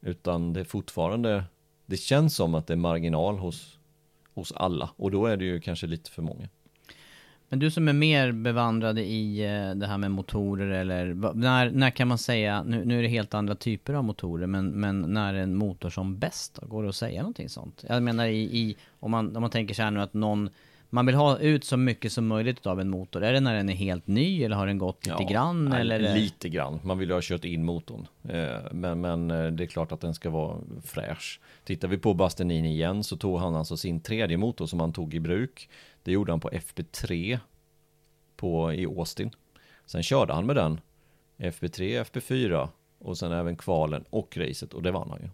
Utan 0.00 0.52
det 0.52 0.60
är 0.60 0.64
fortfarande, 0.64 1.44
det 1.86 1.96
känns 1.96 2.36
som 2.36 2.54
att 2.54 2.66
det 2.66 2.74
är 2.74 2.76
marginal 2.76 3.38
hos, 3.38 3.78
hos 4.34 4.52
alla 4.52 4.90
och 4.96 5.10
då 5.10 5.26
är 5.26 5.36
det 5.36 5.44
ju 5.44 5.60
kanske 5.60 5.86
lite 5.86 6.10
för 6.10 6.22
många. 6.22 6.48
Men 7.48 7.58
du 7.58 7.70
som 7.70 7.88
är 7.88 7.92
mer 7.92 8.32
bevandrad 8.32 8.98
i 8.98 9.44
eh, 9.44 9.74
det 9.74 9.86
här 9.86 9.98
med 9.98 10.10
motorer 10.10 10.70
eller 10.70 11.34
när, 11.34 11.70
när 11.70 11.90
kan 11.90 12.08
man 12.08 12.18
säga, 12.18 12.62
nu, 12.62 12.84
nu 12.84 12.98
är 12.98 13.02
det 13.02 13.08
helt 13.08 13.34
andra 13.34 13.54
typer 13.54 13.94
av 13.94 14.04
motorer, 14.04 14.46
men, 14.46 14.68
men 14.68 15.00
när 15.00 15.34
är 15.34 15.38
en 15.38 15.56
motor 15.56 15.90
som 15.90 16.18
bäst? 16.18 16.58
Går 16.62 16.82
det 16.82 16.88
att 16.88 16.96
säga 16.96 17.20
någonting 17.22 17.48
sånt? 17.48 17.84
Jag 17.88 18.02
menar 18.02 18.26
i, 18.26 18.58
i 18.58 18.76
om, 19.00 19.10
man, 19.10 19.36
om 19.36 19.40
man 19.40 19.50
tänker 19.50 19.74
så 19.74 19.82
här 19.82 19.90
nu 19.90 20.00
att 20.00 20.14
någon 20.14 20.50
man 20.90 21.06
vill 21.06 21.14
ha 21.14 21.38
ut 21.38 21.64
så 21.64 21.76
mycket 21.76 22.12
som 22.12 22.26
möjligt 22.26 22.66
av 22.66 22.80
en 22.80 22.90
motor. 22.90 23.24
Är 23.24 23.32
det 23.32 23.40
när 23.40 23.54
den 23.54 23.68
är 23.68 23.74
helt 23.74 24.06
ny 24.06 24.44
eller 24.44 24.56
har 24.56 24.66
den 24.66 24.78
gått 24.78 25.06
lite 25.06 25.22
ja, 25.22 25.28
grann? 25.28 25.72
Eller? 25.72 26.14
Lite 26.14 26.48
grann. 26.48 26.80
Man 26.82 26.98
vill 26.98 27.08
ju 27.08 27.14
ha 27.14 27.20
kört 27.22 27.44
in 27.44 27.64
motorn. 27.64 28.06
Eh, 28.28 28.56
men, 28.70 29.00
men 29.00 29.30
eh, 29.30 29.46
det 29.46 29.64
är 29.64 29.66
klart 29.66 29.92
att 29.92 30.00
den 30.00 30.14
ska 30.14 30.30
vara 30.30 30.56
fräsch. 30.84 31.40
Tittar 31.64 31.88
vi 31.88 31.98
på 31.98 32.14
Bastianini 32.14 32.72
igen 32.72 33.04
så 33.04 33.16
tog 33.16 33.38
han 33.38 33.56
alltså 33.56 33.76
sin 33.76 34.00
tredje 34.00 34.36
motor 34.36 34.66
som 34.66 34.80
han 34.80 34.92
tog 34.92 35.14
i 35.14 35.20
bruk. 35.20 35.68
Det 36.06 36.12
gjorde 36.12 36.32
han 36.32 36.40
på 36.40 36.50
FP3 36.50 37.38
på, 38.36 38.72
i 38.72 38.86
Austin. 38.86 39.30
Sen 39.86 40.02
körde 40.02 40.32
han 40.32 40.46
med 40.46 40.56
den 40.56 40.80
FP3, 41.38 42.04
FP4 42.04 42.68
och 42.98 43.18
sen 43.18 43.32
även 43.32 43.56
kvalen 43.56 44.04
och 44.10 44.36
racet 44.36 44.74
och 44.74 44.82
det 44.82 44.90
vann 44.90 45.10
han 45.10 45.20
ju. 45.20 45.28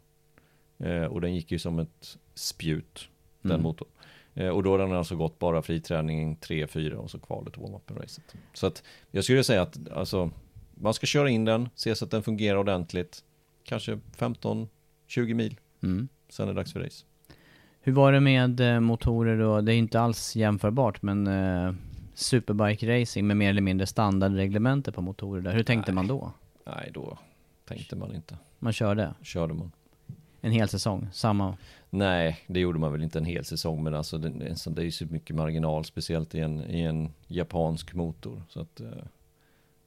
Eh, 0.87 1.05
och 1.05 1.20
den 1.20 1.35
gick 1.35 1.53
ju 1.53 1.59
som 1.59 1.79
ett 1.79 2.18
spjut, 2.35 3.09
den 3.43 3.53
mm. 3.53 3.62
motorn. 3.62 3.89
Eh, 4.35 4.49
och 4.49 4.62
då 4.62 4.70
har 4.70 4.79
den 4.79 4.93
alltså 4.93 5.16
gått 5.16 5.39
bara 5.39 5.62
friträning 5.62 6.37
3, 6.37 6.66
4 6.66 6.99
och 6.99 7.11
så 7.11 7.18
kvalet 7.18 7.57
och 7.57 7.62
warm-upen 7.62 8.03
racet. 8.03 8.35
Så 8.53 8.66
att 8.66 8.83
jag 9.11 9.25
skulle 9.25 9.45
säga 9.45 9.62
att 9.62 9.91
alltså, 9.91 10.31
man 10.75 10.95
ska 10.95 11.07
köra 11.07 11.31
in 11.31 11.45
den, 11.45 11.68
se 11.75 11.95
så 11.95 12.05
att 12.05 12.11
den 12.11 12.23
fungerar 12.23 12.59
ordentligt. 12.59 13.25
Kanske 13.64 13.99
15-20 14.16 14.68
mil. 15.35 15.61
Mm. 15.83 16.09
Sen 16.29 16.49
är 16.49 16.53
det 16.53 16.61
dags 16.61 16.73
för 16.73 16.81
race. 16.81 17.05
Hur 17.85 17.93
var 17.93 18.12
det 18.12 18.20
med 18.20 18.61
eh, 18.61 18.80
motorer 18.80 19.39
då? 19.39 19.61
Det 19.61 19.74
är 19.74 19.76
inte 19.76 20.01
alls 20.01 20.37
jämförbart 20.37 21.03
men 21.03 21.26
eh, 21.26 21.74
Superbike 22.14 23.01
racing 23.01 23.26
med 23.26 23.37
mer 23.37 23.51
eller 23.51 23.61
mindre 23.61 23.87
standardreglementer 23.87 24.93
på 24.93 25.01
motorer 25.01 25.43
där. 25.43 25.53
Hur 25.53 25.62
tänkte 25.62 25.93
Nej. 25.93 25.95
man 25.95 26.07
då? 26.07 26.33
Nej, 26.66 26.91
då 26.95 27.18
tänkte 27.64 27.97
man 27.97 28.14
inte. 28.14 28.39
Man 28.59 28.72
körde? 28.72 29.14
Körde 29.22 29.55
man. 29.55 29.72
En 30.41 30.53
hel 30.53 30.68
säsong? 30.68 31.09
Samma? 31.12 31.57
Nej, 31.91 32.41
det 32.47 32.61
gjorde 32.61 32.78
man 32.78 32.93
väl 32.93 33.03
inte 33.03 33.18
en 33.18 33.24
hel 33.24 33.45
säsong, 33.45 33.83
men 33.83 33.95
alltså 33.95 34.18
det, 34.18 34.28
det 34.66 34.83
är 34.83 34.85
ju 34.85 34.91
så 34.91 35.07
mycket 35.07 35.37
marginal, 35.37 35.85
speciellt 35.85 36.35
i 36.35 36.41
en, 36.41 36.70
i 36.70 36.80
en 36.80 37.12
japansk 37.26 37.95
motor. 37.95 38.43
Så 38.49 38.61
att 38.61 38.80
eh, 38.80 38.87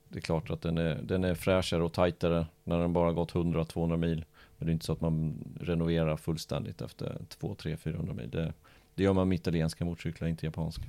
det 0.10 0.20
är 0.20 0.22
klart 0.22 0.50
att 0.50 0.62
den 0.62 0.78
är, 0.78 1.00
den 1.04 1.24
är 1.24 1.36
fräschare 1.36 1.84
och 1.84 1.94
tajtare 1.94 2.46
när 2.64 2.80
den 2.80 2.94
bara 2.94 3.12
gått 3.12 3.34
100-200 3.34 3.98
mil. 3.98 4.26
Men 4.58 4.66
det 4.66 4.72
är 4.72 4.74
inte 4.74 4.86
så 4.86 4.94
att 4.94 5.02
man 5.02 5.44
renoverar 5.60 6.18
fullständigt 6.18 6.82
efter 6.82 7.18
2, 7.30 7.56
3, 7.56 7.78
400 7.78 8.14
mil. 8.14 8.30
Det, 8.30 8.54
det 8.96 9.04
gör 9.04 9.14
man 9.14 9.30
med 9.30 9.36
italienska 9.36 9.86
motorcyklar, 9.86 10.28
inte 10.28 10.46
japanska. 10.46 10.84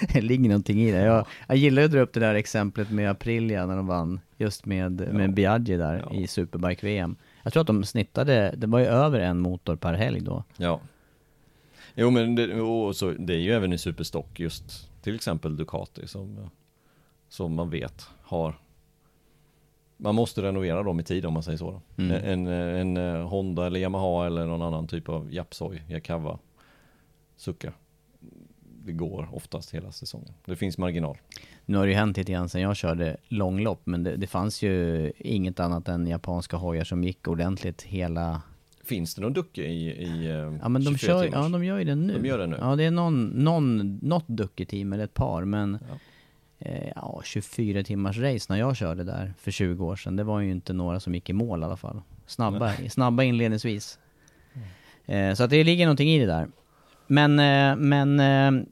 det 0.12 0.20
ligger 0.20 0.48
någonting 0.48 0.82
i 0.82 0.92
det. 0.92 0.98
Jag, 0.98 1.26
jag 1.48 1.56
gillar 1.56 1.82
att 1.82 1.90
dra 1.90 2.00
upp 2.00 2.12
det 2.12 2.20
där 2.20 2.34
exemplet 2.34 2.90
med 2.90 3.10
Aprilia 3.10 3.66
när 3.66 3.76
de 3.76 3.86
vann 3.86 4.20
just 4.36 4.66
med, 4.66 5.00
ja. 5.08 5.12
med 5.12 5.34
Biaggi 5.34 5.76
där 5.76 6.04
ja. 6.10 6.14
i 6.14 6.26
Superbike-VM. 6.26 7.16
Jag 7.42 7.52
tror 7.52 7.60
att 7.60 7.66
de 7.66 7.84
snittade, 7.84 8.54
det 8.56 8.66
var 8.66 8.78
ju 8.78 8.86
över 8.86 9.20
en 9.20 9.40
motor 9.40 9.76
per 9.76 9.94
helg 9.94 10.20
då. 10.20 10.44
Ja. 10.56 10.80
Jo 11.94 12.10
men 12.10 12.34
det, 12.34 12.60
och 12.60 12.96
så, 12.96 13.10
det 13.10 13.34
är 13.34 13.38
ju 13.38 13.52
även 13.52 13.72
i 13.72 13.78
superstock 13.78 14.40
just 14.40 14.90
till 15.02 15.14
exempel 15.14 15.56
Ducati 15.56 16.06
som, 16.06 16.50
som 17.28 17.54
man 17.54 17.70
vet 17.70 18.06
har 18.22 18.54
man 19.98 20.14
måste 20.14 20.42
renovera 20.42 20.82
dem 20.82 21.00
i 21.00 21.02
tid 21.02 21.26
om 21.26 21.32
man 21.32 21.42
säger 21.42 21.58
så. 21.58 21.80
Mm. 21.96 22.10
En, 22.24 22.46
en, 22.46 22.96
en, 22.96 23.22
Honda 23.22 23.66
eller 23.66 23.80
Yamaha 23.80 24.26
eller 24.26 24.46
någon 24.46 24.62
annan 24.62 24.86
typ 24.86 25.08
av 25.08 25.34
Japsoj, 25.34 25.82
Yakava, 25.88 26.38
Succa 27.36 27.72
det 28.88 28.92
går 28.92 29.28
oftast 29.32 29.74
hela 29.74 29.92
säsongen. 29.92 30.32
Det 30.44 30.56
finns 30.56 30.78
marginal. 30.78 31.18
Nu 31.64 31.76
har 31.76 31.86
det 31.86 31.92
ju 31.92 31.98
hänt 31.98 32.16
lite 32.16 32.32
grann 32.32 32.48
sen 32.48 32.60
jag 32.60 32.76
körde 32.76 33.16
långlopp, 33.28 33.80
men 33.84 34.02
det, 34.02 34.16
det 34.16 34.26
fanns 34.26 34.62
ju 34.62 35.12
inget 35.18 35.60
annat 35.60 35.88
än 35.88 36.06
japanska 36.06 36.56
hojar 36.56 36.84
som 36.84 37.04
gick 37.04 37.28
ordentligt 37.28 37.82
hela 37.82 38.42
Finns 38.84 39.14
det 39.14 39.22
någon 39.22 39.32
ducke 39.32 39.62
i, 39.62 39.88
i 39.88 40.26
eh, 40.26 40.58
Ja 40.62 40.68
men 40.68 40.84
de 40.84 40.98
kör, 40.98 41.24
ja 41.24 41.48
de 41.48 41.64
gör 41.64 41.78
ju 41.78 41.84
det 41.84 41.94
nu. 41.94 42.18
De 42.18 42.28
gör 42.28 42.38
det 42.38 42.46
nu? 42.46 42.56
Ja 42.60 42.76
det 42.76 42.84
är 42.84 42.90
någon, 42.90 43.26
någon, 43.26 43.98
något 44.02 44.28
ducke-team 44.28 44.92
eller 44.92 45.04
ett 45.04 45.14
par 45.14 45.44
men 45.44 45.78
ja. 45.88 45.98
Eh, 46.58 46.92
ja, 46.96 47.20
24 47.24 47.82
timmars 47.82 48.18
race 48.18 48.52
när 48.52 48.58
jag 48.58 48.76
körde 48.76 49.04
där 49.04 49.34
för 49.38 49.50
20 49.50 49.86
år 49.86 49.96
sedan. 49.96 50.16
Det 50.16 50.24
var 50.24 50.40
ju 50.40 50.50
inte 50.50 50.72
några 50.72 51.00
som 51.00 51.14
gick 51.14 51.30
i 51.30 51.32
mål 51.32 51.60
i 51.60 51.64
alla 51.64 51.76
fall. 51.76 52.02
Snabba, 52.26 52.72
snabba 52.90 53.22
inledningsvis. 53.22 53.98
Mm. 54.54 55.30
Eh, 55.30 55.34
så 55.34 55.44
att 55.44 55.50
det 55.50 55.64
ligger 55.64 55.86
någonting 55.86 56.10
i 56.10 56.18
det 56.18 56.26
där. 56.26 56.48
Men, 57.06 57.38
eh, 57.38 57.76
men 57.76 58.20
eh, 58.20 58.64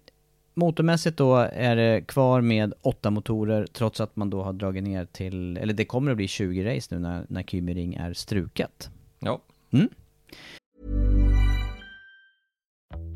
Motormässigt 0.58 1.16
då 1.16 1.36
är 1.36 1.76
det 1.76 2.00
kvar 2.06 2.40
med 2.40 2.74
åtta 2.82 3.10
motorer 3.10 3.66
trots 3.72 4.00
att 4.00 4.16
man 4.16 4.30
då 4.30 4.42
har 4.42 4.52
dragit 4.52 4.84
ner 4.84 5.04
till, 5.04 5.56
eller 5.56 5.74
det 5.74 5.84
kommer 5.84 6.10
att 6.10 6.16
bli 6.16 6.28
20 6.28 6.76
race 6.76 6.94
nu 6.94 7.00
när, 7.00 7.26
när 7.28 7.42
Kymering 7.42 7.94
är 7.94 8.12
struket. 8.12 8.90
Ja. 9.18 9.40
Mm. 9.70 9.88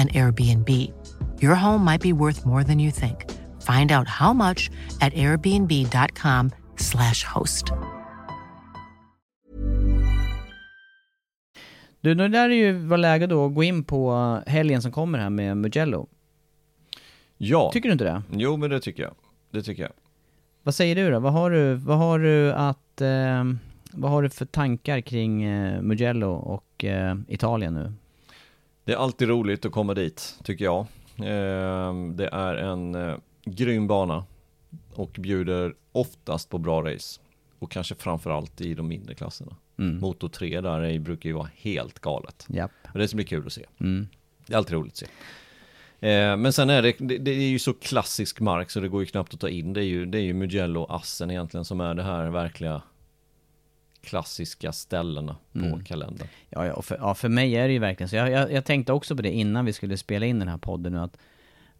an 0.00 0.08
Airbnb. 0.08 0.68
Your 1.42 1.54
home 1.54 1.84
might 1.84 2.02
be 2.02 2.12
worth 2.12 2.46
more 2.46 2.64
than 2.64 2.80
you 2.80 2.90
think. 2.92 3.16
Find 3.60 3.92
out 3.92 4.08
how 4.08 4.32
much 4.32 4.70
at 5.00 5.12
airbnb.com/slash 5.14 7.24
host. 7.34 7.66
Du, 12.00 12.14
det 12.14 12.28
där 12.28 12.50
är 12.50 12.54
ju 12.54 12.72
var 12.72 12.98
läge 12.98 13.26
då 13.26 13.46
att 13.46 13.54
gå 13.54 13.62
in 13.62 13.84
på 13.84 14.38
helgen 14.46 14.82
som 14.82 14.92
kommer 14.92 15.18
här 15.18 15.30
med 15.30 15.56
Mugello. 15.56 16.08
Ja, 17.36 17.70
Tycker 17.72 17.88
du 17.88 17.92
inte 17.92 18.04
det? 18.04 18.22
jo 18.32 18.56
men 18.56 18.70
det 18.70 18.80
tycker 18.80 19.02
jag. 19.02 19.14
Det 19.50 19.62
tycker 19.62 19.82
jag. 19.82 19.92
Vad 20.62 20.74
säger 20.74 20.96
du 20.96 21.10
då? 21.10 21.20
Vad 21.20 21.32
har 21.32 21.50
du, 21.50 21.74
vad 21.74 21.98
har 21.98 22.18
du 22.18 22.52
att... 22.52 23.00
Eh, 23.00 23.44
vad 23.92 24.10
har 24.10 24.22
du 24.22 24.30
för 24.30 24.44
tankar 24.44 25.00
kring 25.00 25.42
eh, 25.42 25.82
Mugello 25.82 26.30
och 26.32 26.84
eh, 26.84 27.16
Italien 27.28 27.74
nu? 27.74 27.92
Det 28.84 28.92
är 28.92 28.96
alltid 28.96 29.28
roligt 29.28 29.64
att 29.64 29.72
komma 29.72 29.94
dit, 29.94 30.38
tycker 30.44 30.64
jag. 30.64 30.80
Eh, 31.16 31.94
det 32.14 32.28
är 32.32 32.54
en 32.54 32.94
eh, 32.94 33.16
grym 33.44 33.86
bana 33.86 34.24
och 34.94 35.10
bjuder 35.18 35.74
oftast 35.92 36.48
på 36.48 36.58
bra 36.58 36.82
race. 36.82 37.20
Och 37.58 37.70
kanske 37.70 37.94
framförallt 37.94 38.60
i 38.60 38.74
de 38.74 38.88
mindre 38.88 39.14
klasserna. 39.14 39.56
Mm. 39.78 40.00
Motor 40.00 40.28
3 40.28 40.60
där 40.60 40.80
är, 40.80 40.98
brukar 40.98 41.28
ju 41.28 41.34
vara 41.34 41.50
helt 41.56 41.98
galet. 41.98 42.46
Japp. 42.48 42.70
Och 42.92 42.98
det 42.98 43.08
ska 43.08 43.16
bli 43.16 43.24
kul 43.24 43.46
att 43.46 43.52
se. 43.52 43.66
Mm. 43.80 44.08
Det 44.46 44.52
är 44.52 44.58
alltid 44.58 44.74
roligt 44.74 44.92
att 44.92 44.98
se. 44.98 45.06
Eh, 46.08 46.36
men 46.36 46.52
sen 46.52 46.70
är 46.70 46.82
det, 46.82 46.94
det, 46.98 47.18
det 47.18 47.30
är 47.30 47.48
ju 47.48 47.58
så 47.58 47.72
klassisk 47.72 48.40
mark 48.40 48.70
så 48.70 48.80
det 48.80 48.88
går 48.88 49.00
ju 49.00 49.06
knappt 49.06 49.34
att 49.34 49.40
ta 49.40 49.48
in. 49.48 49.72
Det 49.72 49.80
är 49.80 49.84
ju, 49.84 50.06
det 50.06 50.18
är 50.18 50.22
ju 50.22 50.34
Mugello 50.34 50.86
Assen 50.88 51.30
egentligen 51.30 51.64
som 51.64 51.80
är 51.80 51.94
det 51.94 52.02
här 52.02 52.30
verkliga 52.30 52.82
klassiska 54.02 54.72
ställena 54.72 55.36
på 55.52 55.58
Mm. 55.58 55.84
kalendern. 55.84 56.28
Ja, 56.50 56.66
ja, 56.66 56.72
och 56.72 56.84
för, 56.84 56.96
ja, 56.96 57.14
för 57.14 57.28
mig 57.28 57.56
är 57.56 57.66
det 57.66 57.72
ju 57.72 57.78
verkligen 57.78 58.08
så. 58.08 58.16
Jag, 58.16 58.30
jag, 58.30 58.52
jag 58.52 58.64
tänkte 58.64 58.92
också 58.92 59.16
på 59.16 59.22
det 59.22 59.30
innan 59.32 59.64
vi 59.64 59.72
skulle 59.72 59.96
spela 59.96 60.26
in 60.26 60.38
den 60.38 60.48
här 60.48 60.58
podden 60.58 60.92
nu 60.92 60.98
att 60.98 61.16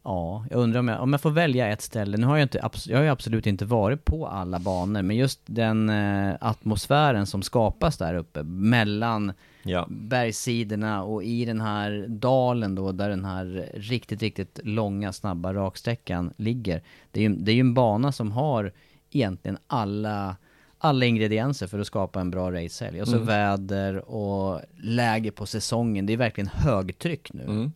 Ja, 0.03 0.45
jag 0.49 0.59
undrar 0.59 0.79
om 0.79 0.87
jag, 0.87 1.01
om 1.01 1.13
jag 1.13 1.21
får 1.21 1.29
välja 1.31 1.67
ett 1.67 1.81
ställe. 1.81 2.17
Nu 2.17 2.27
har 2.27 2.37
jag 2.37 2.45
inte, 2.45 2.69
jag 2.87 2.97
har 2.97 3.03
ju 3.03 3.09
absolut 3.09 3.47
inte 3.47 3.65
varit 3.65 4.05
på 4.05 4.27
alla 4.27 4.59
banor, 4.59 5.01
men 5.01 5.15
just 5.17 5.39
den 5.45 5.89
eh, 5.89 6.35
atmosfären 6.41 7.25
som 7.25 7.41
skapas 7.41 7.97
där 7.97 8.13
uppe 8.15 8.43
mellan 8.43 9.33
Ja, 9.63 9.87
bergssidorna 9.89 11.03
och 11.03 11.23
i 11.23 11.45
den 11.45 11.61
här 11.61 12.05
dalen 12.07 12.75
då 12.75 12.91
där 12.91 13.09
den 13.09 13.25
här 13.25 13.69
riktigt, 13.73 14.21
riktigt 14.21 14.59
långa 14.63 15.13
snabba 15.13 15.53
raksträckan 15.53 16.33
ligger. 16.37 16.81
Det 17.11 17.19
är 17.25 17.29
ju, 17.29 17.35
det 17.35 17.51
är 17.51 17.55
ju 17.55 17.59
en 17.59 17.73
bana 17.73 18.11
som 18.11 18.31
har 18.31 18.71
egentligen 19.11 19.57
alla, 19.67 20.35
alla 20.83 21.05
ingredienser 21.05 21.67
för 21.67 21.79
att 21.79 21.87
skapa 21.87 22.21
en 22.21 22.31
bra 22.31 22.51
racehelg. 22.51 23.01
Och 23.01 23.07
så 23.07 23.15
Mm. 23.15 23.27
väder 23.27 24.09
och 24.09 24.61
läge 24.77 25.31
på 25.31 25.45
säsongen. 25.45 26.05
Det 26.05 26.13
är 26.13 26.17
verkligen 26.17 26.47
högtryck 26.47 27.33
nu. 27.33 27.43
mm. 27.43 27.71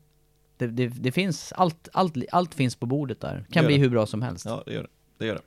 Det, 0.57 0.67
det, 0.67 0.87
det 0.87 1.11
finns, 1.11 1.51
allt, 1.51 1.89
allt, 1.93 2.15
allt 2.31 2.53
finns 2.53 2.75
på 2.75 2.85
bordet 2.85 3.21
där. 3.21 3.45
Kan 3.51 3.65
bli 3.65 3.75
det. 3.75 3.81
hur 3.81 3.89
bra 3.89 4.05
som 4.05 4.21
helst. 4.21 4.45
ja 4.45 4.63
det 4.65 4.73
gör 4.73 4.81
det. 4.81 4.89
det, 5.17 5.25
gör 5.25 5.41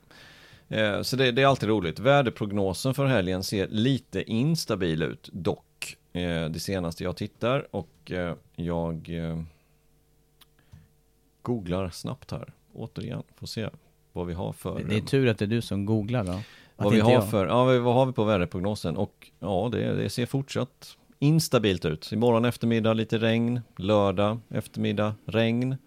det. 0.67 0.81
Eh, 0.81 1.01
så 1.01 1.15
det, 1.15 1.31
det 1.31 1.41
är 1.41 1.45
alltid 1.47 1.69
roligt. 1.69 1.99
Väderprognosen 1.99 2.93
för 2.93 3.05
helgen 3.05 3.43
ser 3.43 3.67
lite 3.67 4.31
instabil 4.31 5.03
ut 5.03 5.29
dock. 5.33 5.97
Eh, 6.13 6.45
det 6.49 6.59
senaste 6.59 7.03
jag 7.03 7.15
tittar 7.17 7.75
och 7.75 8.11
eh, 8.11 8.35
jag 8.55 9.09
eh, 9.09 9.41
googlar 11.41 11.89
snabbt 11.89 12.31
här. 12.31 12.53
Återigen, 12.73 13.23
får 13.35 13.47
se 13.47 13.69
vad 14.13 14.27
vi 14.27 14.33
har 14.33 14.53
för... 14.53 14.79
Det, 14.79 14.83
det 14.83 14.97
är 14.97 15.01
tur 15.01 15.27
att 15.27 15.37
det 15.37 15.45
är 15.45 15.47
du 15.47 15.61
som 15.61 15.85
googlar 15.85 16.23
då. 16.23 16.39
Vad 16.79 16.93
vi 16.93 16.99
har 16.99 17.11
jag. 17.11 17.29
för, 17.29 17.47
ja 17.47 17.63
vad 17.79 17.95
har 17.95 18.05
vi 18.05 18.11
på 18.13 18.23
väderprognosen 18.23 18.97
och 18.97 19.31
ja 19.39 19.69
det, 19.71 19.95
det 19.95 20.09
ser 20.09 20.25
fortsatt 20.25 20.97
instabilt 21.19 21.85
ut. 21.85 22.11
Imorgon 22.11 22.45
eftermiddag 22.45 22.93
lite 22.93 23.17
regn, 23.17 23.61
lördag 23.77 24.39
eftermiddag 24.49 25.15
regn, 25.25 25.77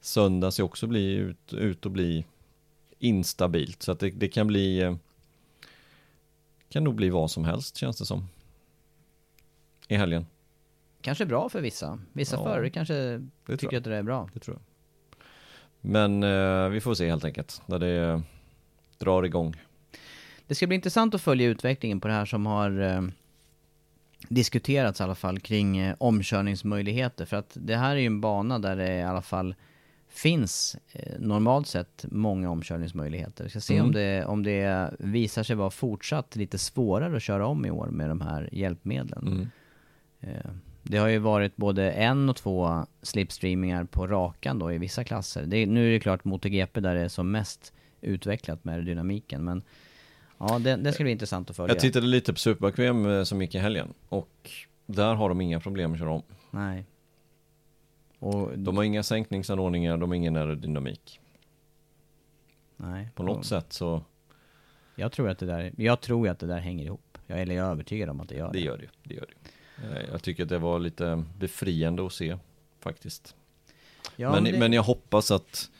söndag 0.00 0.50
ser 0.50 0.62
också 0.62 0.86
bli 0.86 1.14
ut, 1.14 1.52
ut 1.52 1.86
och 1.86 1.92
bli 1.92 2.24
instabilt 2.98 3.82
så 3.82 3.92
att 3.92 3.98
det, 4.00 4.10
det 4.10 4.28
kan 4.28 4.46
bli 4.46 4.80
eh, 4.80 4.96
kan 6.68 6.84
nog 6.84 6.94
bli 6.94 7.10
vad 7.10 7.30
som 7.30 7.44
helst 7.44 7.76
känns 7.76 7.98
det 7.98 8.06
som. 8.06 8.28
I 9.88 9.96
helgen, 9.96 10.26
Kanske 11.00 11.26
bra 11.26 11.48
för 11.48 11.60
vissa. 11.60 11.98
Vissa 12.12 12.36
Ja, 12.36 12.44
förare 12.44 12.70
kanske 12.70 13.22
tycker 13.46 13.66
jag. 13.66 13.74
att 13.74 13.84
det 13.84 13.96
är 13.96 14.02
bra. 14.02 14.28
Det 14.34 14.40
tror 14.40 14.56
jag. 14.56 14.62
Men 15.80 16.22
eh, 16.22 16.68
vi 16.68 16.80
får 16.80 16.94
se 16.94 17.08
helt 17.08 17.24
enkelt 17.24 17.62
när 17.66 17.78
det 17.78 17.88
eh, 17.88 18.20
drar 18.98 19.22
igång. 19.22 19.56
Det 20.48 20.54
ska 20.54 20.66
bli 20.66 20.74
intressant 20.74 21.14
att 21.14 21.20
följa 21.22 21.48
utvecklingen 21.48 22.00
på 22.00 22.08
det 22.08 22.14
här 22.14 22.24
som 22.24 22.46
har 22.46 22.80
eh, 22.80 23.02
diskuterats 24.28 25.00
i 25.00 25.02
alla 25.02 25.14
fall 25.14 25.40
kring 25.40 25.78
eh, 25.78 25.94
omkörningsmöjligheter. 25.98 27.24
För 27.24 27.36
att 27.36 27.56
det 27.60 27.76
här 27.76 27.90
är 27.96 28.00
ju 28.00 28.06
en 28.06 28.20
bana 28.20 28.58
där 28.58 28.76
det 28.76 28.96
i 28.98 29.02
alla 29.02 29.22
fall 29.22 29.54
finns 30.08 30.76
eh, 30.92 31.18
normalt 31.18 31.66
sett 31.66 32.04
många 32.10 32.50
omkörningsmöjligheter. 32.50 33.44
Vi 33.44 33.50
ska 33.50 33.60
se 33.60 33.74
Mm. 33.74 33.86
om, 33.86 33.92
det, 33.92 34.24
om 34.24 34.42
det 34.42 34.90
visar 34.98 35.42
sig 35.42 35.56
vara 35.56 35.70
fortsatt 35.70 36.36
lite 36.36 36.58
svårare 36.58 37.16
att 37.16 37.22
köra 37.22 37.46
om 37.46 37.66
i 37.66 37.70
år 37.70 37.86
med 37.86 38.08
de 38.08 38.20
här 38.20 38.48
hjälpmedlen. 38.52 39.26
Mm. 39.26 39.48
Eh, 40.20 40.50
Det 40.82 40.98
har 40.98 41.08
ju 41.08 41.18
varit 41.18 41.56
både 41.56 41.90
en 41.92 42.28
och 42.28 42.36
två 42.36 42.86
slipstreamingar 43.02 43.84
på 43.84 44.06
rakan 44.06 44.58
då 44.58 44.72
i 44.72 44.78
vissa 44.78 45.04
klasser. 45.04 45.46
Det, 45.46 45.66
nu 45.66 45.88
är 45.88 45.92
det 45.92 46.00
klart 46.00 46.24
MotoGP 46.24 46.80
där 46.80 46.94
det 46.94 47.00
är 47.00 47.08
som 47.08 47.30
mest 47.30 47.72
utvecklat 48.00 48.64
med 48.64 48.84
dynamiken 48.84 49.44
men 49.44 49.62
Ja, 50.38 50.58
det, 50.58 50.76
det 50.76 50.92
ska 50.92 51.02
bli 51.04 51.12
intressant 51.12 51.50
att 51.50 51.56
följa. 51.56 51.74
Jag 51.74 51.80
tittade 51.80 52.06
lite 52.06 52.32
på 52.32 52.38
Superbike-VM 52.38 53.06
eh, 53.06 53.24
som 53.24 53.42
gick 53.42 53.54
i 53.54 53.58
helgen 53.58 53.94
och 54.08 54.50
där 54.86 55.14
har 55.14 55.28
de 55.28 55.40
inga 55.40 55.60
problem 55.60 55.92
att 55.92 55.98
köra 55.98 56.10
om. 56.10 56.22
Nej. 56.50 56.84
Och, 58.18 58.58
De 58.58 58.76
har 58.76 58.84
inga 58.84 59.02
sänkningsanordningar, 59.02 59.96
de 59.96 60.10
har 60.10 60.16
ingen 60.16 60.36
aerodynamik. 60.36 61.20
nej. 62.76 63.08
På 63.14 63.22
något 63.22 63.38
Och 63.38 63.46
sätt 63.46 63.72
så, 63.72 64.02
Jag 64.96 65.12
tror 65.12 65.28
att 65.28 65.38
det 65.38 65.46
där, 65.46 65.72
jag 65.76 66.00
tror 66.00 66.28
att 66.28 66.38
det 66.38 66.46
där 66.46 66.58
hänger 66.58 66.84
ihop. 66.84 67.18
Jag, 67.26 67.40
eller 67.42 67.54
jag 67.54 67.66
är 67.66 67.70
övertygad 67.70 68.08
om 68.08 68.20
att 68.20 68.28
det 68.28 68.34
gör 68.34 68.52
det 68.52 68.60
gör 68.60 68.76
det. 68.76 68.88
det, 69.02 69.14
gör 69.14 69.26
det. 69.26 69.98
Eh, 70.00 70.10
Jag 70.10 70.22
tycker 70.22 70.42
att 70.42 70.48
det 70.48 70.58
var 70.58 70.78
lite 70.78 71.24
befriande 71.38 72.06
att 72.06 72.12
se 72.12 72.38
faktiskt. 72.80 73.34
Ja, 74.16 74.32
men, 74.32 74.44
det, 74.44 74.58
men 74.58 74.72
jag 74.72 74.82
hoppas 74.82 75.30
att, 75.30 75.70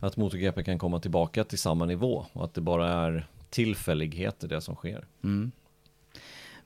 att 0.00 0.16
MotoGP 0.16 0.62
kan 0.62 0.78
komma 0.78 1.00
tillbaka 1.00 1.44
till 1.44 1.58
samma 1.58 1.84
nivå 1.84 2.26
och 2.32 2.44
att 2.44 2.54
det 2.54 2.60
bara 2.60 2.88
är 2.92 3.26
tillfälligheter 3.50 4.48
det 4.48 4.60
som 4.60 4.74
sker. 4.74 5.06
mm. 5.24 5.50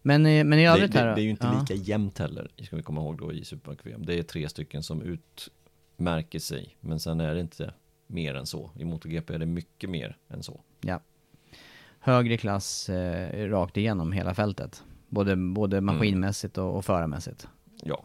men, 0.03 0.27
eh, 0.27 0.45
men 0.45 0.59
i 0.59 0.63
Det, 0.63 0.69
övrigt 0.71 0.93
det, 0.93 0.99
här 0.99 1.15
det 1.15 1.21
är 1.21 1.25
ju 1.25 1.31
inte 1.31 1.47
ja. 1.47 1.61
lika 1.61 1.75
jämnt 1.75 2.19
heller, 2.19 2.49
ska 2.63 2.77
vi 2.77 2.83
komma 2.83 3.01
ihåg 3.01 3.19
då 3.19 3.33
i 3.33 3.45
Superbike-VM. 3.45 4.07
Det 4.07 4.19
är 4.19 4.23
tre 4.23 4.49
stycken 4.49 4.83
som 4.83 5.03
utmärker 5.03 6.39
sig, 6.39 6.77
men 6.81 7.01
sen 7.01 7.21
är 7.21 7.35
det 7.35 7.41
inte 7.41 7.75
mer 8.07 8.35
än 8.35 8.47
så. 8.47 8.71
I 8.79 8.85
MotoGP 8.85 9.35
är 9.35 9.39
det 9.39 9.47
mycket 9.47 9.91
mer 9.91 10.17
än 10.29 10.43
så. 10.43 10.61
Ja. 10.81 11.01
Högre 12.01 12.37
klass 12.37 12.89
eh, 12.89 13.49
rakt 13.49 13.77
igenom 13.77 14.13
hela 14.13 14.35
fältet. 14.35 14.85
Både, 15.09 15.37
både 15.37 15.77
Mm. 15.77 15.85
maskinmässigt 15.95 16.59
och, 16.59 16.77
och 16.77 16.85
förarmässigt. 16.85 17.49
Ja, 17.85 18.05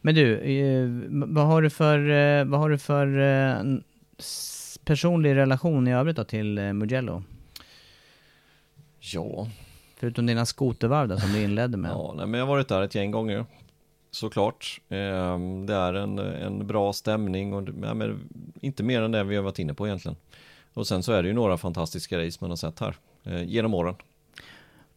Men 0.00 0.14
du, 0.14 0.38
eh, 0.38 0.88
vad 1.10 1.46
har 1.46 1.62
du 1.62 1.70
för, 1.70 1.98
eh, 2.10 2.44
vad 2.44 2.60
har 2.60 2.70
du 2.70 2.78
för 2.78 3.18
eh, 3.18 3.62
personlig 4.84 5.34
relation 5.34 5.88
i 5.88 5.92
övrigt 5.94 6.16
då 6.16 6.24
till 6.24 6.58
eh, 6.58 6.72
Mugello? 6.72 7.22
Ja, 9.14 9.48
Förutom 9.96 10.26
dina 10.26 10.46
skotervarv 10.46 11.08
där 11.08 11.16
som 11.16 11.32
du 11.32 11.42
inledde 11.42 11.76
med. 11.76 11.90
Ja, 11.90 12.14
nej, 12.16 12.26
men 12.26 12.40
jag 12.40 12.46
har 12.46 12.54
varit 12.54 12.68
där 12.68 12.82
ett 12.82 12.94
gäng 12.94 13.10
gånger. 13.10 13.44
Såklart. 14.10 14.80
Ehm, 14.88 15.66
det 15.66 15.74
är 15.74 15.94
en, 15.94 16.18
en 16.18 16.66
bra 16.66 16.92
stämning 16.92 17.54
och 17.54 17.68
ja, 17.82 17.94
men 17.94 18.28
inte 18.60 18.82
mer 18.82 19.02
än 19.02 19.12
det 19.12 19.24
vi 19.24 19.36
har 19.36 19.42
varit 19.42 19.58
inne 19.58 19.74
på 19.74 19.86
egentligen. 19.86 20.16
Och 20.74 20.86
sen 20.86 21.02
så 21.02 21.12
är 21.12 21.22
det 21.22 21.28
ju 21.28 21.34
några 21.34 21.58
fantastiska 21.58 22.26
race 22.26 22.38
man 22.40 22.50
har 22.50 22.56
sett 22.56 22.80
här 22.80 22.96
eh, 23.24 23.42
genom 23.42 23.74
åren. 23.74 23.94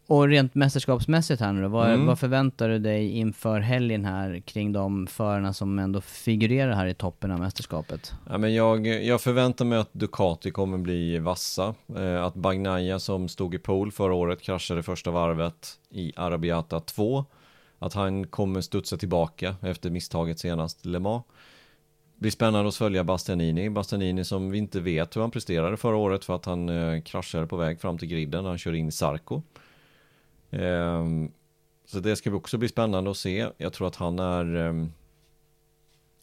Och 0.09 0.27
rent 0.27 0.55
mästerskapsmässigt 0.55 1.41
här 1.41 1.53
nu 1.53 1.61
då, 1.61 1.67
vad, 1.67 1.87
Mm. 1.87 2.05
vad 2.05 2.19
förväntar 2.19 2.69
du 2.69 2.79
dig 2.79 3.09
inför 3.11 3.59
helgen 3.59 4.05
här 4.05 4.39
kring 4.39 4.73
de 4.73 5.07
förarna 5.07 5.53
som 5.53 5.79
ändå 5.79 6.01
figurerar 6.01 6.71
här 6.73 6.85
i 6.85 6.93
toppen 6.93 7.31
av 7.31 7.39
mästerskapet? 7.39 8.13
Ja, 8.29 8.37
men 8.37 8.53
jag, 8.53 8.87
jag 8.87 9.21
förväntar 9.21 9.65
mig 9.65 9.79
att 9.79 9.89
Ducati 9.93 10.51
kommer 10.51 10.77
bli 10.77 11.19
vassa. 11.19 11.75
Eh, 11.97 12.23
att 12.23 12.33
Bagnaia 12.35 12.99
som 12.99 13.27
stod 13.27 13.55
i 13.55 13.59
pole 13.59 13.91
förra 13.91 14.13
året 14.13 14.41
kraschade 14.41 14.83
första 14.83 15.11
varvet 15.11 15.67
i 15.89 16.13
Arabiata 16.15 16.79
2. 16.79 17.25
Att 17.79 17.93
han 17.93 18.27
kommer 18.27 18.61
studsa 18.61 18.97
tillbaka 18.97 19.55
efter 19.61 19.89
misstaget 19.89 20.39
senast 20.39 20.85
Le 20.85 20.99
Mans. 20.99 21.23
Blir 22.15 22.31
spännande 22.31 22.67
att 22.67 22.75
följa 22.75 23.03
Bastianini. 23.03 23.69
Bastianini 23.69 24.25
som 24.25 24.51
vi 24.51 24.57
inte 24.57 24.79
vet 24.79 25.15
hur 25.15 25.21
han 25.21 25.31
presterade 25.31 25.77
förra 25.77 25.95
året 25.95 26.25
för 26.25 26.35
att 26.35 26.45
han 26.45 26.69
eh, 26.69 27.01
kraschade 27.01 27.47
på 27.47 27.57
väg 27.57 27.81
fram 27.81 27.97
till 27.97 28.07
griden 28.07 28.43
när 28.43 28.49
han 28.49 28.57
kör 28.57 28.73
in 28.73 28.87
i 28.87 28.91
Sarko. 28.91 29.41
Ehm, 30.51 31.31
så 31.85 31.99
det 31.99 32.15
ska 32.15 32.29
vi 32.29 32.35
också 32.35 32.57
bli 32.57 32.67
spännande 32.67 33.11
att 33.11 33.17
se. 33.17 33.49
Jag 33.57 33.73
tror 33.73 33.87
att 33.87 33.95
han 33.95 34.19
är 34.19 34.55
ehm, 34.55 34.91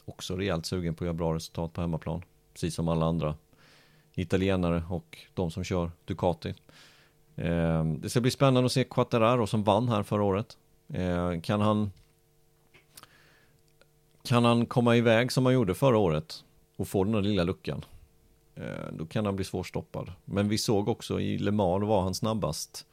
också 0.05 0.35
rejält 0.35 0.65
sugen 0.65 0.95
på 0.95 1.03
att 1.03 1.05
göra 1.05 1.13
bra 1.13 1.35
resultat 1.35 1.73
på 1.73 1.81
hemmaplan. 1.81 2.21
precis 2.53 2.75
som 2.75 2.87
alla 2.87 3.05
andra 3.05 3.35
italienare 4.13 4.83
och 4.89 5.17
de 5.33 5.51
som 5.51 5.63
kör 5.63 5.91
Ducati. 6.05 6.53
Ehm, 7.35 8.01
det 8.01 8.09
ska 8.09 8.21
bli 8.21 8.31
spännande 8.31 8.65
att 8.65 8.71
se 8.71 8.83
Quattararo 8.83 9.47
som 9.47 9.63
vann 9.63 9.89
här 9.89 10.03
förra 10.03 10.23
året. 10.23 10.57
Kan 11.43 11.61
han 11.61 11.91
kan 14.23 14.45
han 14.45 14.65
komma 14.65 14.95
iväg 14.95 15.31
som 15.31 15.45
han 15.45 15.53
gjorde 15.53 15.75
förra 15.75 15.97
året 15.97 16.43
och 16.75 16.87
få 16.87 17.03
den 17.03 17.13
där 17.13 17.21
lilla 17.21 17.43
luckan 17.43 17.85
då 18.91 19.05
kan 19.05 19.25
han 19.25 19.35
bli 19.35 19.45
svårstoppad. 19.45 20.11
Men 20.25 20.49
vi 20.49 20.57
såg 20.57 20.89
också 20.89 21.19
i 21.19 21.37
Le 21.37 21.51
Mans 21.51 21.83
var 21.83 22.01
han 22.01 22.15
snabbast. 22.15 22.85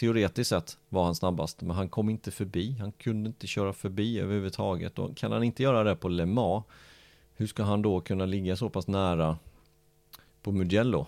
Teoretiskt 0.00 0.48
sett 0.48 0.78
var 0.88 1.04
han 1.04 1.14
snabbast, 1.14 1.60
men 1.62 1.76
han 1.76 1.88
kom 1.88 2.10
inte 2.10 2.30
förbi. 2.30 2.76
Han 2.80 2.92
kunde 2.92 3.26
inte 3.26 3.46
köra 3.46 3.72
förbi 3.72 4.18
överhuvudtaget. 4.20 4.98
Och 4.98 5.16
kan 5.16 5.32
han 5.32 5.42
inte 5.42 5.62
göra 5.62 5.84
det 5.84 5.96
på 5.96 6.08
Le 6.08 6.26
Mans, 6.26 6.64
hur 7.34 7.46
ska 7.46 7.62
han 7.62 7.82
då 7.82 8.00
kunna 8.00 8.26
ligga 8.26 8.56
så 8.56 8.68
pass 8.70 8.86
nära 8.88 9.38
på 10.42 10.52
Mugello 10.52 11.06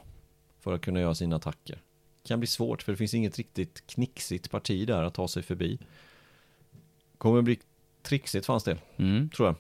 för 0.61 0.73
att 0.73 0.81
kunna 0.81 1.01
göra 1.01 1.15
sina 1.15 1.37
attacker? 1.37 1.83
Det 2.23 2.29
kan 2.29 2.41
bli 2.41 2.47
svårt, 2.47 2.83
för 2.83 2.93
det 2.93 2.97
finns 2.97 3.15
inget 3.15 3.39
riktigt 3.39 3.87
knixigt 3.87 4.51
parti 4.51 4.87
där 4.87 5.03
att 5.03 5.15
ta 5.15 5.29
sig 5.29 5.43
förbi. 5.43 5.79
Kommer 7.19 7.43
bli 7.43 7.59
trixigt 8.03 8.47
för 8.47 8.53
hans 8.53 8.65
del, 8.65 8.79
Mm. 8.97 9.31
tror 9.31 9.49
jag. 9.49 9.57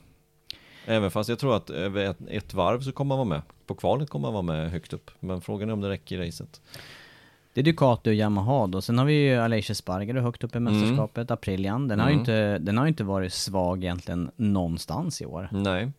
Även 0.86 1.10
fast 1.10 1.28
jag 1.28 1.38
tror 1.38 1.56
att 1.56 1.70
över 1.70 2.04
ett, 2.04 2.18
ett 2.28 2.54
varv 2.54 2.80
så 2.80 2.92
kommer 2.92 3.16
han 3.16 3.28
vara 3.28 3.38
med. 3.38 3.42
På 3.66 3.74
kvalet 3.74 4.10
kommer 4.10 4.26
han 4.28 4.32
vara 4.32 4.42
med 4.42 4.70
högt 4.70 4.92
upp. 4.92 5.10
Men 5.20 5.40
frågan 5.40 5.68
är 5.68 5.72
om 5.72 5.80
det 5.80 5.88
räcker 5.88 6.20
i 6.22 6.28
racet. 6.28 6.60
Det 7.54 7.60
är 7.60 7.64
Ducati 7.64 8.10
och 8.10 8.14
Yamaha 8.14 8.66
då. 8.66 8.80
Sen 8.80 8.98
har 8.98 9.04
vi 9.04 9.12
ju 9.14 9.34
Aleix 9.36 9.78
Spargaro 9.78 10.20
högt 10.20 10.44
upp 10.44 10.54
i 10.54 10.58
Mm. 10.58 10.72
mästerskapet, 10.80 11.30
Aprilian. 11.30 11.88
Den 11.88 12.00
har 12.00 12.10
ju 12.10 12.14
inte, 12.14 12.58
den 12.58 12.78
har 12.78 12.86
inte 12.86 13.04
varit 13.04 13.32
svag 13.32 13.84
egentligen 13.84 14.30
någonstans 14.36 15.22
i 15.22 15.26
år. 15.26 15.48
Nej. 15.52 15.92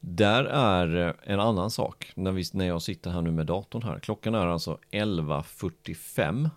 Där 0.00 0.44
är 0.44 1.16
en 1.24 1.40
annan 1.40 1.70
sak 1.70 2.12
när, 2.14 2.32
vi, 2.32 2.44
när 2.52 2.66
jag 2.66 2.82
sitter 2.82 3.10
här 3.10 3.22
nu 3.22 3.30
med 3.30 3.46
datorn 3.46 3.82
här. 3.82 3.98
Klockan 3.98 4.34
är 4.34 4.46
alltså 4.46 4.78
11.45. 4.90 6.50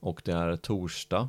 Och 0.00 0.22
det 0.24 0.32
är 0.32 0.56
torsdag. 0.56 1.28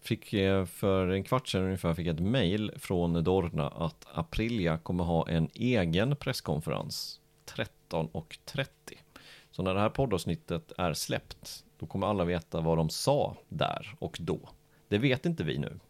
Fick 0.00 0.32
eh, 0.32 0.64
för 0.64 1.08
en 1.08 1.24
kvart 1.24 1.48
sedan 1.48 1.62
ungefär 1.64 1.94
fick 1.94 2.06
ett 2.06 2.20
mail 2.20 2.72
från 2.76 3.24
Dorna 3.24 3.68
att 3.68 4.06
Aprilia 4.14 4.78
kommer 4.78 5.04
ha 5.04 5.28
en 5.28 5.48
egen 5.54 6.16
presskonferens 6.16 7.20
13.30. 7.90 8.66
Så 9.56 9.62
när 9.62 9.74
det 9.74 9.80
här 9.80 9.88
poddavsnittet 9.88 10.72
är 10.78 10.92
släppt 10.92 11.64
då 11.78 11.86
kommer 11.86 12.06
alla 12.06 12.24
veta 12.24 12.60
vad 12.60 12.78
de 12.78 12.90
sa 12.90 13.36
där 13.48 13.94
och 13.98 14.16
då. 14.20 14.48
Det 14.88 14.98
vet 14.98 15.26
inte 15.26 15.44
vi 15.44 15.58
nu. 15.58 15.80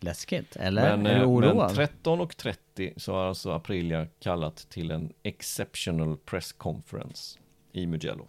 Läskigt, 0.00 0.56
eller? 0.56 0.96
Men, 0.96 1.06
är 1.06 1.14
du 1.14 1.20
eh, 1.20 1.20
men 1.20 1.28
oroad? 1.28 1.70
13.30 1.70 2.92
så 2.96 3.12
har 3.12 3.24
alltså 3.24 3.50
Aprilia 3.50 4.06
kallat 4.20 4.56
till 4.56 4.90
en 4.90 5.12
exceptional 5.22 6.16
press 6.16 6.52
conference 6.52 7.38
i 7.72 7.86
Mugello. 7.86 8.28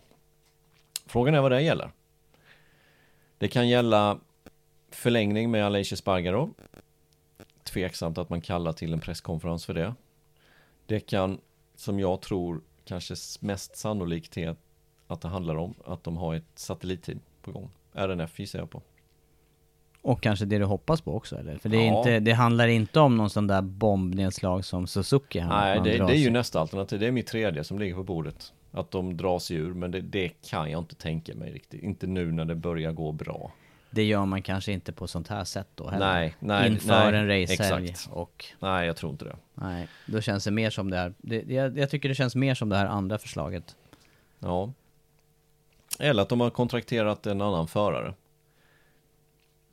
Frågan 1.06 1.36
är 1.36 1.42
vad 1.42 1.52
det 1.52 1.62
gäller. 1.62 1.92
Det 3.38 3.48
kan 3.48 3.70
gälla 3.70 4.20
förlängning 4.92 5.52
med 5.52 5.66
Aleix 5.66 5.98
Spargaro. 5.98 6.54
Tveksamt 7.64 8.18
att 8.18 8.30
man 8.30 8.42
kallar 8.42 8.74
till 8.74 8.94
en 8.94 9.00
presskonferens 9.00 9.66
för 9.66 9.74
det. 9.74 9.96
Det 10.86 11.00
kan, 11.00 11.42
som 11.76 12.00
jag 12.00 12.22
tror, 12.22 12.62
kanske 12.86 13.16
mest 13.40 13.76
sannolikt 13.78 14.38
är 14.38 14.56
att 15.08 15.22
det 15.22 15.28
handlar 15.28 15.56
om 15.56 15.74
att 15.86 16.04
de 16.04 16.18
har 16.18 16.36
ett 16.36 16.44
satellitteam 16.56 17.20
på 17.42 17.52
gång. 17.52 17.70
RNF 17.94 18.40
gissar 18.40 18.60
jag 18.60 18.70
på. 18.70 18.82
Och 20.02 20.22
kanske 20.22 20.46
det 20.46 20.58
du 20.58 20.66
hoppas 20.66 21.02
på 21.02 21.16
också 21.16 21.36
eller? 21.40 21.58
För 21.58 21.70
det, 21.70 21.78
är 21.78 21.88
Ja. 21.88 21.98
inte, 21.98 22.20
det 22.20 22.32
handlar 22.32 22.68
inte 22.68 23.00
om 23.00 23.18
någon 23.18 23.30
sån 23.30 23.48
där 23.48 23.62
bombnedslag 23.62 24.66
som 24.66 24.88
Suzuki 24.88 25.40
här. 25.40 25.50
Nej, 25.50 25.98
det, 25.98 26.06
det 26.06 26.14
är 26.14 26.18
ju 26.18 26.30
nästa 26.30 26.60
alternativ. 26.60 27.00
Det 27.00 27.08
är 27.08 27.12
mitt 27.12 27.28
tredje 27.28 27.64
som 27.64 27.80
ligger 27.80 27.96
på 27.96 28.04
bordet. 28.04 28.54
Att 28.72 28.92
de 28.92 29.18
drar 29.18 29.40
sig 29.40 29.58
ur, 29.58 29.74
men 29.74 29.92
det, 29.92 30.02
det 30.02 30.30
kan 30.50 30.72
jag 30.72 30.80
inte 30.82 30.96
tänka 30.96 31.36
mig 31.36 31.52
riktigt. 31.52 31.84
Inte 31.84 32.08
nu 32.08 32.32
när 32.32 32.46
det 32.46 32.56
börjar 32.56 32.92
gå 32.92 33.12
bra. 33.12 33.52
Det 33.94 34.04
gör 34.04 34.26
man 34.26 34.42
kanske 34.42 34.72
inte 34.72 34.92
på 34.92 35.08
sånt 35.08 35.28
här 35.28 35.44
sätt 35.44 35.68
då 35.76 35.90
heller. 35.90 36.14
Nej, 36.14 36.36
nej, 36.40 36.72
Inför 36.72 37.12
nej, 37.12 37.20
en 37.20 37.28
racehelg 37.28 37.94
och 38.10 38.46
Nej, 38.60 38.88
jag 38.88 38.96
tror 38.96 39.12
inte 39.12 39.26
det. 39.26 39.36
nej, 39.54 39.88
då 40.06 40.22
känns 40.22 40.44
det 40.44 40.52
mer 40.52 40.70
som 40.70 40.90
det 40.90 40.98
här. 40.98 41.14
Det, 41.18 41.44
jag, 41.48 41.78
jag 41.78 41.90
tycker 41.90 42.10
det 42.10 42.16
känns 42.16 42.36
mer 42.36 42.56
som 42.56 42.70
det 42.70 42.76
här 42.76 42.86
andra 42.86 43.18
förslaget. 43.18 43.76
Ja. 44.40 44.74
Eller 46.00 46.22
att 46.24 46.30
de 46.30 46.40
har 46.40 46.50
kontrakterat 46.50 47.26
en 47.28 47.42
annan 47.42 47.68
förare. 47.68 48.14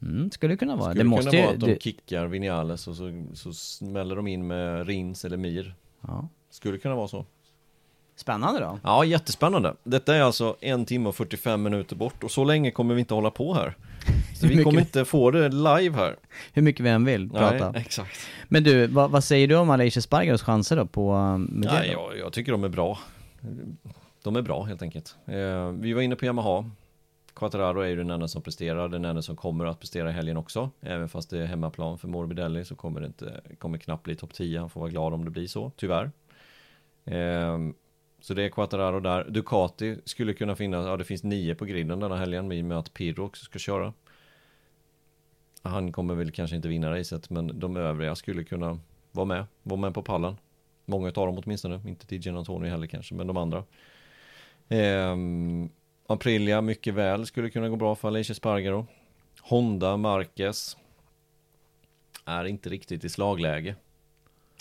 Mm, 0.03 0.31
skulle 0.31 0.57
kunna 0.57 0.77
vara. 0.77 0.91
Skulle 0.91 1.05
det 1.05 1.09
måste 1.09 1.31
kunna 1.31 1.43
vara 1.43 1.55
att 1.55 1.61
de 1.61 1.67
det, 1.67 1.83
kickar 1.83 2.27
Vinales 2.27 2.89
och 2.89 2.97
så, 2.97 3.25
så 3.35 3.53
smäller 3.53 4.17
de 4.17 4.27
in 4.27 4.47
med 4.47 4.87
Rins 4.87 5.25
eller 5.25 5.37
Mir. 5.37 5.75
ja. 6.01 6.29
Skulle 6.51 6.79
kunna 6.79 6.95
vara 6.95 7.09
så. 7.09 7.27
Spännande 8.17 8.61
då. 8.61 8.79
Ja, 8.83 9.05
jättespännande. 9.05 9.75
Detta 9.83 10.17
är 10.17 10.23
alltså 10.23 10.57
en 10.61 10.85
timme 10.85 11.09
och 11.09 11.17
45 11.17 11.63
minuter 11.63 11.97
bort 11.97 12.25
och 12.25 12.31
så 12.31 12.45
länge 12.45 12.71
kommer 12.71 12.95
vi 12.95 13.01
inte 13.01 13.15
hålla 13.15 13.31
på 13.31 13.55
här. 13.55 13.77
Så 14.35 14.47
vi 14.47 14.65
kommer 14.65 14.81
inte 14.81 15.05
få 15.05 15.31
det 15.31 15.49
live 15.49 15.97
här. 15.97 16.17
Hur 16.53 16.63
mycket 16.63 16.87
vi 16.87 16.89
än 16.89 17.05
vill 17.05 17.31
prata. 17.31 17.71
Nej, 17.71 17.83
exakt. 17.83 18.21
Men 18.49 18.65
du, 18.65 18.87
vad, 18.87 19.11
vad 19.11 19.25
säger 19.25 19.49
du 19.49 19.57
om 19.57 19.71
Aleix 19.71 20.03
Spargaros 20.05 20.43
chanser 20.43 20.77
då 20.77 20.87
på 20.87 21.13
um, 21.13 21.43
Mugello? 21.43 21.75
Nej, 21.75 21.91
jag, 21.91 22.19
jag 22.19 22.33
tycker 22.33 22.53
de 22.53 22.65
är 22.65 22.69
bra. 22.69 22.99
De 24.23 24.37
är 24.37 24.43
bra 24.43 24.63
helt 24.63 24.83
enkelt. 24.83 25.17
Eh, 25.27 25.69
vi 25.69 25.93
var 25.93 26.03
inne 26.03 26.17
på 26.17 26.25
Yamaha. 26.25 26.71
Quattararo 27.35 27.81
är 27.81 27.89
ju 27.89 27.97
den 27.97 28.11
enda 28.11 28.29
som 28.29 28.43
presterar, 28.43 28.89
den 28.89 29.05
enda 29.05 29.23
som 29.23 29.37
kommer 29.37 29.67
att 29.67 29.81
prestera 29.81 30.11
i 30.11 30.13
helgen 30.13 30.37
också. 30.37 30.71
Även 30.81 31.09
fast 31.09 31.31
det 31.31 31.39
är 31.39 31.47
hemmaplan 31.47 31.99
för 31.99 32.09
Morbidelli 32.09 32.65
så 32.65 32.75
kommer 32.75 33.01
det 33.01 33.07
inte, 33.07 33.41
kommer 33.59 33.79
knappt 33.79 34.03
bli 34.03 34.17
topp 34.17 34.35
10. 34.35 34.61
Han 34.61 34.71
får 34.71 34.81
vara 34.81 34.91
glad 34.91 35.15
om 35.15 35.25
det 35.25 35.31
blir 35.31 35.47
så, 35.47 35.73
tyvärr. 35.77 36.11
Eh, 37.05 37.59
så 38.21 38.35
det 38.35 38.43
är 38.43 38.49
Quattararo 38.49 39.01
där. 39.01 39.25
Ducati 39.25 39.97
skulle 40.05 40.35
kunna 40.35 40.57
finnas, 40.57 40.87
ja 40.87 40.97
det 40.97 41.05
finns 41.05 41.23
nio 41.23 41.55
på 41.55 41.65
griden 41.65 42.01
denna 42.01 42.17
helgen 42.17 42.53
i 42.53 42.63
och 42.63 42.65
med 42.65 42.79
att 42.79 42.95
Pirro 42.95 43.25
också 43.25 43.45
ska 43.45 43.59
köra. 43.59 43.93
Han 45.63 45.93
kommer 45.93 46.15
väl 46.15 46.31
kanske 46.31 46.57
inte 46.57 46.69
vinna 46.69 46.91
racet 46.99 47.31
men 47.31 47.61
de 47.61 47.77
övriga 47.77 48.17
skulle 48.17 48.45
kunna 48.45 48.79
vara 49.13 49.27
med, 49.27 49.45
vara 49.63 49.81
med 49.81 49.95
på 49.95 50.03
pallen. 50.03 50.37
Många 50.85 51.09
utav 51.09 51.27
dem 51.27 51.43
åtminstone, 51.45 51.81
inte 51.89 52.07
TJ 52.07 52.31
Antonio 52.31 52.71
heller 52.71 52.87
kanske, 52.87 53.15
men 53.15 53.27
de 53.27 53.37
andra. 53.37 53.65
Ehm, 54.69 55.71
Aprilia 56.07 56.61
mycket 56.61 56.95
väl 56.95 57.27
skulle 57.27 57.51
kunna 57.51 57.69
gå 57.69 57.77
bra 57.77 57.95
för 57.95 58.09
Alicia 58.09 58.35
Spargaro. 58.35 58.87
Honda, 59.41 59.97
Marquez. 59.97 60.77
Är 62.25 62.45
inte 62.45 62.69
riktigt 62.69 63.05
i 63.05 63.09
slagläge. 63.09 63.75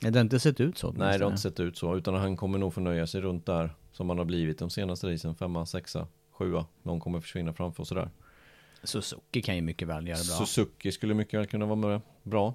Det 0.01 0.15
har 0.15 0.21
inte 0.21 0.39
sett 0.39 0.59
ut 0.59 0.77
så 0.77 0.91
Nej, 0.91 1.17
det 1.17 1.25
har 1.25 1.31
inte 1.31 1.41
sett 1.41 1.59
ut 1.59 1.77
så, 1.77 1.97
utan 1.97 2.15
han 2.15 2.37
kommer 2.37 2.57
nog 2.57 2.73
få 2.73 2.81
nöja 2.81 3.07
sig 3.07 3.21
runt 3.21 3.45
där 3.45 3.75
som 3.91 4.09
han 4.09 4.17
har 4.17 4.25
blivit 4.25 4.59
de 4.59 4.69
senaste 4.69 5.13
racen, 5.13 5.35
femma, 5.35 5.65
sexa, 5.65 6.07
sjua. 6.31 6.65
Någon 6.83 6.99
kommer 6.99 7.19
försvinna 7.19 7.53
framför 7.53 7.81
och 7.81 7.87
sådär. 7.87 8.09
Suzuki 8.83 9.41
kan 9.41 9.55
ju 9.55 9.61
mycket 9.61 9.87
väl 9.87 10.07
göra 10.07 10.17
bra. 10.17 10.45
Suzuki 10.45 10.91
skulle 10.91 11.13
mycket 11.13 11.39
väl 11.39 11.47
kunna 11.47 11.65
vara 11.65 11.75
med, 11.75 12.01
bra. 12.23 12.53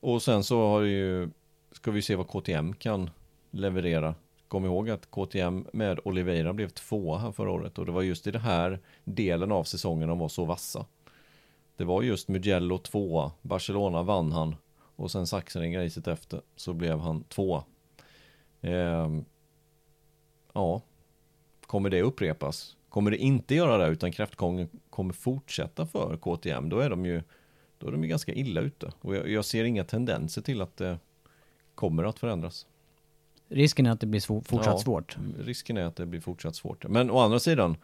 Och 0.00 0.22
sen 0.22 0.44
så 0.44 0.68
har 0.68 0.80
ju, 0.80 1.30
ska 1.72 1.90
vi 1.90 2.02
se 2.02 2.16
vad 2.16 2.28
KTM 2.28 2.74
kan 2.74 3.10
leverera. 3.50 4.14
Kom 4.48 4.64
ihåg 4.64 4.90
att 4.90 5.10
KTM 5.10 5.66
med 5.72 6.00
Oliveira 6.04 6.52
blev 6.52 6.68
tvåa 6.68 7.18
här 7.18 7.32
förra 7.32 7.50
året 7.50 7.78
och 7.78 7.86
det 7.86 7.92
var 7.92 8.02
just 8.02 8.26
i 8.26 8.30
den 8.30 8.42
här 8.42 8.80
delen 9.04 9.52
av 9.52 9.64
säsongen 9.64 10.08
de 10.08 10.18
var 10.18 10.28
så 10.28 10.44
vassa. 10.44 10.86
Det 11.76 11.84
var 11.84 12.02
just 12.02 12.28
Mugello 12.28 12.78
tvåa, 12.78 13.32
Barcelona 13.42 14.02
vann 14.02 14.32
han 14.32 14.56
och 14.96 15.10
sen 15.10 15.24
Sachsenring-racet 15.26 16.08
efter 16.12 16.40
så 16.56 16.72
blev 16.74 16.98
han 16.98 17.24
tvåa. 17.24 17.64
Ehm, 18.60 19.24
ja, 20.52 20.82
kommer 21.66 21.90
det 21.90 22.02
upprepas? 22.02 22.76
Kommer 22.88 23.10
det 23.10 23.16
inte 23.16 23.54
göra 23.54 23.78
det 23.78 23.88
utan 23.92 24.12
kräftgången 24.12 24.68
kommer 24.90 25.14
fortsätta 25.14 25.86
för 25.86 26.16
KTM 26.16 26.68
då 26.68 26.78
är 26.78 26.90
de 26.90 27.06
ju 27.06 27.22
då 27.78 27.86
är 27.88 27.92
de 27.92 28.02
ju 28.02 28.08
ganska 28.08 28.32
illa 28.32 28.60
ute 28.60 28.92
och 29.00 29.16
jag, 29.16 29.28
jag 29.30 29.44
ser 29.44 29.64
inga 29.64 29.84
tendenser 29.84 30.42
till 30.42 30.60
att 30.60 30.76
det 30.76 30.98
kommer 31.74 32.04
att 32.04 32.18
förändras. 32.18 32.66
Risken 33.48 33.86
är 33.86 33.90
att 33.90 34.00
det 34.00 34.06
blir 34.06 34.20
svår, 34.20 34.40
fortsatt 34.40 34.74
Ja. 34.74 34.78
svårt. 34.78 35.16
Risken 35.38 35.76
är 35.76 35.84
att 35.84 35.96
det 35.96 36.06
blir 36.06 36.20
fortsatt 36.20 36.56
svårt. 36.56 36.88
Men 36.88 37.10
å 37.10 37.18
andra 37.18 37.38
sidan, 37.38 37.76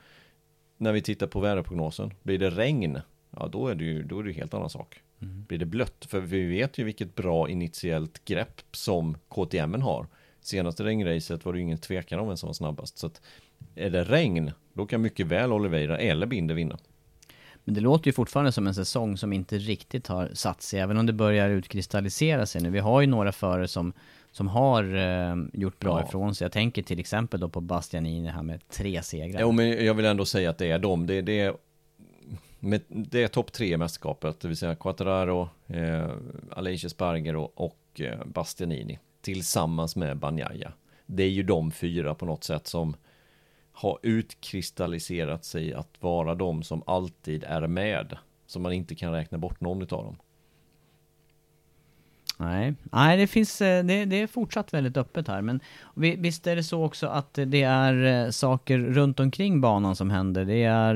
när 0.76 0.92
vi 0.92 1.02
tittar 1.02 1.26
på 1.26 1.40
väderprognosen, 1.40 2.14
blir 2.22 2.38
det 2.38 2.50
regn, 2.50 2.98
ja 3.30 3.48
då 3.48 3.68
är 3.68 3.74
det 3.74 3.84
ju 3.84 4.02
då 4.02 4.18
är 4.18 4.22
det 4.22 4.30
ju 4.30 4.36
helt 4.36 4.54
annan 4.54 4.70
sak. 4.70 5.02
Blir 5.48 5.58
det 5.58 5.66
blött, 5.66 6.06
för 6.08 6.20
vi 6.20 6.46
vet 6.46 6.78
ju 6.78 6.84
vilket 6.84 7.14
bra 7.14 7.48
initiellt 7.48 8.24
grepp 8.24 8.60
som 8.72 9.16
KTM 9.28 9.82
har. 9.82 10.06
Senaste 10.40 10.84
regnracet 10.84 11.44
var 11.44 11.52
det 11.52 11.58
ju 11.58 11.62
ingen 11.62 11.78
tvekan 11.78 12.18
om 12.20 12.28
vem 12.28 12.36
som 12.36 12.46
var 12.46 12.54
snabbast. 12.54 12.98
Så 12.98 13.06
att 13.06 13.20
är 13.74 13.90
det 13.90 14.04
regn, 14.04 14.50
då 14.72 14.86
kan 14.86 15.00
mycket 15.02 15.26
väl 15.26 15.52
Oliveira 15.52 15.98
eller 15.98 16.26
Binder 16.26 16.54
vinna. 16.54 16.78
Men 17.64 17.74
det 17.74 17.80
låter 17.80 18.06
ju 18.06 18.12
fortfarande 18.12 18.52
som 18.52 18.66
en 18.66 18.74
säsong 18.74 19.16
som 19.16 19.32
inte 19.32 19.58
riktigt 19.58 20.06
har 20.06 20.30
satt 20.34 20.62
sig, 20.62 20.80
även 20.80 20.96
om 20.98 21.06
det 21.06 21.12
börjar 21.12 21.50
utkristallisera 21.50 22.46
sig 22.46 22.62
nu. 22.62 22.70
Vi 22.70 22.78
har 22.78 23.00
ju 23.00 23.06
några 23.06 23.32
förare 23.32 23.68
som, 23.68 23.92
som 24.32 24.48
har 24.48 24.94
eh, 24.94 25.36
gjort 25.52 25.78
bra 25.78 26.00
Ja. 26.00 26.06
ifrån 26.08 26.34
sig. 26.34 26.44
Jag 26.44 26.52
tänker 26.52 26.82
till 26.82 27.00
exempel 27.00 27.40
då 27.40 27.48
på 27.48 27.60
Bastianini 27.60 28.28
här 28.28 28.42
med 28.42 28.68
tre 28.68 29.02
segrar. 29.02 29.40
Jo, 29.40 29.52
men 29.52 29.84
jag 29.84 29.94
vill 29.94 30.06
ändå 30.06 30.24
säga 30.24 30.50
att 30.50 30.58
det 30.58 30.70
är 30.70 30.78
dem. 30.78 31.06
Det, 31.06 31.20
det 31.22 31.40
är, 31.40 31.54
med, 32.64 32.82
det 32.88 33.22
är 33.22 33.28
topp 33.28 33.52
tre 33.52 33.72
i 33.72 33.76
mästerskapet, 33.76 34.40
det 34.40 34.48
vill 34.48 34.56
säga 34.56 34.74
Quattararo, 34.74 35.48
eh, 35.66 36.10
Aleix 36.50 36.90
Sparger 36.90 37.36
och 37.36 38.00
eh, 38.00 38.24
Bastianini. 38.24 38.98
tillsammans 39.20 39.96
med 39.96 40.16
Banjaya. 40.16 40.72
Det 41.06 41.22
är 41.22 41.28
ju 41.28 41.42
de 41.42 41.70
fyra 41.70 42.14
på 42.14 42.26
något 42.26 42.44
sätt 42.44 42.66
som 42.66 42.96
har 43.72 43.98
utkristalliserat 44.02 45.44
sig 45.44 45.74
att 45.74 46.02
vara 46.02 46.34
de 46.34 46.62
som 46.62 46.82
alltid 46.86 47.44
är 47.44 47.66
med. 47.66 48.18
Så 48.46 48.60
man 48.60 48.72
inte 48.72 48.94
kan 48.94 49.12
räkna 49.12 49.38
bort 49.38 49.60
någon 49.60 49.82
av 49.82 49.88
dem. 49.88 50.16
Nej, 52.44 52.74
nej 52.92 53.16
det 53.16 53.26
finns, 53.26 53.60
eh, 53.62 53.84
det, 53.84 54.04
det 54.04 54.16
är 54.22 54.26
fortsatt 54.26 54.74
väldigt 54.74 54.96
öppet 54.96 55.28
här. 55.28 55.42
Men 55.42 55.60
vi- 55.94 56.16
visst 56.16 56.46
är 56.46 56.56
det 56.56 56.62
så 56.64 56.84
också 56.84 57.06
att 57.06 57.34
det 57.46 57.62
är 57.62 58.24
eh, 58.24 58.30
saker 58.30 58.78
runt 58.78 59.20
omkring 59.20 59.60
banan 59.60 59.96
som 59.96 60.10
händer. 60.10 60.44
Det 60.44 60.62
är, 60.64 60.94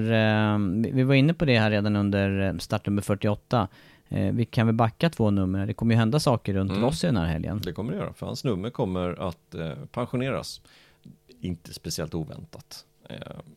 eh, 0.54 0.58
vi- 0.92 1.02
var 1.02 1.14
inne 1.14 1.34
på 1.34 1.44
det 1.44 1.58
här 1.58 1.70
redan 1.70 1.96
under 1.96 2.58
startnummer 2.58 3.02
48. 3.02 3.68
Eh, 4.08 4.32
Vi 4.32 4.44
kan 4.44 4.66
väl 4.66 4.74
backa 4.76 5.10
två 5.10 5.30
nummer. 5.30 5.66
Det 5.66 5.74
kommer 5.74 5.94
ju 5.94 5.98
hända 5.98 6.20
saker 6.20 6.54
runt 6.54 6.70
Mm. 6.70 6.82
Rossi 6.82 7.06
den 7.06 7.16
här 7.16 7.26
helgen. 7.26 7.60
Det 7.64 7.72
kommer 7.72 7.92
det 7.92 7.98
göra, 7.98 8.12
för 8.12 8.26
hans 8.26 8.44
nummer 8.44 8.70
kommer 8.70 9.28
att 9.28 9.54
pensioneras. 9.92 10.60
Inte 11.40 11.74
speciellt 11.74 12.14
oväntat. 12.14 12.84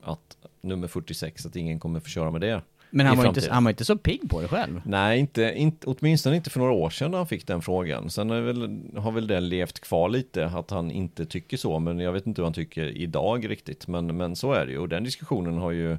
Att 0.04 0.38
nummer 0.62 0.88
46, 0.88 1.46
att 1.46 1.56
ingen 1.56 1.80
kommer 1.80 2.00
få 2.00 2.08
köra 2.10 2.32
med 2.32 2.42
det. 2.42 2.62
Men 2.90 3.06
han 3.06 3.18
var, 3.18 3.26
inte, 3.26 3.52
han 3.52 3.64
var 3.64 3.72
inte 3.72 3.86
så 3.86 3.98
pigg 3.98 4.30
på 4.30 4.42
det 4.42 4.48
själv. 4.48 4.82
Nej, 4.86 5.20
inte, 5.20 5.54
inte, 5.56 5.88
åtminstone 5.88 6.36
inte 6.36 6.50
för 6.50 6.60
några 6.60 6.72
år 6.72 6.90
sedan 6.90 7.12
när 7.12 7.18
han 7.18 7.28
fick 7.28 7.48
den 7.48 7.62
frågan. 7.62 8.10
Sen 8.10 8.46
väl, 8.46 8.80
har 8.98 9.12
väl 9.12 9.28
det 9.28 9.40
levt 9.40 9.80
kvar 9.80 10.10
lite, 10.10 10.46
att 10.46 10.72
han 10.72 10.92
inte 10.92 11.26
tycker 11.26 11.58
så. 11.58 11.80
Men 11.80 12.00
jag 12.00 12.12
vet 12.12 12.28
inte 12.28 12.42
vad 12.42 12.46
han 12.46 12.54
tycker 12.54 12.86
idag 12.98 13.50
riktigt. 13.50 13.88
Men, 13.88 14.18
men 14.18 14.36
så 14.36 14.54
är 14.54 14.66
det 14.66 14.72
ju. 14.72 14.78
Och 14.78 14.90
den 14.90 15.04
diskussionen 15.04 15.58
har 15.58 15.72
ju, 15.72 15.98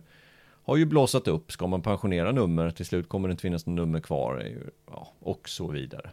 har 0.62 0.76
ju 0.76 0.84
blåsat 0.84 1.28
upp. 1.28 1.52
Ska 1.52 1.66
man 1.66 1.82
pensionera 1.82 2.32
nummer, 2.32 2.70
till 2.70 2.86
slut 2.86 3.08
kommer 3.08 3.28
det 3.28 3.32
inte 3.32 3.42
finnas 3.42 3.66
något 3.66 3.76
nummer 3.76 4.00
kvar. 4.00 4.46
Ja, 4.86 5.12
och 5.20 5.48
så 5.48 5.68
vidare. 5.68 6.10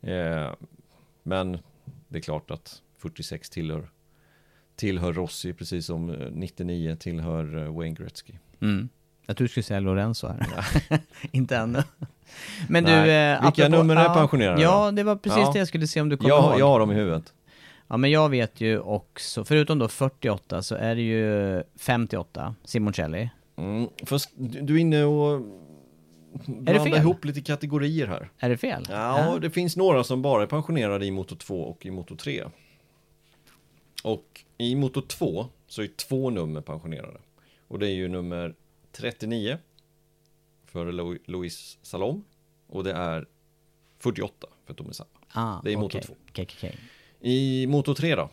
Eh, 0.00 0.50
men 1.22 1.58
det 2.08 2.18
är 2.18 2.22
klart 2.22 2.50
att 2.50 2.82
46 2.98 3.50
tillhör, 3.50 3.90
tillhör 4.76 5.12
Rossi, 5.12 5.52
precis 5.52 5.86
som 5.86 6.10
eh, 6.10 6.30
99 6.32 6.96
tillhör 6.96 7.56
eh, 7.56 7.76
Wayne 7.76 7.94
Gretzky. 7.94 8.32
Mm. 8.60 8.88
Jag 9.32 9.36
tror 9.36 9.44
du 9.44 9.48
skulle 9.48 9.64
säga 9.64 9.80
Lorenzo 9.80 10.26
här. 10.28 10.66
inte 11.30 11.56
ännu. 11.56 11.82
Men 12.68 12.84
Nej. 12.84 13.06
du... 13.06 13.12
eh, 13.12 13.42
Vilka 13.42 13.68
nummer 13.68 13.96
är 13.96 14.14
pensionerade 14.14 14.62
Ja, 14.62 14.90
det 14.90 15.02
var 15.02 15.16
precis 15.16 15.38
Ja. 15.38 15.50
det 15.52 15.58
jag 15.58 15.68
skulle 15.68 15.86
se 15.86 16.00
om 16.00 16.08
du 16.08 16.16
kommer 16.16 16.30
ihåg. 16.30 16.60
Jag, 16.60 16.66
har 16.66 16.80
dem 16.80 16.90
i 16.90 16.94
huvudet. 16.94 17.32
Ja 17.88 17.96
men 17.96 18.10
jag 18.10 18.28
vet 18.28 18.60
ju 18.60 18.78
också, 18.78 19.44
förutom 19.44 19.78
då 19.78 19.88
48 19.88 20.62
så 20.62 20.74
är 20.74 20.94
det 20.94 21.02
ju 21.02 21.62
58, 21.76 22.54
Simoncelli. 22.64 23.30
Mm, 23.56 23.88
fast 24.06 24.30
du 24.36 24.74
är 24.76 24.78
inne 24.78 25.04
och 25.04 25.40
blandar 26.46 26.96
ihop 26.96 27.24
lite 27.24 27.40
kategorier 27.40 28.06
här. 28.06 28.30
Är 28.38 28.48
det 28.48 28.56
fel? 28.56 28.86
Ja, 28.90 29.38
det 29.40 29.50
finns 29.50 29.76
några 29.76 30.04
som 30.04 30.22
bara 30.22 30.42
är 30.42 30.46
pensionerade 30.46 31.06
i 31.06 31.10
Moto 31.10 31.36
2 31.36 31.62
och 31.62 31.86
i 31.86 31.90
Moto 31.90 32.16
3. 32.16 32.44
Och 34.04 34.44
i 34.58 34.74
Moto 34.74 35.00
2 35.02 35.46
så 35.68 35.82
är 35.82 35.86
två 36.08 36.30
nummer 36.30 36.60
pensionerade. 36.60 37.18
Och 37.68 37.78
det 37.78 37.86
är 37.86 37.94
ju 37.94 38.08
nummer 38.08 38.54
39 38.92 39.58
för 40.66 40.92
Lo- 40.92 41.18
Louis 41.26 41.78
Salom 41.82 42.24
och 42.66 42.84
det 42.84 42.92
är 42.92 43.26
48 43.98 44.46
för 44.66 44.74
Tomisawa. 44.74 45.08
Ah, 45.32 45.60
det 45.64 45.72
är 45.72 45.76
Moto 45.76 45.86
okej. 45.98 46.02
2. 46.02 46.14
Okej, 46.30 46.46
okej, 46.48 46.56
okej. 46.58 46.78
I 47.20 47.66
Moto 47.66 47.94
3 47.94 48.14
då? 48.14 48.28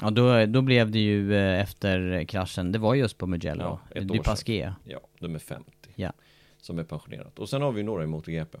Ja 0.00 0.10
då, 0.10 0.46
då 0.46 0.62
blev 0.62 0.90
det 0.90 0.98
ju 0.98 1.34
eh, 1.36 1.60
efter 1.60 2.24
kraschen, 2.24 2.72
det 2.72 2.78
var 2.78 2.94
just 2.94 3.18
på 3.18 3.26
Mugello, 3.26 3.62
Ja, 3.64 3.80
ett 3.90 4.10
år 4.10 4.14
Du 4.14 4.22
Pasquier. 4.22 4.74
Ja, 4.84 5.00
nummer 5.18 5.38
50. 5.38 5.70
Ja. 5.94 6.12
Som 6.58 6.78
är 6.78 6.84
pensionerat. 6.84 7.38
Och 7.38 7.48
sen 7.48 7.62
har 7.62 7.72
vi 7.72 7.82
några 7.82 8.04
i 8.04 8.06
MotoGP. 8.06 8.58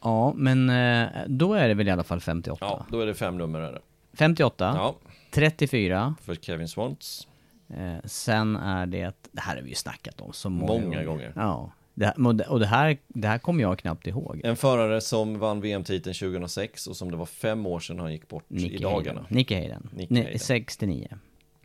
Ja, 0.00 0.32
men 0.36 0.70
eh, 0.70 1.08
då 1.26 1.54
är 1.54 1.68
det 1.68 1.74
väl 1.74 1.88
i 1.88 1.90
alla 1.90 2.04
fall 2.04 2.20
58? 2.20 2.58
Ja, 2.66 2.86
då 2.90 3.00
är 3.00 3.06
det 3.06 3.14
fem 3.14 3.38
nummer 3.38 3.60
är 3.60 3.72
det. 3.72 3.80
58, 4.12 4.72
Ja, 4.76 4.96
34, 5.30 6.14
för 6.20 6.34
Kevin 6.34 6.68
Swantz. 6.68 7.28
Eh, 7.68 7.96
sen 8.04 8.56
är 8.56 8.86
det, 8.86 9.14
det 9.32 9.40
här 9.40 9.56
har 9.56 9.62
vi 9.62 9.68
ju 9.68 9.74
snackat 9.74 10.20
om 10.20 10.32
så 10.32 10.50
många, 10.50 10.72
Många 10.84 11.04
gånger. 11.04 11.32
Ja, 11.36 11.72
det, 11.94 12.06
här- 12.06 12.48
och 12.50 12.60
det- 12.60 12.66
här, 12.66 12.96
det 13.08 13.28
här 13.28 13.38
kommer 13.38 13.62
jag 13.62 13.78
knappt 13.78 14.06
ihåg. 14.06 14.40
En 14.44 14.56
förare 14.56 15.00
som 15.00 15.38
vann 15.38 15.60
VM-titeln 15.60 16.14
2006 16.14 16.86
och 16.86 16.96
som 16.96 17.10
det 17.10 17.16
var 17.16 17.26
fem 17.26 17.66
år 17.66 17.80
sedan 17.80 17.98
han 17.98 18.12
gick 18.12 18.28
bort 18.28 18.44
i 18.50 18.78
dagarna. 18.78 19.20
Hayden. 19.20 19.36
Nicky 19.36 19.54
Hayden. 19.54 19.88
Nicky 19.92 20.14
Ni- 20.14 20.22
Hayden. 20.22 20.38
69. 20.38 21.08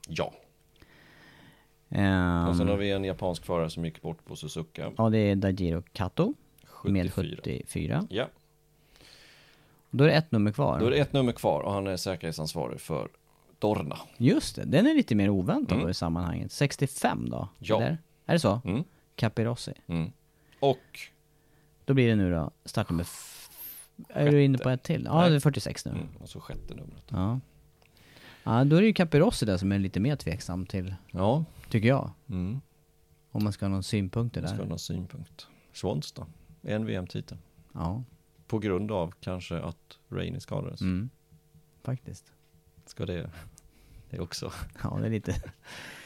Ja, 0.07 0.33
Ehm, 1.91 2.47
och 2.47 2.55
sen 2.55 2.67
har 2.67 2.77
vi 2.77 2.91
en 2.91 3.03
japansk 3.03 3.45
förare 3.45 3.69
som 3.69 3.85
gick 3.85 4.01
bort 4.01 4.25
på 4.25 4.35
Suzuka. 4.35 4.91
Ja, 4.97 5.09
det 5.09 5.17
är 5.17 5.35
Dajiro 5.35 5.83
Kato. 5.93 6.33
Med 6.83 7.13
74. 7.13 7.35
74. 7.43 8.07
Ja, 8.09 8.25
Då 9.91 10.03
är 10.03 10.07
det 10.07 10.13
ett 10.13 10.31
nummer 10.31 10.51
kvar. 10.51 10.79
då 10.79 10.85
är 10.85 10.91
det 10.91 10.97
ett 10.97 11.13
nummer 11.13 11.31
kvar 11.31 11.61
och 11.61 11.73
han 11.73 11.87
är 11.87 11.97
säkerhetsansvarig 11.97 12.79
för 12.81 13.09
Dorna. 13.59 13.97
Just 14.17 14.55
det, 14.55 14.65
den 14.65 14.87
är 14.87 14.93
lite 14.93 15.15
mer 15.15 15.29
oväntad 15.29 15.77
Mm. 15.77 15.89
i 15.89 15.93
sammanhanget. 15.93 16.51
65 16.51 17.29
då? 17.29 17.49
Ja. 17.59 17.75
Eller? 17.81 17.97
Är 18.25 18.33
det 18.33 18.39
så? 18.39 18.61
Mm. 18.65 18.83
Capirossi. 19.15 19.73
Mm. 19.87 20.11
Och, 20.59 20.99
Då 21.85 21.93
blir 21.93 22.07
det 22.07 22.15
nu 22.15 22.31
då 22.31 22.51
startnummer... 22.65 23.07
Är 24.09 24.31
du 24.31 24.43
inne 24.43 24.57
på 24.57 24.69
ett 24.69 24.83
till? 24.83 25.03
Ja, 25.05 25.21
Nej. 25.21 25.29
det 25.29 25.35
är 25.35 25.39
46 25.39 25.85
nu. 25.85 25.91
mm, 25.91 26.07
och 26.19 26.29
så 26.29 26.39
sjätte 26.39 26.75
numret. 26.75 27.05
Ja. 27.09 27.39
Ja, 28.43 28.63
då 28.63 28.75
är 28.75 28.81
det 28.81 28.87
ju 28.87 28.93
Capirossi 28.93 29.45
där 29.45 29.57
som 29.57 29.71
är 29.71 29.79
lite 29.79 29.99
mer 29.99 30.15
tveksam 30.15 30.65
till, 30.65 30.95
Ja, 31.11 31.45
tycker 31.69 31.87
jag. 31.87 32.11
mm. 32.29 32.61
Om 33.31 33.43
man 33.43 33.53
ska 33.53 33.65
ha 33.65 33.69
någon 33.69 33.83
synpunkter 33.83 34.41
jag 34.41 34.49
ska 34.49 34.57
där. 34.57 34.63
ha 34.63 34.69
någon 34.69 34.79
synpunkt. 34.79 35.47
Swans 35.73 36.11
då? 36.11 36.25
En 36.61 36.85
VM-titel. 36.85 37.37
Ja, 37.73 38.03
På 38.47 38.59
grund 38.59 38.91
av 38.91 39.13
kanske 39.19 39.59
att 39.59 39.97
Rainey 40.09 40.39
skadades. 40.39 40.81
mm. 40.81 41.09
faktiskt. 41.83 42.31
Ska 42.89 43.05
det, 43.05 43.29
det 44.09 44.19
också. 44.19 44.51
Ja, 44.83 44.97
det 45.01 45.05
är 45.05 45.09
lite... 45.09 45.35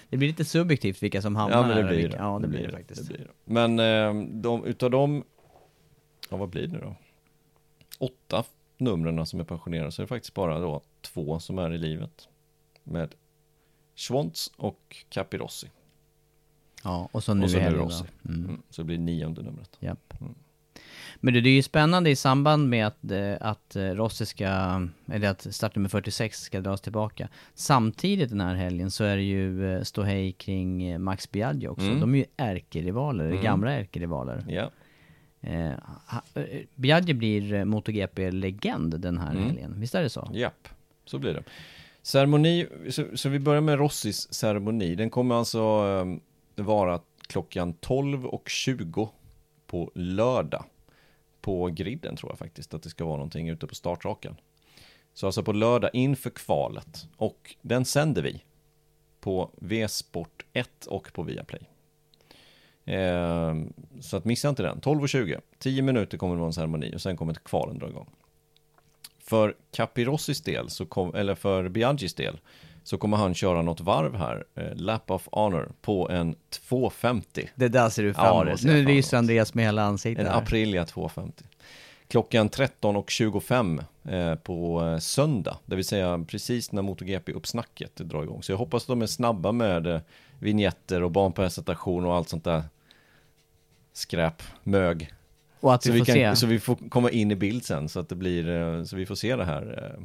Det 0.10 0.18
blir 0.18 0.28
lite 0.28 0.46
subjektivt 0.46 1.04
vilka 1.04 1.22
som 1.22 1.36
hamnar 1.36 1.58
Ja, 1.58 1.68
men 1.68 1.78
det 1.78 1.84
blir 1.84 1.98
vilka, 1.98 2.18
det. 2.18 2.24
Ja, 2.24 2.40
det, 2.40 2.48
blir 2.48 2.68
det, 2.68 2.72
faktiskt. 2.72 3.08
Det 3.08 3.14
blir 3.14 3.26
det. 3.26 3.32
Men 3.46 3.80
eh, 3.80 4.26
de, 4.42 4.66
utav 4.66 4.92
dem, 4.92 5.24
ja 6.30 6.38
vad 6.38 6.50
blir 6.50 6.68
det 6.68 6.80
då? 6.80 6.96
Åtta 8.00 8.44
numren 8.78 9.26
som 9.26 9.40
är 9.40 9.44
pensionerade 9.44 9.92
så 9.92 10.02
är 10.02 10.04
det 10.04 10.08
faktiskt 10.08 10.34
bara 10.34 10.60
då 10.60 10.82
två 11.02 11.40
som 11.40 11.60
är 11.60 11.74
i 11.74 11.78
livet. 11.78 12.28
Med 12.84 13.16
Schwantz 13.96 14.52
och 14.58 15.06
Capirossi. 15.10 15.70
Ja, 16.84 17.10
och 17.12 17.24
så 17.24 17.34
nu 17.34 17.44
och 17.44 17.52
så 17.52 17.60
helgen 17.60 17.82
Rossi. 17.82 18.06
då. 18.22 18.30
Mm. 18.30 18.46
Mm. 18.46 18.62
Så 18.70 18.82
det 18.82 18.86
blir 18.86 18.98
nionde 18.98 19.42
numret. 19.42 19.78
Japp. 19.80 20.14
Mm. 20.22 20.36
Men 21.26 21.34
det, 21.34 21.42
det 21.42 21.50
är 21.50 21.54
ju 21.54 21.62
spännande 21.64 22.10
i 22.10 22.16
samband 22.16 22.70
med 22.70 22.88
att, 22.88 23.12
eh, 23.12 23.34
att 23.40 23.76
eh, 23.76 23.82
Rossi 23.84 24.26
ska, 24.26 24.46
eller 25.12 25.28
att 25.30 25.48
startnummer 25.56 25.90
46 25.90 26.40
ska 26.42 26.62
dras 26.62 26.82
tillbaka. 26.82 27.30
Samtidigt 27.54 28.30
den 28.30 28.42
här 28.42 28.56
helgen 28.56 28.92
så 28.92 29.04
är 29.04 29.16
det 29.18 29.24
ju 29.24 29.74
eh, 29.76 29.82
ståhej 29.84 30.32
kring 30.32 31.02
Max 31.04 31.32
Biaggi 31.32 31.68
också. 31.68 31.86
Mm. 31.86 32.00
De 32.00 32.14
är 32.16 32.18
ju 32.20 32.26
ärkerivaler, 32.38 33.26
Mm. 33.30 33.44
gamla 33.44 33.72
ärkerivaler. 33.72 34.46
Ja, 34.50 34.70
Eh, 35.46 35.72
Biaggi 36.76 37.14
blir 37.14 37.66
MotoGP-legend 37.66 39.00
den 39.00 39.18
här 39.18 39.32
Mm. 39.32 39.44
helgen, 39.44 39.76
visst 39.78 39.96
är 39.96 40.02
det 40.04 40.10
så? 40.10 40.30
japp. 40.34 40.68
Så 41.06 41.20
blir 41.20 41.34
det. 41.34 41.44
Ceremoni, 42.02 42.68
så, 42.90 43.06
så 43.16 43.30
vi 43.30 43.40
börjar 43.40 43.62
med 43.62 43.78
Rossis 43.78 44.34
ceremoni. 44.34 44.96
Den 44.96 45.10
kommer 45.10 45.36
alltså 45.36 45.60
eh, 46.58 46.64
vara 46.64 47.00
klockan 47.28 47.74
12.20 47.74 49.10
på 49.68 49.92
lördag. 49.96 50.64
På 51.44 51.68
griden 51.68 52.16
tror 52.16 52.32
jag 52.32 52.40
faktiskt 52.40 52.74
att 52.74 52.84
det 52.84 52.90
ska 52.90 53.06
vara 53.06 53.16
någonting 53.16 53.50
ute 53.50 53.68
på 53.68 53.76
startrakan. 53.76 54.36
Så 55.14 55.26
alltså 55.26 55.44
på 55.44 55.52
lördag 55.52 55.90
inför 55.94 56.30
kvalet. 56.30 57.08
Och 57.18 57.56
den 57.62 57.86
sänder 57.86 58.22
vi 58.22 58.44
på 59.20 59.50
V-sport 59.56 60.46
1 60.54 60.86
och 60.86 61.14
på 61.14 61.24
Viaplay. 61.24 61.62
Eh, 62.86 63.56
så 64.00 64.18
att 64.18 64.26
missa 64.26 64.50
inte 64.50 64.64
den. 64.64 64.82
12.20. 64.82 65.42
10 65.58 65.82
minuter 65.82 66.18
kommer 66.18 66.36
det 66.36 66.40
vara 66.40 66.48
en 66.48 66.54
ceremoni 66.54 66.96
och 66.96 67.02
sen 67.02 67.18
kommer 67.18 67.34
kvalen 67.34 67.80
dra 67.80 67.90
igång. 67.90 68.10
För 69.20 69.56
Capirossis 69.72 70.42
del, 70.42 70.70
så 70.70 70.86
kom, 70.86 71.16
eller 71.16 71.36
för 71.36 71.70
Biagis 71.70 72.14
del, 72.14 72.40
så 72.84 72.98
kommer 72.98 73.18
han 73.18 73.34
köra 73.34 73.62
något 73.62 73.82
varv 73.82 74.16
här, 74.16 74.44
eh, 74.56 74.76
Lap 74.76 75.12
of 75.12 75.28
Honor, 75.32 75.72
på 75.82 76.10
en 76.10 76.36
250. 76.50 77.50
Det 77.56 77.68
där 77.68 77.90
ser 77.90 78.04
du 78.04 78.10
Ja, 78.10 78.14
fram 78.14 78.48
emot. 78.48 78.64
jag 78.64 78.74
nu 78.74 78.84
lyser. 78.86 79.18
Andreas 79.18 79.54
med 79.54 79.66
hela 79.66 79.84
ansiktet 79.84 80.26
En 80.26 80.32
här. 80.32 80.38
Aprilia 80.42 80.86
250. 80.86 81.44
Klockan 82.08 82.50
13.25 82.50 83.84
eh, 84.10 84.36
på 84.36 84.82
eh, 84.86 84.98
söndag, 84.98 85.58
det 85.66 85.76
vill 85.76 85.86
säga 85.86 86.26
precis 86.28 86.72
när 86.72 86.82
MotoGP-uppsnacket 86.82 88.04
drar 88.04 88.24
igång. 88.24 88.44
Så 88.44 88.52
jag 88.52 88.58
hoppas 88.58 88.84
att 88.84 88.88
de 88.88 89.02
är 89.02 89.06
snabba 89.06 89.52
med 89.52 89.88
eh, 89.88 90.02
vignetter 90.40 91.04
och 91.04 91.12
barnpresentation 91.12 92.06
och 92.06 92.16
allt 92.16 92.30
sånt 92.30 92.44
där 92.44 92.64
skräp, 93.94 94.44
mög. 94.64 95.14
Och 95.60 95.74
att 95.74 95.84
Så 95.84 95.92
vi 95.92 95.94
vi, 95.94 96.00
får 96.00 96.06
kan, 96.06 96.16
se. 96.16 96.36
så 96.36 96.46
vi 96.48 96.60
får 96.60 96.90
komma 96.90 97.10
in 97.10 97.32
i 97.32 97.36
bild 97.36 97.66
sen 97.66 97.90
så 97.90 98.00
att 98.00 98.10
det 98.10 98.16
blir, 98.16 98.50
eh, 98.50 98.84
så 98.84 98.96
vi 98.96 99.06
får 99.06 99.16
se 99.16 99.36
det 99.36 99.46
här 99.46 99.94
eh, 99.98 100.04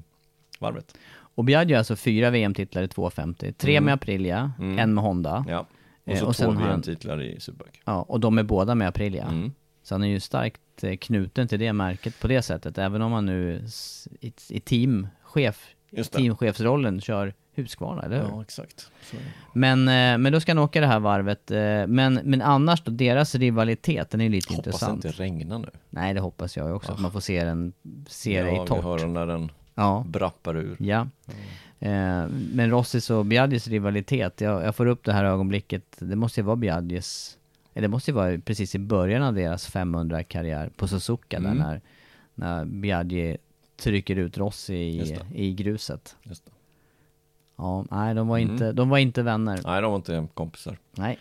varvet. 0.59 0.95
Och 1.39 1.45
Biaggi 1.45 1.73
har 1.75 1.79
alltså 1.79 1.97
fyra 1.97 2.31
VM-titlar 2.31 2.83
i 2.83 2.89
250. 2.89 3.53
Tre 3.53 3.73
Mm. 3.77 3.85
med 3.85 3.95
Aprilia, 3.95 4.53
Mm. 4.59 4.79
en 4.79 4.95
med 4.95 5.05
Honda. 5.05 5.45
Ja, 5.49 5.59
och 6.05 6.13
Eh, 6.13 6.19
så 6.19 6.27
och 6.27 6.37
två 6.37 6.51
VM-titlar 6.51 7.23
i 7.23 7.41
Superbike. 7.41 7.79
Ja, 7.85 8.03
och 8.03 8.21
de 8.21 8.39
är 8.39 8.43
båda 8.43 8.75
med 8.75 8.89
Aprilia. 8.89 9.25
Mm. 9.25 9.53
Så 9.83 9.95
han 9.95 10.03
är 10.03 10.09
ju 10.09 10.21
starkt 10.21 10.61
eh, 10.83 10.97
knuten 10.97 11.49
till 11.49 11.59
det 11.59 11.73
märket 11.73 12.21
på 12.21 12.29
det 12.29 12.43
sättet, 12.43 12.79
även 12.79 13.03
om 13.03 13.13
han 13.13 13.27
nu 13.27 13.65
i, 14.21 14.33
i 14.51 14.61
teamchef, 14.61 15.67
det. 15.91 16.05
teamchefsrollen 16.05 17.01
kör 17.01 17.35
Husqvarna, 17.55 18.03
eller 18.03 18.17
hur? 18.23 18.29
Ja, 18.29 18.43
exakt. 18.43 18.81
Så 18.81 19.17
det. 19.17 19.23
Men, 19.55 19.81
eh, 19.89 20.19
men 20.19 20.33
då 20.33 20.41
ska 20.41 20.51
han 20.53 20.59
åka 20.59 20.81
det 20.81 20.87
här 20.87 21.01
varvet. 21.01 21.51
eh, 21.51 21.87
Men, 21.87 22.21
men 22.25 22.43
annars 22.43 22.83
då, 22.83 22.91
deras 22.91 23.35
rivalitet, 23.35 24.11
den 24.11 24.21
är 24.21 24.29
lite 24.29 24.55
Hoppas 24.55 24.65
det 24.65 24.69
intressant. 24.71 25.05
inte 25.05 25.23
regnar 25.23 25.59
nu. 25.59 25.69
Nej, 25.91 26.15
det 26.15 26.21
hoppas 26.21 26.57
jag 26.57 26.67
ju 26.69 26.73
också, 26.75 26.93
att 26.93 27.01
man 27.01 27.13
får 27.13 27.21
se 27.21 27.45
den, 27.45 27.73
se 28.09 28.43
det 28.43 28.49
ja, 28.51 28.57
i 28.57 28.61
vi 28.61 28.67
torrt. 28.67 28.83
hör 28.85 28.99
den 28.99 29.13
när 29.13 29.27
den 29.27 29.51
Ja. 29.79 30.05
brappar 30.09 30.57
ur. 30.57 30.77
Ja. 30.81 31.09
Eh, 31.81 32.27
men 32.53 32.71
Rossis 32.71 33.11
och 33.11 33.27
Biagis 33.27 33.69
rivalitet, 33.69 34.41
jag, 34.41 34.65
jag 34.65 34.77
får 34.77 34.87
upp 34.87 35.05
det 35.05 35.13
här 35.13 35.25
ögonblicket, 35.25 35.85
det 35.99 36.17
måste 36.17 36.41
ju 36.41 36.45
vara 36.45 36.57
eller 37.75 37.83
det 37.89 37.89
måste 37.89 38.11
ju 38.11 38.15
vara 38.15 38.39
precis 38.39 38.75
i 38.75 38.79
början 38.79 39.23
av 39.23 39.35
deras 39.35 39.71
500-karriär 39.75 40.71
på 40.77 40.89
Suzuka 40.89 41.37
Mm. 41.37 41.57
där 41.59 41.65
när, 41.65 41.81
när 42.35 42.65
Biaggi 42.65 43.37
trycker 43.77 44.17
ut 44.17 44.39
Rossi 44.39 44.75
i, 44.75 45.19
i 45.35 45.53
gruset. 45.53 46.17
Ja, 47.57 47.85
nej 47.91 48.15
de 48.15 48.29
var, 48.29 48.39
Mm. 48.39 48.53
inte, 48.53 48.73
de 48.73 48.89
var 48.89 48.99
inte 48.99 49.23
vänner. 49.23 49.61
Nej, 49.65 49.83
de 49.83 49.91
var 49.91 49.97
inte 49.97 50.29
kompisar. 50.35 50.79
Nej. 50.93 51.19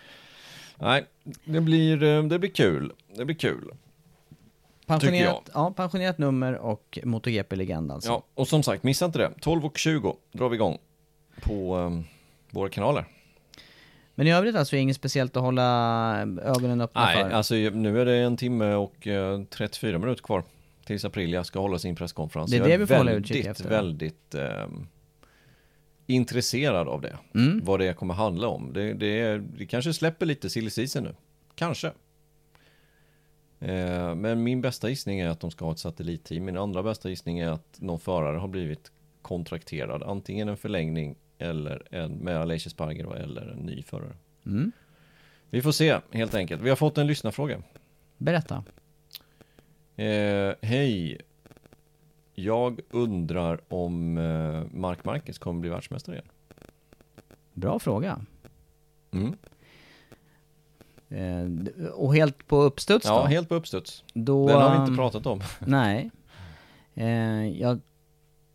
Nej, 0.80 1.06
det 1.46 1.62
blir, 1.62 2.04
eh, 2.04 2.24
det 2.24 2.40
blir 2.40 2.50
kul. 2.50 2.92
Det 3.16 3.26
blir 3.26 3.36
kul. 3.36 3.72
Pensionerat, 4.88 5.50
ja, 5.54 5.72
pensionerat 5.72 6.18
nummer 6.18 6.54
och 6.54 7.00
MotoGP-legend 7.04 7.92
alltså. 7.92 8.10
Ja, 8.10 8.24
och 8.34 8.48
som 8.48 8.64
sagt, 8.64 8.84
missa 8.84 9.06
inte 9.06 9.20
det. 9.20 9.32
12 9.42 9.66
och 9.66 9.78
20 9.78 10.16
drar 10.32 10.50
vi 10.50 10.56
igång 10.56 10.78
på 11.42 11.76
um, 11.76 12.04
våra 12.50 12.70
kanaler. 12.70 13.06
Men 14.16 14.28
i 14.28 14.32
övrigt 14.32 14.56
alltså 14.56 14.76
inget 14.76 14.96
speciellt 14.96 15.38
att 15.38 15.44
hålla 15.44 16.18
ögonen 16.44 16.82
öppna 16.82 17.06
Nej, 17.06 17.24
för? 17.24 17.30
alltså 17.30 17.56
nu 17.56 18.02
är 18.02 18.06
det 18.06 18.16
en 18.16 18.38
timme 18.38 18.74
och 18.74 19.08
eh, 19.08 19.44
34 19.50 20.00
minuter 20.00 20.24
kvar 20.24 20.44
tills 20.86 21.06
Aprilia 21.06 21.44
ska 21.44 21.60
hålla 21.60 21.80
sin 21.80 21.96
presskonferens. 21.96 22.52
Det 22.52 22.58
är 22.58 22.60
Jag 22.60 22.70
det 22.70 22.78
vi 22.78 22.88
får 22.88 22.96
hålla 22.96 23.12
utkik 23.12 23.46
efter. 23.46 23.70
väldigt 23.70 24.36
ehm, 24.36 24.88
intresserad 26.06 26.88
av 26.88 27.02
det. 27.02 27.18
Mm. 27.36 27.62
Vad 27.66 27.80
det 27.80 27.94
kommer 27.94 28.14
handla 28.14 28.48
om. 28.48 28.74
Det, 28.74 28.94
det, 28.94 29.20
är, 29.20 29.38
det 29.58 29.66
kanske 29.66 29.94
släpper 29.94 30.26
lite 30.26 30.50
silly 30.50 30.70
nu. 30.96 31.16
Kanske. 31.56 31.92
Eh, 33.60 34.16
men 34.16 34.44
min 34.44 34.62
bästa 34.62 34.90
gissning 34.90 35.20
är 35.20 35.30
att 35.30 35.40
de 35.40 35.52
ska 35.52 35.66
ha 35.66 35.72
ett 35.72 35.80
satellitteam. 35.80 36.46
Min 36.46 36.58
andra 36.58 36.84
bästa 36.84 37.10
gissning 37.10 37.40
är 37.40 37.50
att 37.50 37.78
någon 37.82 38.00
förare 38.00 38.38
har 38.38 38.48
blivit 38.48 38.92
kontrakterad. 39.22 40.04
Antingen 40.04 40.50
en 40.50 40.58
förlängning 40.58 41.16
eller 41.38 41.88
en 41.92 42.12
med 42.12 42.38
Aleix 42.38 42.66
Espargaro 42.68 43.14
eller 43.14 43.48
en 43.48 43.58
ny 43.60 43.84
förare. 43.84 44.16
Mm. 44.46 44.72
Vi 45.50 45.62
får 45.62 45.72
se 45.72 46.00
helt 46.12 46.36
enkelt. 46.36 46.62
Vi 46.62 46.70
har 46.70 46.76
fått 46.76 46.98
en 46.98 47.08
lyssnarfråga. 47.08 47.64
Berätta. 48.18 48.64
Eh, 49.96 50.54
Hej. 50.62 51.22
Jag 52.34 52.80
undrar 52.90 53.60
om 53.68 54.18
eh, 54.18 54.78
Mark 54.80 55.06
Marquez 55.06 55.38
kommer 55.38 55.62
bli 55.62 55.70
världsmästare 55.70 56.16
igen. 56.16 56.28
Bra 57.54 57.80
fråga. 57.80 58.22
Mm. 59.12 59.36
Eh, 61.10 61.88
och 61.94 62.16
helt 62.16 62.48
på 62.48 62.62
uppstuds 62.62 63.06
Ja, 63.06 63.20
då? 63.22 63.26
helt 63.26 63.50
på 63.50 63.56
uppstuds. 63.56 64.04
då 64.14 64.48
Den 64.48 64.62
har 64.62 64.72
vi 64.72 64.78
inte 64.78 64.92
um, 64.92 64.98
pratat 64.98 65.26
om. 65.26 65.42
Nej. 65.60 66.12
Eh, 66.94 67.48
jag, 67.62 67.80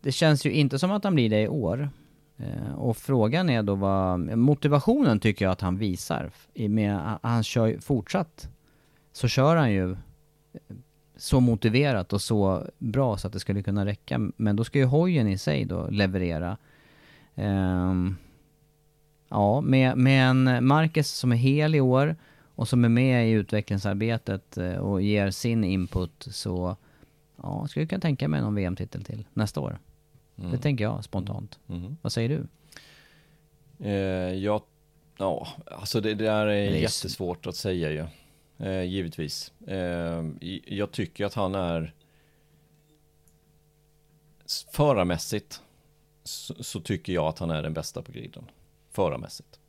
det 0.01 0.11
känns 0.11 0.45
ju 0.45 0.51
inte 0.51 0.79
som 0.79 0.91
att 0.91 1.03
han 1.03 1.15
blir 1.15 1.29
det 1.29 1.41
i 1.41 1.47
år. 1.47 1.89
Eh, 2.37 2.73
och 2.75 2.97
frågan 2.97 3.49
är 3.49 3.63
då 3.63 3.75
vad, 3.75 4.19
motivationen 4.37 5.19
tycker 5.19 5.45
jag 5.45 5.51
att 5.51 5.61
han 5.61 5.77
visar. 5.77 6.31
Med, 6.53 7.17
han- 7.21 7.43
kör 7.43 7.65
ju 7.65 7.79
fortsatt, 7.79 8.49
så 9.11 9.27
kör 9.27 9.55
han 9.55 9.71
ju 9.71 9.97
så 11.17 11.39
motiverat 11.39 12.13
och 12.13 12.21
så 12.21 12.67
bra 12.77 13.17
så 13.17 13.27
att 13.27 13.33
det 13.33 13.39
skulle 13.39 13.63
kunna 13.63 13.85
räcka. 13.85 14.29
Men 14.37 14.55
då 14.55 14.63
ska 14.63 14.79
ju 14.79 14.85
hojen 14.85 15.27
i 15.27 15.37
sig 15.37 15.65
då 15.65 15.87
leverera. 15.89 16.57
Ehm, 17.35 18.15
ja, 19.29 19.61
med, 19.61 19.97
med 19.97 20.29
en 20.29 20.65
Marcus 20.67 21.07
som 21.11 21.31
är 21.31 21.35
hel 21.35 21.75
i 21.75 21.81
år 21.81 22.15
och 22.55 22.67
som 22.67 22.85
är 22.85 22.89
med 22.89 23.27
i 23.29 23.31
utvecklingsarbetet 23.31 24.57
eh, 24.57 24.75
och 24.75 25.01
ger 25.01 25.31
sin 25.31 25.63
input 25.63 26.27
så 26.31 26.75
ja, 27.41 27.67
skulle 27.67 27.81
jag 27.83 27.89
kunna 27.89 28.01
tänka 28.01 28.27
mig 28.27 28.41
någon 28.41 28.55
VM-titel 28.55 29.03
till 29.03 29.25
nästa 29.33 29.59
år. 29.59 29.79
Det 30.35 30.57
tänker 30.57 30.83
jag 30.83 31.03
spontant. 31.03 31.59
Mhm. 31.65 31.97
Vad 32.01 32.11
säger 32.11 32.29
du? 32.29 32.47
Eh, 33.85 33.93
jag, 34.35 34.61
ja, 35.17 35.47
alltså 35.65 36.01
det, 36.01 36.13
det 36.13 36.23
där 36.25 36.47
är 36.47 36.69
s- 36.71 36.81
jättesvårt 36.81 37.45
att 37.47 37.55
säga 37.55 37.91
ju. 37.91 38.05
Eh, 38.67 38.83
givetvis. 38.83 39.53
Eh, 39.67 40.23
jag 40.65 40.91
tycker 40.91 41.25
att 41.25 41.33
han 41.33 41.55
är 41.55 41.93
förarmässigt 44.71 45.61
så, 46.23 46.63
så 46.63 46.79
tycker 46.79 47.13
jag 47.13 47.25
att 47.27 47.39
han 47.39 47.51
är 47.51 47.63
den 47.63 47.73
bästa 47.73 48.01
på 48.01 48.11
griden. 48.11 48.43
Förarmässigt. 48.91 49.59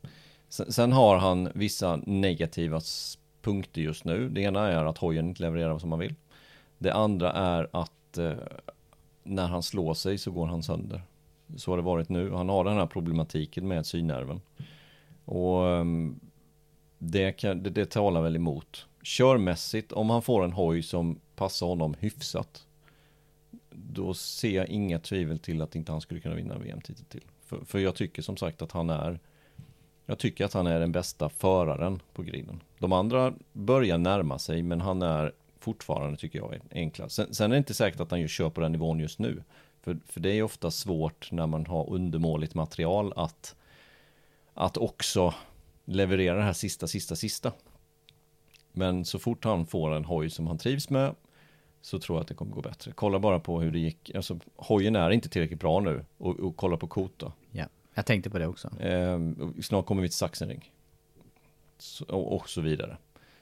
Sen, 0.54 0.92
har 0.92 1.16
han 1.16 1.48
vissa 1.54 1.96
negativa 1.96 2.80
punkter 3.42 3.80
just 3.80 4.04
nu. 4.04 4.28
Det 4.28 4.40
ena 4.40 4.68
är 4.68 4.84
att 4.84 4.98
hojen 4.98 5.28
inte 5.28 5.42
levererar 5.42 5.78
som 5.78 5.90
man 5.90 5.98
vill. 5.98 6.14
Det 6.78 6.94
andra 6.94 7.32
är 7.32 7.68
att 7.72 8.18
eh, 8.18 8.32
när 9.22 9.46
han 9.46 9.62
slår 9.62 9.94
sig 9.94 10.18
så 10.18 10.30
går 10.30 10.46
han 10.46 10.62
sönder. 10.62 11.02
Så 11.56 11.72
har 11.72 11.76
det 11.76 11.82
varit 11.82 12.08
nu. 12.08 12.30
Han 12.30 12.48
har 12.48 12.64
den 12.64 12.74
här 12.74 12.86
problematiken 12.86 13.68
med 13.68 13.86
synnerven. 13.86 14.40
Och 15.24 15.68
ehm, 15.68 16.20
det, 16.98 17.32
kan, 17.32 17.62
det, 17.62 17.70
det 17.70 17.90
talar 17.90 18.22
väl 18.22 18.36
emot. 18.36 18.86
Körmässigt, 19.02 19.92
om 19.92 20.10
han 20.10 20.22
får 20.22 20.44
en 20.44 20.52
hoj 20.52 20.82
som 20.82 21.20
passar 21.36 21.66
honom 21.66 21.94
hyfsat. 22.00 22.66
Då 23.70 24.14
ser 24.14 24.50
jag 24.50 24.68
inga 24.68 24.98
tvivel 24.98 25.38
till 25.38 25.62
att 25.62 25.76
inte 25.76 25.92
han 25.92 26.00
skulle 26.00 26.20
kunna 26.20 26.34
vinna 26.34 26.58
VM-titeln 26.58 27.06
till. 27.08 27.24
För, 27.44 27.64
för 27.64 27.78
jag 27.78 27.94
tycker 27.94 28.22
som 28.22 28.36
sagt 28.36 28.62
att 28.62 28.72
han 28.72 28.90
är 28.90 29.20
jag 30.06 30.18
tycker 30.18 30.44
att 30.44 30.52
han 30.52 30.66
är 30.66 30.80
den 30.80 30.92
bästa 30.92 31.28
föraren 31.28 32.02
på 32.12 32.22
griden. 32.22 32.60
De 32.78 32.92
andra 32.92 33.34
börjar 33.52 33.98
närma 33.98 34.38
sig, 34.38 34.62
men 34.62 34.80
han 34.80 35.02
är 35.02 35.32
fortfarande, 35.58 36.16
tycker 36.16 36.38
jag, 36.38 36.60
enklast. 36.70 37.14
Sen, 37.14 37.34
sen 37.34 37.50
är 37.50 37.54
det 37.54 37.58
inte 37.58 37.74
säkert 37.74 38.00
att 38.00 38.10
han 38.10 38.20
ju 38.20 38.28
kör 38.28 38.50
på 38.50 38.60
den 38.60 38.72
nivån 38.72 39.00
just 39.00 39.18
nu. 39.18 39.42
För, 39.82 39.98
för 40.06 40.20
det 40.20 40.30
är 40.30 40.42
ofta 40.42 40.70
svårt 40.70 41.32
när 41.32 41.46
man 41.46 41.66
har 41.66 41.90
undermåligt 41.90 42.54
material 42.54 43.12
att, 43.16 43.56
att 44.54 44.76
också 44.76 45.34
leverera 45.84 46.36
det 46.36 46.42
här 46.42 46.52
sista, 46.52 46.86
sista, 46.86 47.16
sista. 47.16 47.52
Men 48.72 49.04
så 49.04 49.18
fort 49.18 49.44
han 49.44 49.66
får 49.66 49.94
en 49.94 50.04
hoj 50.04 50.30
som 50.30 50.46
han 50.46 50.58
trivs 50.58 50.90
med 50.90 51.14
så 51.80 51.98
tror 51.98 52.16
jag 52.16 52.22
att 52.22 52.28
det 52.28 52.34
kommer 52.34 52.52
gå 52.52 52.60
bättre. 52.60 52.92
Kolla 52.92 53.18
bara 53.18 53.40
på 53.40 53.60
hur 53.60 53.70
det 53.70 53.78
gick. 53.78 54.14
Alltså, 54.14 54.38
hojen 54.56 54.96
är 54.96 55.10
inte 55.10 55.28
tillräckligt 55.28 55.60
bra 55.60 55.80
nu. 55.80 56.04
Och, 56.18 56.40
och 56.40 56.56
kolla 56.56 56.76
på 56.76 56.86
Kota. 56.86 57.32
Yeah 57.52 57.68
jag 57.94 58.06
tänkte 58.06 58.30
på 58.30 58.38
det 58.38 58.46
också. 58.46 58.80
Eh, 58.80 59.18
snart 59.62 59.86
kommer 59.86 60.02
vi 60.02 60.08
till 60.08 60.16
Sachsenring. 60.16 60.72
Så, 61.78 62.04
och, 62.04 62.36
och 62.36 62.48
så 62.48 62.60
vidare. 62.60 62.96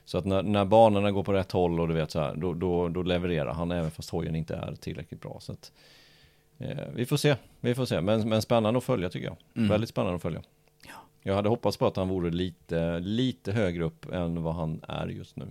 Så 0.05 0.17
att 0.17 0.25
när, 0.25 0.43
när 0.43 0.65
banorna 0.65 1.11
går 1.11 1.23
på 1.23 1.33
rätt 1.33 1.51
håll 1.51 1.79
och 1.79 1.87
du 1.87 1.93
vet 1.93 2.11
så 2.11 2.19
här, 2.19 2.35
då, 2.35 2.53
då, 2.53 2.89
då 2.89 3.03
levererar 3.03 3.53
han 3.53 3.71
även 3.71 3.91
fast 3.91 4.09
hojen 4.09 4.35
inte 4.35 4.55
är 4.55 4.75
tillräckligt 4.75 5.21
bra. 5.21 5.37
Så 5.39 5.51
att, 5.51 5.71
eh, 6.57 6.77
vi 6.95 7.05
får 7.05 7.17
se, 7.17 7.35
vi 7.59 7.75
får 7.75 7.85
se. 7.85 8.01
Men, 8.01 8.29
men 8.29 8.41
spännande 8.41 8.77
att 8.77 8.83
följa 8.83 9.09
tycker 9.09 9.27
jag. 9.27 9.37
Väldigt 9.69 9.89
spännande 9.89 10.15
att 10.15 10.21
följa. 10.21 10.41
Jag 11.25 11.35
hade 11.35 11.49
hoppats 11.49 11.77
på 11.77 11.87
att 11.87 11.95
han 11.95 12.07
vore 12.07 12.31
lite, 12.31 12.99
lite 12.99 13.51
högre 13.51 13.83
upp 13.83 14.13
än 14.13 14.43
vad 14.43 14.55
han 14.55 14.81
är 14.87 15.07
just 15.07 15.35
nu. 15.35 15.45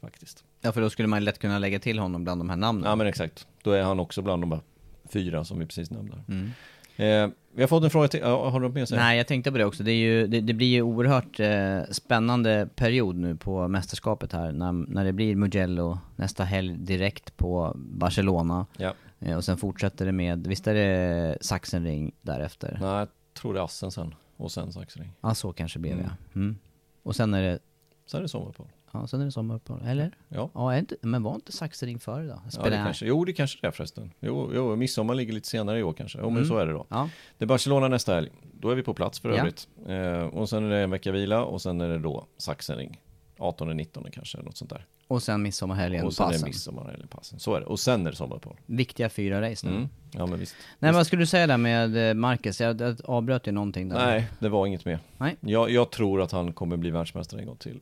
Faktiskt. 0.00 0.44
Ja, 0.60 0.72
för 0.72 0.80
då 0.80 0.90
skulle 0.90 1.08
man 1.08 1.24
lätt 1.24 1.38
kunna 1.38 1.58
lägga 1.58 1.78
till 1.78 1.98
honom 1.98 2.24
bland 2.24 2.40
de 2.40 2.50
här 2.50 2.56
namnen. 2.56 2.90
Ja 2.90 2.96
men 2.96 3.06
exakt. 3.06 3.46
Då 3.62 3.70
är 3.70 3.82
han 3.82 4.00
också 4.00 4.22
bland 4.22 4.42
de 4.42 4.52
här 4.52 4.60
fyra 5.04 5.44
som 5.44 5.58
vi 5.58 5.66
precis 5.66 5.90
nämnde. 5.90 6.22
Mm. 6.28 6.50
Eh, 6.96 7.28
vi 7.56 7.62
har 7.62 7.66
fått 7.68 7.84
en 7.84 7.90
fråga 7.90 8.08
till, 8.08 8.20
ja, 8.20 8.50
har 8.50 8.60
du 8.60 8.66
något 8.66 8.74
mer 8.74 8.82
att 8.82 8.88
säga? 8.88 9.00
Nej, 9.00 9.16
jag 9.16 9.26
tänkte 9.26 9.52
på 9.52 9.58
det 9.58 9.64
också. 9.64 9.82
Det, 9.82 9.92
ju, 9.92 10.26
det, 10.26 10.40
det 10.40 10.52
blir 10.52 10.66
ju 10.66 10.82
oerhört 10.82 11.40
eh, 11.40 11.92
spännande 11.92 12.68
period 12.74 13.16
nu 13.16 13.36
på 13.36 13.68
mästerskapet 13.68 14.32
här. 14.32 14.52
När, 14.52 14.72
när 14.72 15.04
det 15.04 15.12
blir 15.12 15.36
Mugello 15.36 15.98
nästa 16.16 16.44
helg 16.44 16.76
direkt 16.78 17.36
på 17.36 17.72
Barcelona. 17.76 18.66
Ja. 18.76 18.94
Eh, 19.20 19.36
och 19.36 19.44
sen 19.44 19.56
fortsätter 19.56 20.06
det 20.06 20.12
med, 20.12 20.46
visst 20.46 20.66
är 20.66 20.74
det 20.74 21.38
Sachsenring 21.40 22.12
därefter? 22.22 22.78
Nej, 22.80 22.90
jag 22.90 23.08
tror 23.34 23.54
det 23.54 23.60
är 23.60 23.64
Assen 23.64 23.90
sen. 23.90 24.14
Och 24.36 24.52
sen 24.52 24.72
Sachsenring. 24.72 25.12
Ja, 25.20 25.34
så 25.34 25.52
kanske 25.52 25.78
blir 25.78 25.94
det. 25.94 26.00
Mm. 26.00 26.12
Mm. 26.34 26.56
Och 27.02 27.16
sen 27.16 27.34
är 27.34 27.42
det, 27.42 27.58
Sen 28.06 28.18
är 28.18 28.22
det 28.22 28.28
sommaruppehåll. 28.28 28.70
Ja, 28.94 29.06
sen 29.06 29.20
är 29.20 29.24
det 29.24 29.32
sommaruppehåll. 29.32 29.82
Eller? 29.86 30.10
Ja. 30.28 30.50
Ja, 30.54 30.74
är 30.74 30.78
inte, 30.78 30.96
men 31.00 31.22
var 31.22 31.34
inte 31.34 31.52
Sachsenring 31.52 31.98
före 32.00 32.26
då? 32.26 32.40
Ja, 32.56 32.62
det 32.64 32.70
kanske, 32.70 33.06
jo, 33.06 33.24
det 33.24 33.32
kanske 33.32 33.58
det 33.60 33.66
är 33.66 33.70
förresten. 33.70 34.10
Jo, 34.20 34.50
jo, 34.54 34.76
midsommar 34.76 35.14
ligger 35.14 35.32
lite 35.32 35.48
senare 35.48 35.78
i 35.78 35.82
år 35.82 35.92
kanske. 35.92 36.18
Jo, 36.18 36.24
men 36.30 36.36
Mm. 36.36 36.48
så 36.48 36.56
är 36.58 36.66
det 36.66 36.72
då. 36.72 36.86
Ja. 36.88 37.08
Det 37.38 37.44
är 37.44 37.46
Barcelona 37.46 37.88
nästa 37.88 38.14
helg. 38.14 38.30
Då 38.60 38.70
är 38.70 38.74
vi 38.74 38.82
på 38.82 38.94
plats 38.94 39.20
för 39.20 39.28
Ja. 39.30 39.36
övrigt. 39.36 39.68
Eh, 39.88 40.26
och 40.26 40.48
sen 40.48 40.64
är 40.64 40.70
det 40.70 40.78
en 40.78 40.90
vecka 40.90 41.12
vila 41.12 41.44
och 41.44 41.62
sen 41.62 41.80
är 41.80 41.88
det 41.88 41.98
då 41.98 42.26
Sachsenring. 42.38 43.00
18-19 43.38 44.10
kanske, 44.12 44.38
något 44.38 44.56
sånt 44.56 44.70
där. 44.70 44.86
Och 45.08 45.22
sen 45.22 45.42
midsommarhelgen, 45.42 46.04
och 46.06 46.12
sen 46.12 46.26
är 46.26 46.30
passen. 46.30 46.44
midsommarhelgen, 46.48 47.08
passen. 47.08 47.38
Så 47.38 47.54
är 47.54 47.60
det. 47.60 47.66
Och 47.66 47.80
sen 47.80 48.06
är 48.06 48.10
det 48.10 48.16
sommaruppehåll. 48.16 48.56
Viktiga 48.66 49.08
fyra 49.08 49.50
race 49.50 49.66
nu. 49.66 49.76
Mm. 49.76 49.88
Ja, 50.12 50.26
men 50.26 50.38
visst. 50.38 50.54
Nej, 50.78 50.88
men 50.88 50.94
vad 50.94 51.06
skulle 51.06 51.22
du 51.22 51.26
säga 51.26 51.46
där 51.46 51.56
med 51.56 52.08
eh, 52.10 52.14
Marcus? 52.14 52.60
Jag, 52.60 52.80
jag 52.80 52.96
avbröt 53.04 53.46
ju 53.46 53.52
någonting 53.52 53.88
där. 53.88 54.06
Nej, 54.06 54.28
det 54.38 54.48
var 54.48 54.66
inget 54.66 54.84
mer. 54.84 54.98
Nej. 55.18 55.36
Jag, 55.40 55.70
jag 55.70 55.90
tror 55.90 56.22
att 56.22 56.32
han 56.32 56.52
kommer 56.52 56.76
bli 56.76 56.90
världsmästare 56.90 57.40
en 57.40 57.46
gång 57.46 57.56
till. 57.56 57.80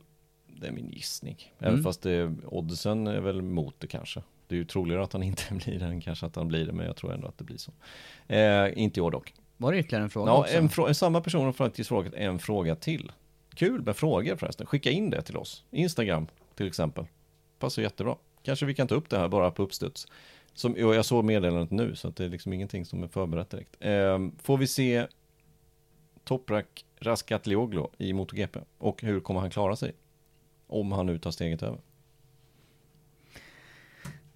Det 0.63 0.69
är 0.69 0.71
min 0.71 0.89
gissning. 0.89 1.51
Även 1.59 1.73
Mm. 1.73 1.83
fast 1.83 2.01
det, 2.01 2.31
oddsen 2.45 3.07
är 3.07 3.19
väl 3.19 3.41
mot 3.41 3.79
det 3.79 3.87
kanske. 3.87 4.21
Det 4.47 4.55
är 4.55 4.57
ju 4.59 4.65
troligare 4.65 5.03
att 5.03 5.13
han 5.13 5.23
inte 5.31 5.43
blir 5.53 5.79
det 5.79 5.85
än 5.85 6.01
kanske 6.01 6.25
att 6.25 6.35
han 6.35 6.47
blir 6.47 6.65
det, 6.65 6.73
men 6.73 6.85
jag 6.85 6.95
tror 6.95 7.13
ändå 7.13 7.27
att 7.27 7.37
det 7.37 7.43
blir 7.43 7.57
så. 7.57 7.71
Eh, 8.27 8.77
inte 8.83 8.99
i 8.99 9.03
år 9.03 9.11
dock. 9.11 9.33
Var 9.57 9.71
det 9.71 9.79
ytterligare 9.79 10.03
en 10.03 10.09
fråga 10.09 10.31
Ja, 10.31 10.39
också? 10.39 10.57
en 10.57 10.69
frå- 10.69 10.93
samma 10.93 11.21
person 11.21 11.45
har 11.45 11.51
faktiskt 11.53 11.87
frågat 11.87 12.13
en 12.13 12.39
fråga 12.39 12.75
till. 12.75 13.11
Kul 13.55 13.81
med 13.81 13.95
frågor 13.95 14.35
förresten. 14.35 14.65
Skicka 14.67 14.91
in 14.91 15.09
det 15.09 15.21
till 15.21 15.37
oss. 15.37 15.63
Instagram 15.71 16.27
till 16.55 16.67
exempel. 16.67 17.05
Passar 17.59 17.81
jättebra. 17.81 18.15
Kanske 18.43 18.65
vi 18.65 18.73
kan 18.73 18.87
ta 18.87 18.95
upp 18.95 19.09
det 19.09 19.17
här 19.17 19.27
bara 19.27 19.51
på 19.51 19.63
uppstuds. 19.63 20.07
Som, 20.53 20.71
och 20.73 20.79
jag 20.95 21.05
såg 21.05 21.25
meddelandet 21.25 21.71
nu 21.71 21.95
så 21.95 22.09
det 22.09 22.25
är 22.25 22.29
liksom 22.29 22.53
ingenting 22.53 22.85
som 22.85 23.03
är 23.03 23.07
förberett 23.07 23.49
direkt. 23.49 23.75
Ehm, 23.79 24.31
får 24.43 24.57
vi 24.57 24.67
se 24.67 25.07
Toprak 26.23 26.85
Raskatlioglu 26.99 27.83
i 27.97 28.13
MotoGP? 28.13 28.59
Och 28.77 29.01
hur 29.01 29.19
kommer 29.19 29.39
han 29.39 29.49
klara 29.49 29.75
sig? 29.75 29.91
Om 30.73 30.91
han 30.91 31.05
nu 31.05 31.19
tar 31.19 31.31
steget 31.31 31.63
över. 31.63 31.79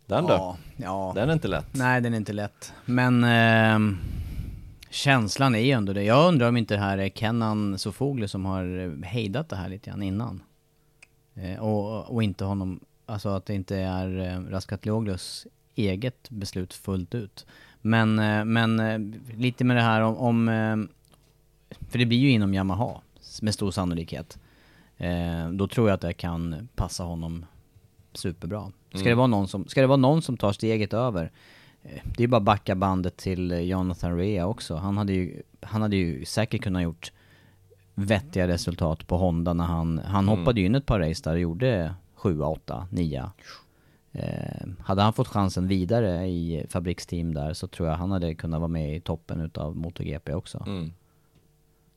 Den 0.06 0.24
då? 0.24 0.34
ja, 0.34 0.58
ja. 0.78 1.12
Den 1.16 1.30
är 1.30 1.34
inte 1.34 1.48
lätt. 1.48 1.68
Nej, 1.72 2.02
den 2.02 2.14
är 2.14 2.18
inte 2.18 2.34
lätt. 2.34 2.74
Men 2.86 3.24
ehm, 3.24 3.98
känslan 4.90 5.56
är 5.56 5.60
ju 5.60 5.72
ändå 5.72 5.94
det. 5.94 6.04
Jag 6.04 6.28
undrar 6.28 6.50
om 6.50 6.58
inte 6.58 6.74
det 6.74 6.80
här 6.80 6.98
är 6.98 7.10
Kenan 7.10 7.80
Sofoglu 7.80 8.28
som 8.28 8.46
har 8.46 8.80
eh, 8.80 9.08
hejdat 9.08 9.50
det 9.50 9.56
här 9.56 9.70
lite 9.70 9.90
grann 9.90 10.04
innan. 10.04 10.44
Eh, 11.34 11.60
och, 11.60 12.16
och 12.16 12.24
inte 12.24 12.46
honom, 12.46 12.80
alltså 13.06 13.30
att 13.30 13.46
det 13.46 13.54
inte 13.54 13.78
är 13.78 14.20
eh, 14.20 14.40
Raskatlioglu's 14.40 15.48
eget 15.76 16.30
beslut 16.30 16.74
fullt 16.74 17.16
ut. 17.16 17.46
Men, 17.82 18.20
eh, 18.20 18.46
men 18.46 18.80
eh, 18.80 19.00
lite 19.38 19.64
med 19.64 19.78
det 19.78 19.84
här 19.84 20.02
om, 20.02 20.18
om 20.18 20.50
eh, 20.50 20.78
för 21.90 22.00
det 22.00 22.06
blir 22.06 22.20
ju 22.20 22.30
inom 22.30 22.54
Yamaha 22.54 23.02
med 23.42 23.54
stor 23.54 23.72
sannolikhet. 23.72 24.40
Eh, 24.98 25.50
då 25.50 25.68
tror 25.68 25.90
jag 25.90 25.96
att 25.96 26.02
det 26.02 26.14
kan 26.14 26.70
passa 26.76 27.04
honom 27.04 27.46
superbra. 28.14 28.72
Ska, 28.94 29.10
det 29.10 29.16
vara 29.16 29.28
någon 29.28 29.48
som, 29.48 29.68
ska 29.68 29.82
det 29.82 29.88
vara 29.88 29.98
någon 29.98 30.22
som 30.22 30.38
tar 30.38 30.52
steget 30.52 30.94
över, 30.94 31.32
eh, 31.84 32.02
det 32.18 32.24
är 32.24 32.28
bara 32.28 32.38
att 32.38 32.44
backa 32.44 32.76
bandet 32.76 33.18
till 33.18 33.52
eh, 33.52 33.60
Jonathan 33.60 34.18
Rea 34.18 34.48
också. 34.48 34.76
Han 34.76 34.98
hade 34.98 35.14
ju, 35.14 35.42
han 35.62 35.82
hade 35.82 35.96
ju 35.96 36.26
säkert 36.26 36.62
kunnat 36.62 36.84
gjort 36.84 37.12
vettiga 37.96 38.48
resultat 38.48 39.08
på 39.08 39.18
Honda 39.18 39.54
när 39.54 39.66
han, 39.66 40.00
han 40.00 40.28
hoppade 40.28 40.60
ju 40.60 40.66
in 40.66 40.76
ett 40.76 40.86
par 40.86 41.00
race 41.00 41.22
där 41.24 41.34
och 41.34 41.40
gjorde 41.40 41.94
7, 42.16 42.42
8, 42.42 42.88
9. 42.92 43.32
Eh, 44.12 44.68
hade 44.80 45.02
han 45.02 45.14
fått 45.14 45.28
chansen 45.28 45.68
vidare 45.68 46.28
i 46.28 46.66
fabriksteam 46.70 47.34
där 47.34 47.54
så 47.54 47.68
tror 47.68 47.90
jag 47.90 47.96
han 47.96 48.12
hade 48.12 48.36
kunnat 48.36 48.60
vara 48.60 48.68
med 48.68 48.96
i 48.96 49.00
toppen 49.00 49.42
utav 49.42 49.76
MotoGP 49.76 50.34
också. 50.34 50.64
Mm. 50.68 50.92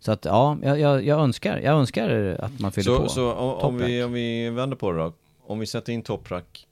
Så 0.01 0.13
att 0.13 0.25
ja, 0.25 0.59
jag, 0.63 0.81
jag, 0.81 1.05
jag 1.05 1.21
önskar, 1.21 1.59
jag 1.59 1.75
önskar 1.75 2.37
att 2.41 2.61
man 2.61 2.73
fyller 2.73 2.97
Så, 2.97 3.03
på. 3.03 3.09
så 3.09 3.33
om, 3.33 3.79
vi, 3.79 4.03
om 4.03 4.13
vi 4.13 4.51
vänder 4.51 4.77
på 4.77 4.93
det 4.93 4.99
då. 4.99 5.13
Om 5.47 5.59
vi 5.59 5.67
sätter 5.67 5.93
in 5.93 6.03
Toprak 6.03 6.67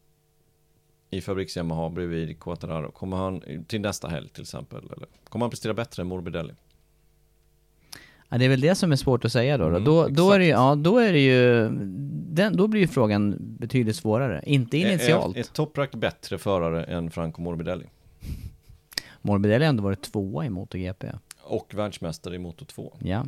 i 1.11 1.21
fabriks 1.21 1.57
Yamaha 1.57 1.89
bredvid 1.89 2.41
Quattararo. 2.41 2.91
Kommer 2.91 3.17
han 3.17 3.43
till 3.67 3.81
nästa 3.81 4.09
helg 4.09 4.29
till 4.29 4.43
exempel? 4.43 4.79
Eller? 4.79 5.07
Kommer 5.29 5.45
han 5.45 5.51
prestera 5.51 5.75
bättre 5.75 6.01
än 6.01 6.07
Morbidelli? 6.07 6.53
Ja, 8.29 8.39
det 8.39 8.45
är 8.45 8.49
väl 8.49 8.61
det 8.61 8.75
som 8.75 8.93
är 8.93 8.97
svårt 8.97 9.25
att 9.25 9.33
säga 9.33 9.59
då. 9.59 9.65
då. 9.65 9.71
Mm, 9.71 9.85
då, 9.85 10.09
då, 10.09 10.33
är 10.33 10.39
det, 10.39 10.47
ja, 10.47 10.75
då 10.75 10.99
är 10.99 11.13
det 11.13 11.19
ju, 11.19 11.69
den, 12.29 12.57
då 12.57 12.67
blir 12.67 12.81
ju 12.81 12.87
frågan 12.87 13.37
betydligt 13.39 13.97
svårare. 13.97 14.43
Inte 14.47 14.79
initialt. 14.79 15.37
Är, 15.37 15.41
är 15.41 15.45
Toprak 15.45 15.95
bättre 15.95 16.39
förare 16.39 16.85
än 16.85 17.11
Franco 17.11 17.41
Morbidelli? 17.41 17.85
Morbidelli 19.23 19.65
har 19.65 19.71
ändå 19.71 19.83
varit 19.83 20.03
tvåa 20.03 20.47
i 20.47 20.51
MotoGP. 20.51 21.07
Och 21.49 21.75
världsmästare 21.75 22.35
i 22.35 22.39
Moto 22.39 22.65
2. 22.65 22.97
Ja. 22.99 23.27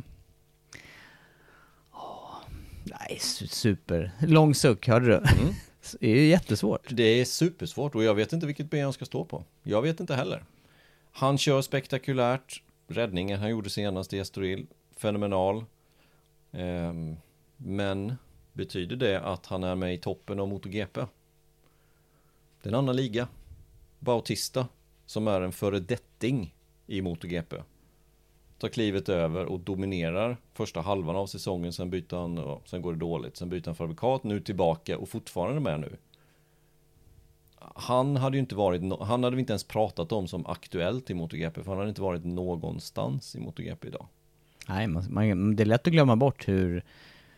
Åh, 1.93 2.35
nej, 2.83 3.17
su- 3.21 3.47
super. 3.47 4.11
Lång 4.21 4.55
suck, 4.55 4.87
hörde 4.87 5.05
du? 5.05 5.15
Mm. 5.15 5.53
Det 5.99 6.07
är 6.09 6.25
jättesvårt. 6.27 6.87
Det 6.89 7.03
är 7.03 7.25
supersvårt 7.25 7.95
och 7.95 8.03
jag 8.03 8.15
vet 8.15 8.33
inte 8.33 8.45
vilket 8.47 8.69
ben 8.69 8.83
han 8.83 8.93
ska 8.93 9.05
stå 9.05 9.25
på. 9.25 9.43
Jag 9.63 9.81
vet 9.81 9.99
inte 9.99 10.15
heller. 10.15 10.43
Han 11.11 11.37
kör 11.37 11.61
spektakulärt. 11.61 12.63
Räddningen 12.87 13.39
han 13.39 13.49
gjorde 13.49 13.69
senast 13.69 14.13
i 14.13 14.19
Estoril, 14.19 14.67
fenomenal. 14.97 15.65
Ehm, 16.51 17.15
men 17.57 18.15
betyder 18.53 18.95
det 18.95 19.21
att 19.21 19.45
han 19.45 19.63
är 19.63 19.75
med 19.75 19.93
i 19.93 19.97
toppen 19.97 20.39
av 20.39 20.47
MotoGP? 20.47 20.99
Det 22.61 22.69
är 22.69 22.73
en 22.73 22.75
annan 22.75 22.95
liga. 22.95 23.27
Bautista, 23.99 24.67
som 25.05 25.27
är 25.27 25.41
en 25.41 25.51
föredetting 25.51 26.53
i 26.87 27.01
MotoGP. 27.01 27.55
Tar 28.61 28.69
klivet 28.69 29.09
över 29.09 29.45
och 29.45 29.59
dominerar 29.59 30.37
första 30.53 30.81
halvan 30.81 31.15
av 31.15 31.27
säsongen, 31.27 31.73
sen 31.73 31.89
byter 31.89 32.15
han, 32.15 32.37
och 32.37 32.69
sen 32.69 32.81
går 32.81 32.93
det 32.93 32.99
dåligt, 32.99 33.37
sen 33.37 33.49
byter 33.49 33.65
han 33.65 33.75
fabrikat, 33.75 34.23
nu 34.23 34.39
tillbaka 34.39 34.97
och 34.97 35.09
fortfarande 35.09 35.61
med 35.61 35.79
nu 35.79 35.97
han 37.75 38.15
hade 38.15 38.37
ju 38.37 38.39
inte 38.41 38.55
varit, 38.55 38.81
no- 38.81 39.03
han 39.03 39.23
hade 39.23 39.35
vi 39.35 39.39
inte 39.39 39.53
ens 39.53 39.63
pratat 39.63 40.11
om 40.11 40.27
som 40.27 40.45
aktuellt 40.45 41.09
i 41.09 41.13
MotoGP, 41.13 41.63
för 41.63 41.69
han 41.71 41.77
hade 41.77 41.89
inte 41.89 42.01
varit 42.01 42.25
någonstans 42.25 43.35
i 43.35 43.39
MotoGP 43.39 43.87
idag. 43.87 44.07
Nej, 44.67 44.87
man, 44.87 45.03
man, 45.09 45.55
det 45.55 45.63
är 45.63 45.65
lätt 45.65 45.87
att 45.87 45.93
glömma 45.93 46.15
bort 46.15 46.47
hur, 46.47 46.83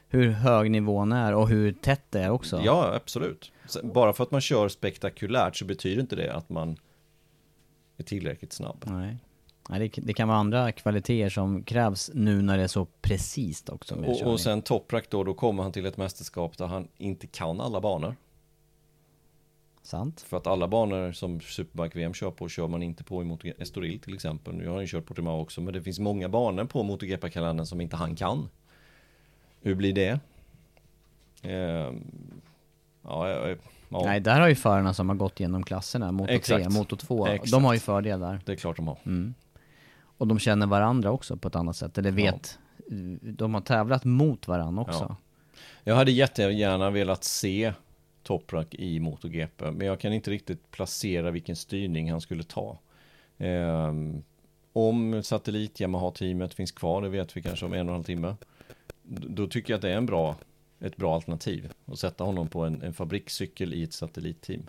hur 0.08 0.30
hög 0.30 0.72
nivån 0.72 1.12
är 1.12 1.34
och 1.34 1.50
hur 1.50 1.72
tätt 1.72 2.04
det 2.10 2.20
är 2.20 2.30
också. 2.30 2.62
Ja, 2.66 2.94
absolut. 2.96 3.52
Bara 3.84 4.14
för 4.14 4.24
att 4.24 4.32
man 4.32 4.42
kör 4.42 4.70
spektakulärt 4.70 5.56
så 5.56 5.66
betyder 5.66 6.02
inte 6.02 6.16
det 6.16 6.34
att 6.34 6.50
man 6.50 6.78
är 7.98 8.04
tillräckligt 8.04 8.54
snabb. 8.54 8.84
Nej. 8.88 9.18
Det, 9.70 9.90
det 9.96 10.14
kan 10.14 10.28
vara 10.28 10.38
andra 10.38 10.72
kvaliteter 10.72 11.30
som 11.30 11.64
krävs 11.64 12.12
nu 12.14 12.42
när 12.42 12.58
det 12.58 12.64
är 12.64 12.68
så 12.68 12.86
precis 13.02 13.70
också 13.70 13.96
Och, 13.96 14.22
och 14.22 14.40
sen 14.40 14.62
Toprak 14.62 15.10
då, 15.10 15.24
då 15.24 15.34
kommer 15.34 15.64
han 15.64 15.72
till 15.72 15.86
ett 15.86 15.98
mästerskap 15.98 16.58
där 16.58 16.66
han 16.68 16.88
inte 16.98 17.28
kan 17.28 17.62
alla 17.62 17.82
banor. 17.82 18.16
Sant. 19.84 20.22
För 20.22 20.38
att 20.38 20.48
alla 20.48 20.68
banor 20.68 21.12
som 21.12 21.42
Superbike-VM 21.42 22.14
kör 22.14 22.32
på 22.32 22.50
kör 22.50 22.68
man 22.68 22.84
inte 22.84 23.04
på 23.04 23.22
i 23.22 23.26
MotoGP, 23.26 23.62
Estoril 23.62 24.00
till 24.00 24.14
exempel. 24.14 24.54
Nu 24.54 24.68
har 24.68 24.74
han 24.74 24.82
ju 24.82 24.88
kört 24.88 25.06
Portimao 25.06 25.42
också, 25.42 25.62
men 25.62 25.74
det 25.74 25.82
finns 25.82 26.00
många 26.00 26.30
banor 26.30 26.66
på 26.66 26.84
MotoGP-kalendern 26.84 27.66
som 27.66 27.82
inte 27.82 27.96
han 27.96 28.16
kan. 28.16 28.50
Hur 29.62 29.76
blir 29.76 29.94
det? 29.94 30.20
Ehm, 31.42 32.04
ja, 33.04 33.30
ja, 33.30 33.56
ja, 33.90 34.06
Nej, 34.06 34.20
där 34.20 34.40
har 34.40 34.48
ju 34.48 34.56
förarna 34.56 34.94
som 34.94 35.10
har 35.10 35.16
gått 35.16 35.40
igenom 35.40 35.64
klasserna, 35.64 36.12
Moto 36.12 36.28
3, 36.28 36.36
Exakt. 36.36 36.70
Moto 36.70 36.96
2, 36.96 37.28
Exakt. 37.28 37.52
de 37.52 37.64
har 37.64 37.74
ju 37.74 37.80
fördel 37.80 38.20
där. 38.20 38.40
det 38.46 38.52
är 38.52 38.56
klart 38.56 38.76
de 38.76 38.88
har. 38.88 38.98
Mm. 39.06 39.34
Och 40.24 40.28
de 40.28 40.40
känner 40.40 40.68
varandra 40.68 41.12
också 41.12 41.38
på 41.38 41.48
ett 41.48 41.56
annat 41.56 41.76
sätt, 41.76 41.98
eller 41.98 42.12
vet, 42.12 42.60
de 43.22 43.54
har 43.54 43.62
tävlat 43.62 44.06
mot 44.06 44.48
varandra 44.48 44.82
också. 44.82 45.06
Ja. 45.10 45.16
Jag 45.84 45.96
hade 45.96 46.12
jättegärna 46.12 46.90
velat 46.90 47.24
se 47.24 47.74
Toprak 48.24 48.76
i 48.76 49.00
MotoGP, 49.00 49.72
men 49.72 49.88
jag 49.88 50.00
kan 50.00 50.14
inte 50.14 50.32
riktigt 50.32 50.72
placera 50.72 51.32
vilken 51.32 51.56
styrning 51.56 52.12
han 52.12 52.22
skulle 52.22 52.44
ta. 52.44 52.80
Ehm, 53.38 54.24
om 54.74 55.24
satellit 55.24 55.80
Yamaha-teamet 55.80 56.54
finns 56.54 56.72
kvar, 56.72 57.02
det 57.02 57.10
vet 57.10 57.38
vi 57.38 57.42
kanske 57.42 57.66
om 57.66 57.74
en 57.74 57.80
och 57.80 57.86
en 57.86 57.94
halv 57.94 58.04
timme, 58.04 58.36
då 59.04 59.48
tycker 59.48 59.74
jag 59.74 59.78
att 59.78 59.82
det 59.82 59.92
är 59.92 59.98
en 59.98 60.06
bra, 60.06 60.36
ett 60.80 60.98
bra 60.98 61.16
alternativ 61.16 61.74
att 61.86 62.00
sätta 62.00 62.24
honom 62.24 62.48
på 62.48 62.66
en, 62.66 62.82
en 62.82 62.94
fabrikscykel 62.94 63.74
i 63.74 63.84
ett 63.84 63.94
satellitteam. 63.94 64.64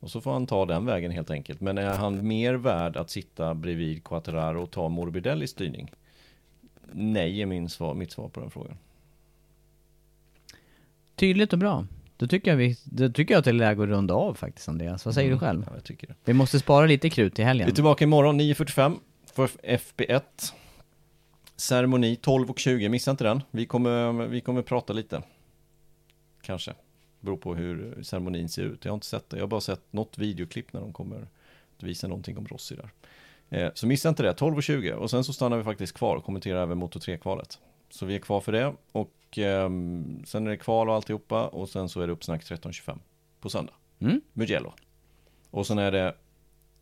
Och 0.00 0.10
så 0.10 0.20
får 0.20 0.32
han 0.32 0.46
ta 0.46 0.66
den 0.66 0.86
vägen 0.86 1.10
helt 1.10 1.30
enkelt. 1.30 1.60
Men 1.60 1.78
är 1.78 1.94
han 1.94 2.26
mer 2.26 2.54
värd 2.54 2.96
att 2.96 3.10
sitta 3.10 3.54
bredvid 3.54 4.04
Quattararo 4.04 4.62
och 4.62 4.70
ta 4.70 4.88
Morbidellis 4.88 5.50
styrning? 5.50 5.92
Nej 6.92 7.42
är 7.42 7.46
min 7.46 7.68
svar, 7.68 7.94
mitt 7.94 8.12
svar 8.12 8.28
på 8.28 8.40
den 8.40 8.50
frågan. 8.50 8.78
Tydligt 11.14 11.52
och 11.52 11.58
bra. 11.58 11.86
Då 12.16 12.26
tycker 12.26 12.50
jag, 12.50 12.58
vi, 12.58 12.76
då 12.84 13.08
tycker 13.08 13.34
jag 13.34 13.38
att 13.38 13.44
det 13.44 13.50
är 13.50 13.52
läge 13.52 13.82
att 13.82 13.88
runda 13.88 14.14
av 14.14 14.34
faktiskt 14.34 14.68
Andreas. 14.68 15.04
Vad 15.04 15.14
säger 15.14 15.30
du 15.30 15.38
själv? 15.38 15.64
Ja, 15.66 15.72
jag 15.74 15.84
tycker 15.84 16.06
det. 16.06 16.14
Vi 16.24 16.32
måste 16.32 16.58
spara 16.58 16.86
lite 16.86 17.10
krut 17.10 17.34
till 17.34 17.44
helgen. 17.44 17.66
Vi 17.66 17.72
är 17.72 17.74
tillbaka 17.74 18.04
imorgon 18.04 18.40
9.45 18.40 18.98
för 19.32 19.46
FP1. 19.46 20.22
Ceremoni 21.56 22.14
12.20, 22.14 22.88
missa 22.88 23.10
inte 23.10 23.24
den. 23.24 23.42
Vi 23.50 23.66
kommer, 23.66 24.12
vi 24.12 24.40
kommer 24.40 24.62
prata 24.62 24.92
lite. 24.92 25.22
Kanske. 26.42 26.74
Beror 27.20 27.36
på 27.36 27.54
hur 27.54 28.02
ceremonin 28.02 28.48
ser 28.48 28.62
ut. 28.62 28.84
Jag 28.84 28.92
har 28.92 28.96
inte 28.96 29.06
sett 29.06 29.30
det. 29.30 29.36
Jag 29.36 29.42
har 29.42 29.48
bara 29.48 29.60
sett 29.60 29.92
något 29.92 30.18
videoklipp 30.18 30.72
när 30.72 30.80
de 30.80 30.92
kommer 30.92 31.26
att 31.76 31.82
visa 31.82 32.08
någonting 32.08 32.38
om 32.38 32.46
Rossi 32.46 32.76
där. 32.76 32.90
Eh, 33.50 33.70
så 33.74 33.86
missa 33.86 34.08
inte 34.08 34.22
det, 34.22 34.32
12.20. 34.32 34.92
Och 34.92 35.10
sen 35.10 35.24
så 35.24 35.32
stannar 35.32 35.56
vi 35.56 35.64
faktiskt 35.64 35.92
kvar 35.92 36.16
och 36.16 36.24
kommenterar 36.24 36.62
även 36.62 36.78
Moto 36.78 36.98
3-kvalet. 36.98 37.58
Så 37.90 38.06
vi 38.06 38.14
är 38.14 38.18
kvar 38.18 38.40
för 38.40 38.52
det. 38.52 38.74
Och 38.92 39.38
ehm, 39.38 40.22
sen 40.26 40.46
är 40.46 40.50
det 40.50 40.56
kval 40.56 40.88
och 40.88 40.94
alltihopa. 40.94 41.46
Och 41.46 41.68
sen 41.68 41.88
så 41.88 42.00
är 42.00 42.06
det 42.06 42.12
uppsnack 42.12 42.42
13.25 42.42 42.98
på 43.40 43.50
söndag. 43.50 43.72
Mm? 43.98 44.20
Mugello. 44.32 44.72
Och 45.50 45.66
sen 45.66 45.78
är 45.78 45.92
det 45.92 46.14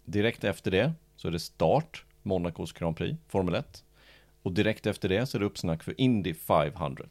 direkt 0.05 0.45
efter 0.45 0.71
det 0.71 0.93
så 1.17 1.29
är 1.29 1.33
det 1.33 1.39
start, 1.39 2.05
Monacos 2.23 2.73
Grand 2.73 2.97
Prix, 2.97 3.19
Formel 3.29 3.55
1. 3.55 3.85
Och 4.43 4.53
direkt 4.53 4.87
efter 4.87 5.09
det 5.09 5.27
så 5.27 5.39
är 5.39 5.41
det 5.41 5.47
uppsnack 5.47 5.83
för 5.83 6.01
Indy 6.01 6.35
500. 6.35 7.05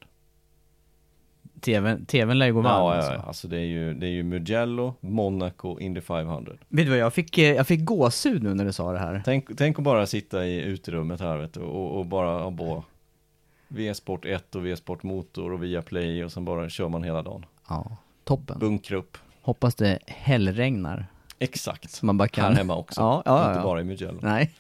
TVn, 1.62 2.06
TVn 2.06 2.39
lär 2.39 2.45
ju 2.45 2.53
gå 2.53 2.62
varm 2.62 2.74
Ja, 2.74 2.93
alltså. 2.93 3.14
ja, 3.14 3.22
alltså 3.28 3.47
det 3.47 3.58
är 3.58 3.66
ju, 3.66 3.93
det 3.93 4.08
är 4.08 4.12
ju 4.12 4.24
Mugello, 4.24 4.95
Monaco, 4.99 5.80
Indy 5.80 6.01
500. 6.01 6.51
Vet 6.68 6.86
du 6.86 6.89
vad, 6.89 6.99
jag 6.99 7.14
fick, 7.14 7.38
eh, 7.38 7.56
jag 7.56 7.68
fick 7.68 7.86
gåshud 7.86 8.43
nu 8.43 8.53
när 8.53 8.66
du 8.66 8.74
sa 8.74 8.91
det 8.91 8.99
här. 8.99 9.22
Tänk, 9.26 9.58
tänk 9.58 9.78
att 9.80 9.84
bara 9.84 10.06
sitta 10.06 10.45
i 10.45 10.62
uterummet 10.62 11.20
här 11.20 11.38
vet 11.38 11.53
du, 11.53 11.60
och, 11.60 11.99
och 11.99 12.06
bara 12.06 12.51
på 12.51 12.84
V-sport 13.68 14.26
1 14.26 14.56
och 14.56 14.66
V-sport 14.66 15.03
motor 15.03 15.53
och 15.53 15.64
via 15.64 15.82
play 15.82 16.24
och 16.26 16.32
sen 16.32 16.45
bara 16.45 16.70
kör 16.70 16.89
man 16.89 17.03
hela 17.03 17.22
dagen. 17.22 17.45
Ja, 17.70 17.97
toppen. 18.24 18.60
bunkra 18.60 18.97
upp. 18.97 19.18
Hoppas 19.41 19.76
det 19.76 19.99
hällregnar. 20.08 21.06
Exakt. 21.39 21.91
Så 21.91 22.06
man 22.06 22.18
bara 22.18 22.28
kan... 22.28 22.45
Här 22.45 22.53
hemma 22.53 22.76
också. 22.76 23.01
Ja, 23.01 23.22
ja, 23.26 23.47
Inte 23.47 23.60
ja. 23.60 23.64
bara 23.64 23.82
i 23.82 23.84
Mugello. 23.84 24.20
Nej. 24.22 24.51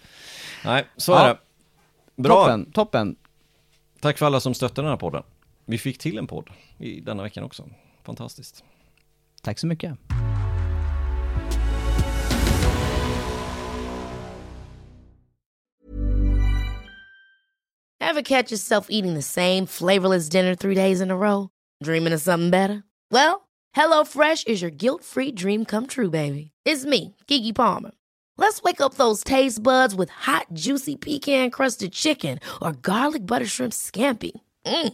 Nej, 0.65 0.85
så 0.97 1.13
är 1.13 1.27
det. 1.27 1.37
Bra. 2.21 2.35
Toppen, 2.35 2.71
toppen. 2.71 3.15
Tack 3.99 4.17
för 4.17 4.25
alla 4.25 4.39
som 4.39 4.53
stöttar 4.53 4.83
den 4.83 4.89
här 4.89 4.97
podden. 4.97 5.23
Vi 5.65 5.77
fick 5.77 5.97
till 5.97 6.17
en 6.17 6.27
podd 6.27 6.49
i 6.77 6.99
denna 6.99 7.23
veckan 7.23 7.43
också. 7.43 7.69
Fantastiskt. 8.03 8.63
Tack 9.41 9.59
så 9.59 9.67
mycket. 9.67 9.97
Ever 17.99 18.21
catch 18.21 18.51
yourself 18.51 18.87
eating 18.89 19.13
the 19.13 19.21
same 19.21 19.65
flavorless 19.65 20.29
dinner 20.29 20.55
three 20.55 20.75
days 20.75 21.01
in 21.01 21.11
a 21.11 21.17
row? 21.17 21.49
Dreaming 21.83 22.13
of 22.13 22.21
something 22.21 22.49
better? 22.49 22.83
Well, 23.11 23.49
HelloFresh 23.75 24.47
is 24.47 24.61
your 24.61 24.71
guilt-free 24.71 25.33
dream 25.33 25.65
come 25.65 25.87
true, 25.87 26.09
baby. 26.09 26.51
It's 26.65 26.85
me, 26.85 27.15
Kiki 27.27 27.51
Palmer. 27.51 27.91
Let's 28.37 28.61
wake 28.61 28.79
up 28.79 28.93
those 28.93 29.23
taste 29.23 29.61
buds 29.63 29.95
with 29.95 30.09
hot, 30.09 30.47
juicy 30.53 30.95
pecan-crusted 30.95 31.91
chicken 31.91 32.39
or 32.61 32.73
garlic 32.73 33.25
butter 33.25 33.45
shrimp 33.45 33.73
scampi. 33.73 34.31
Mm. 34.65 34.93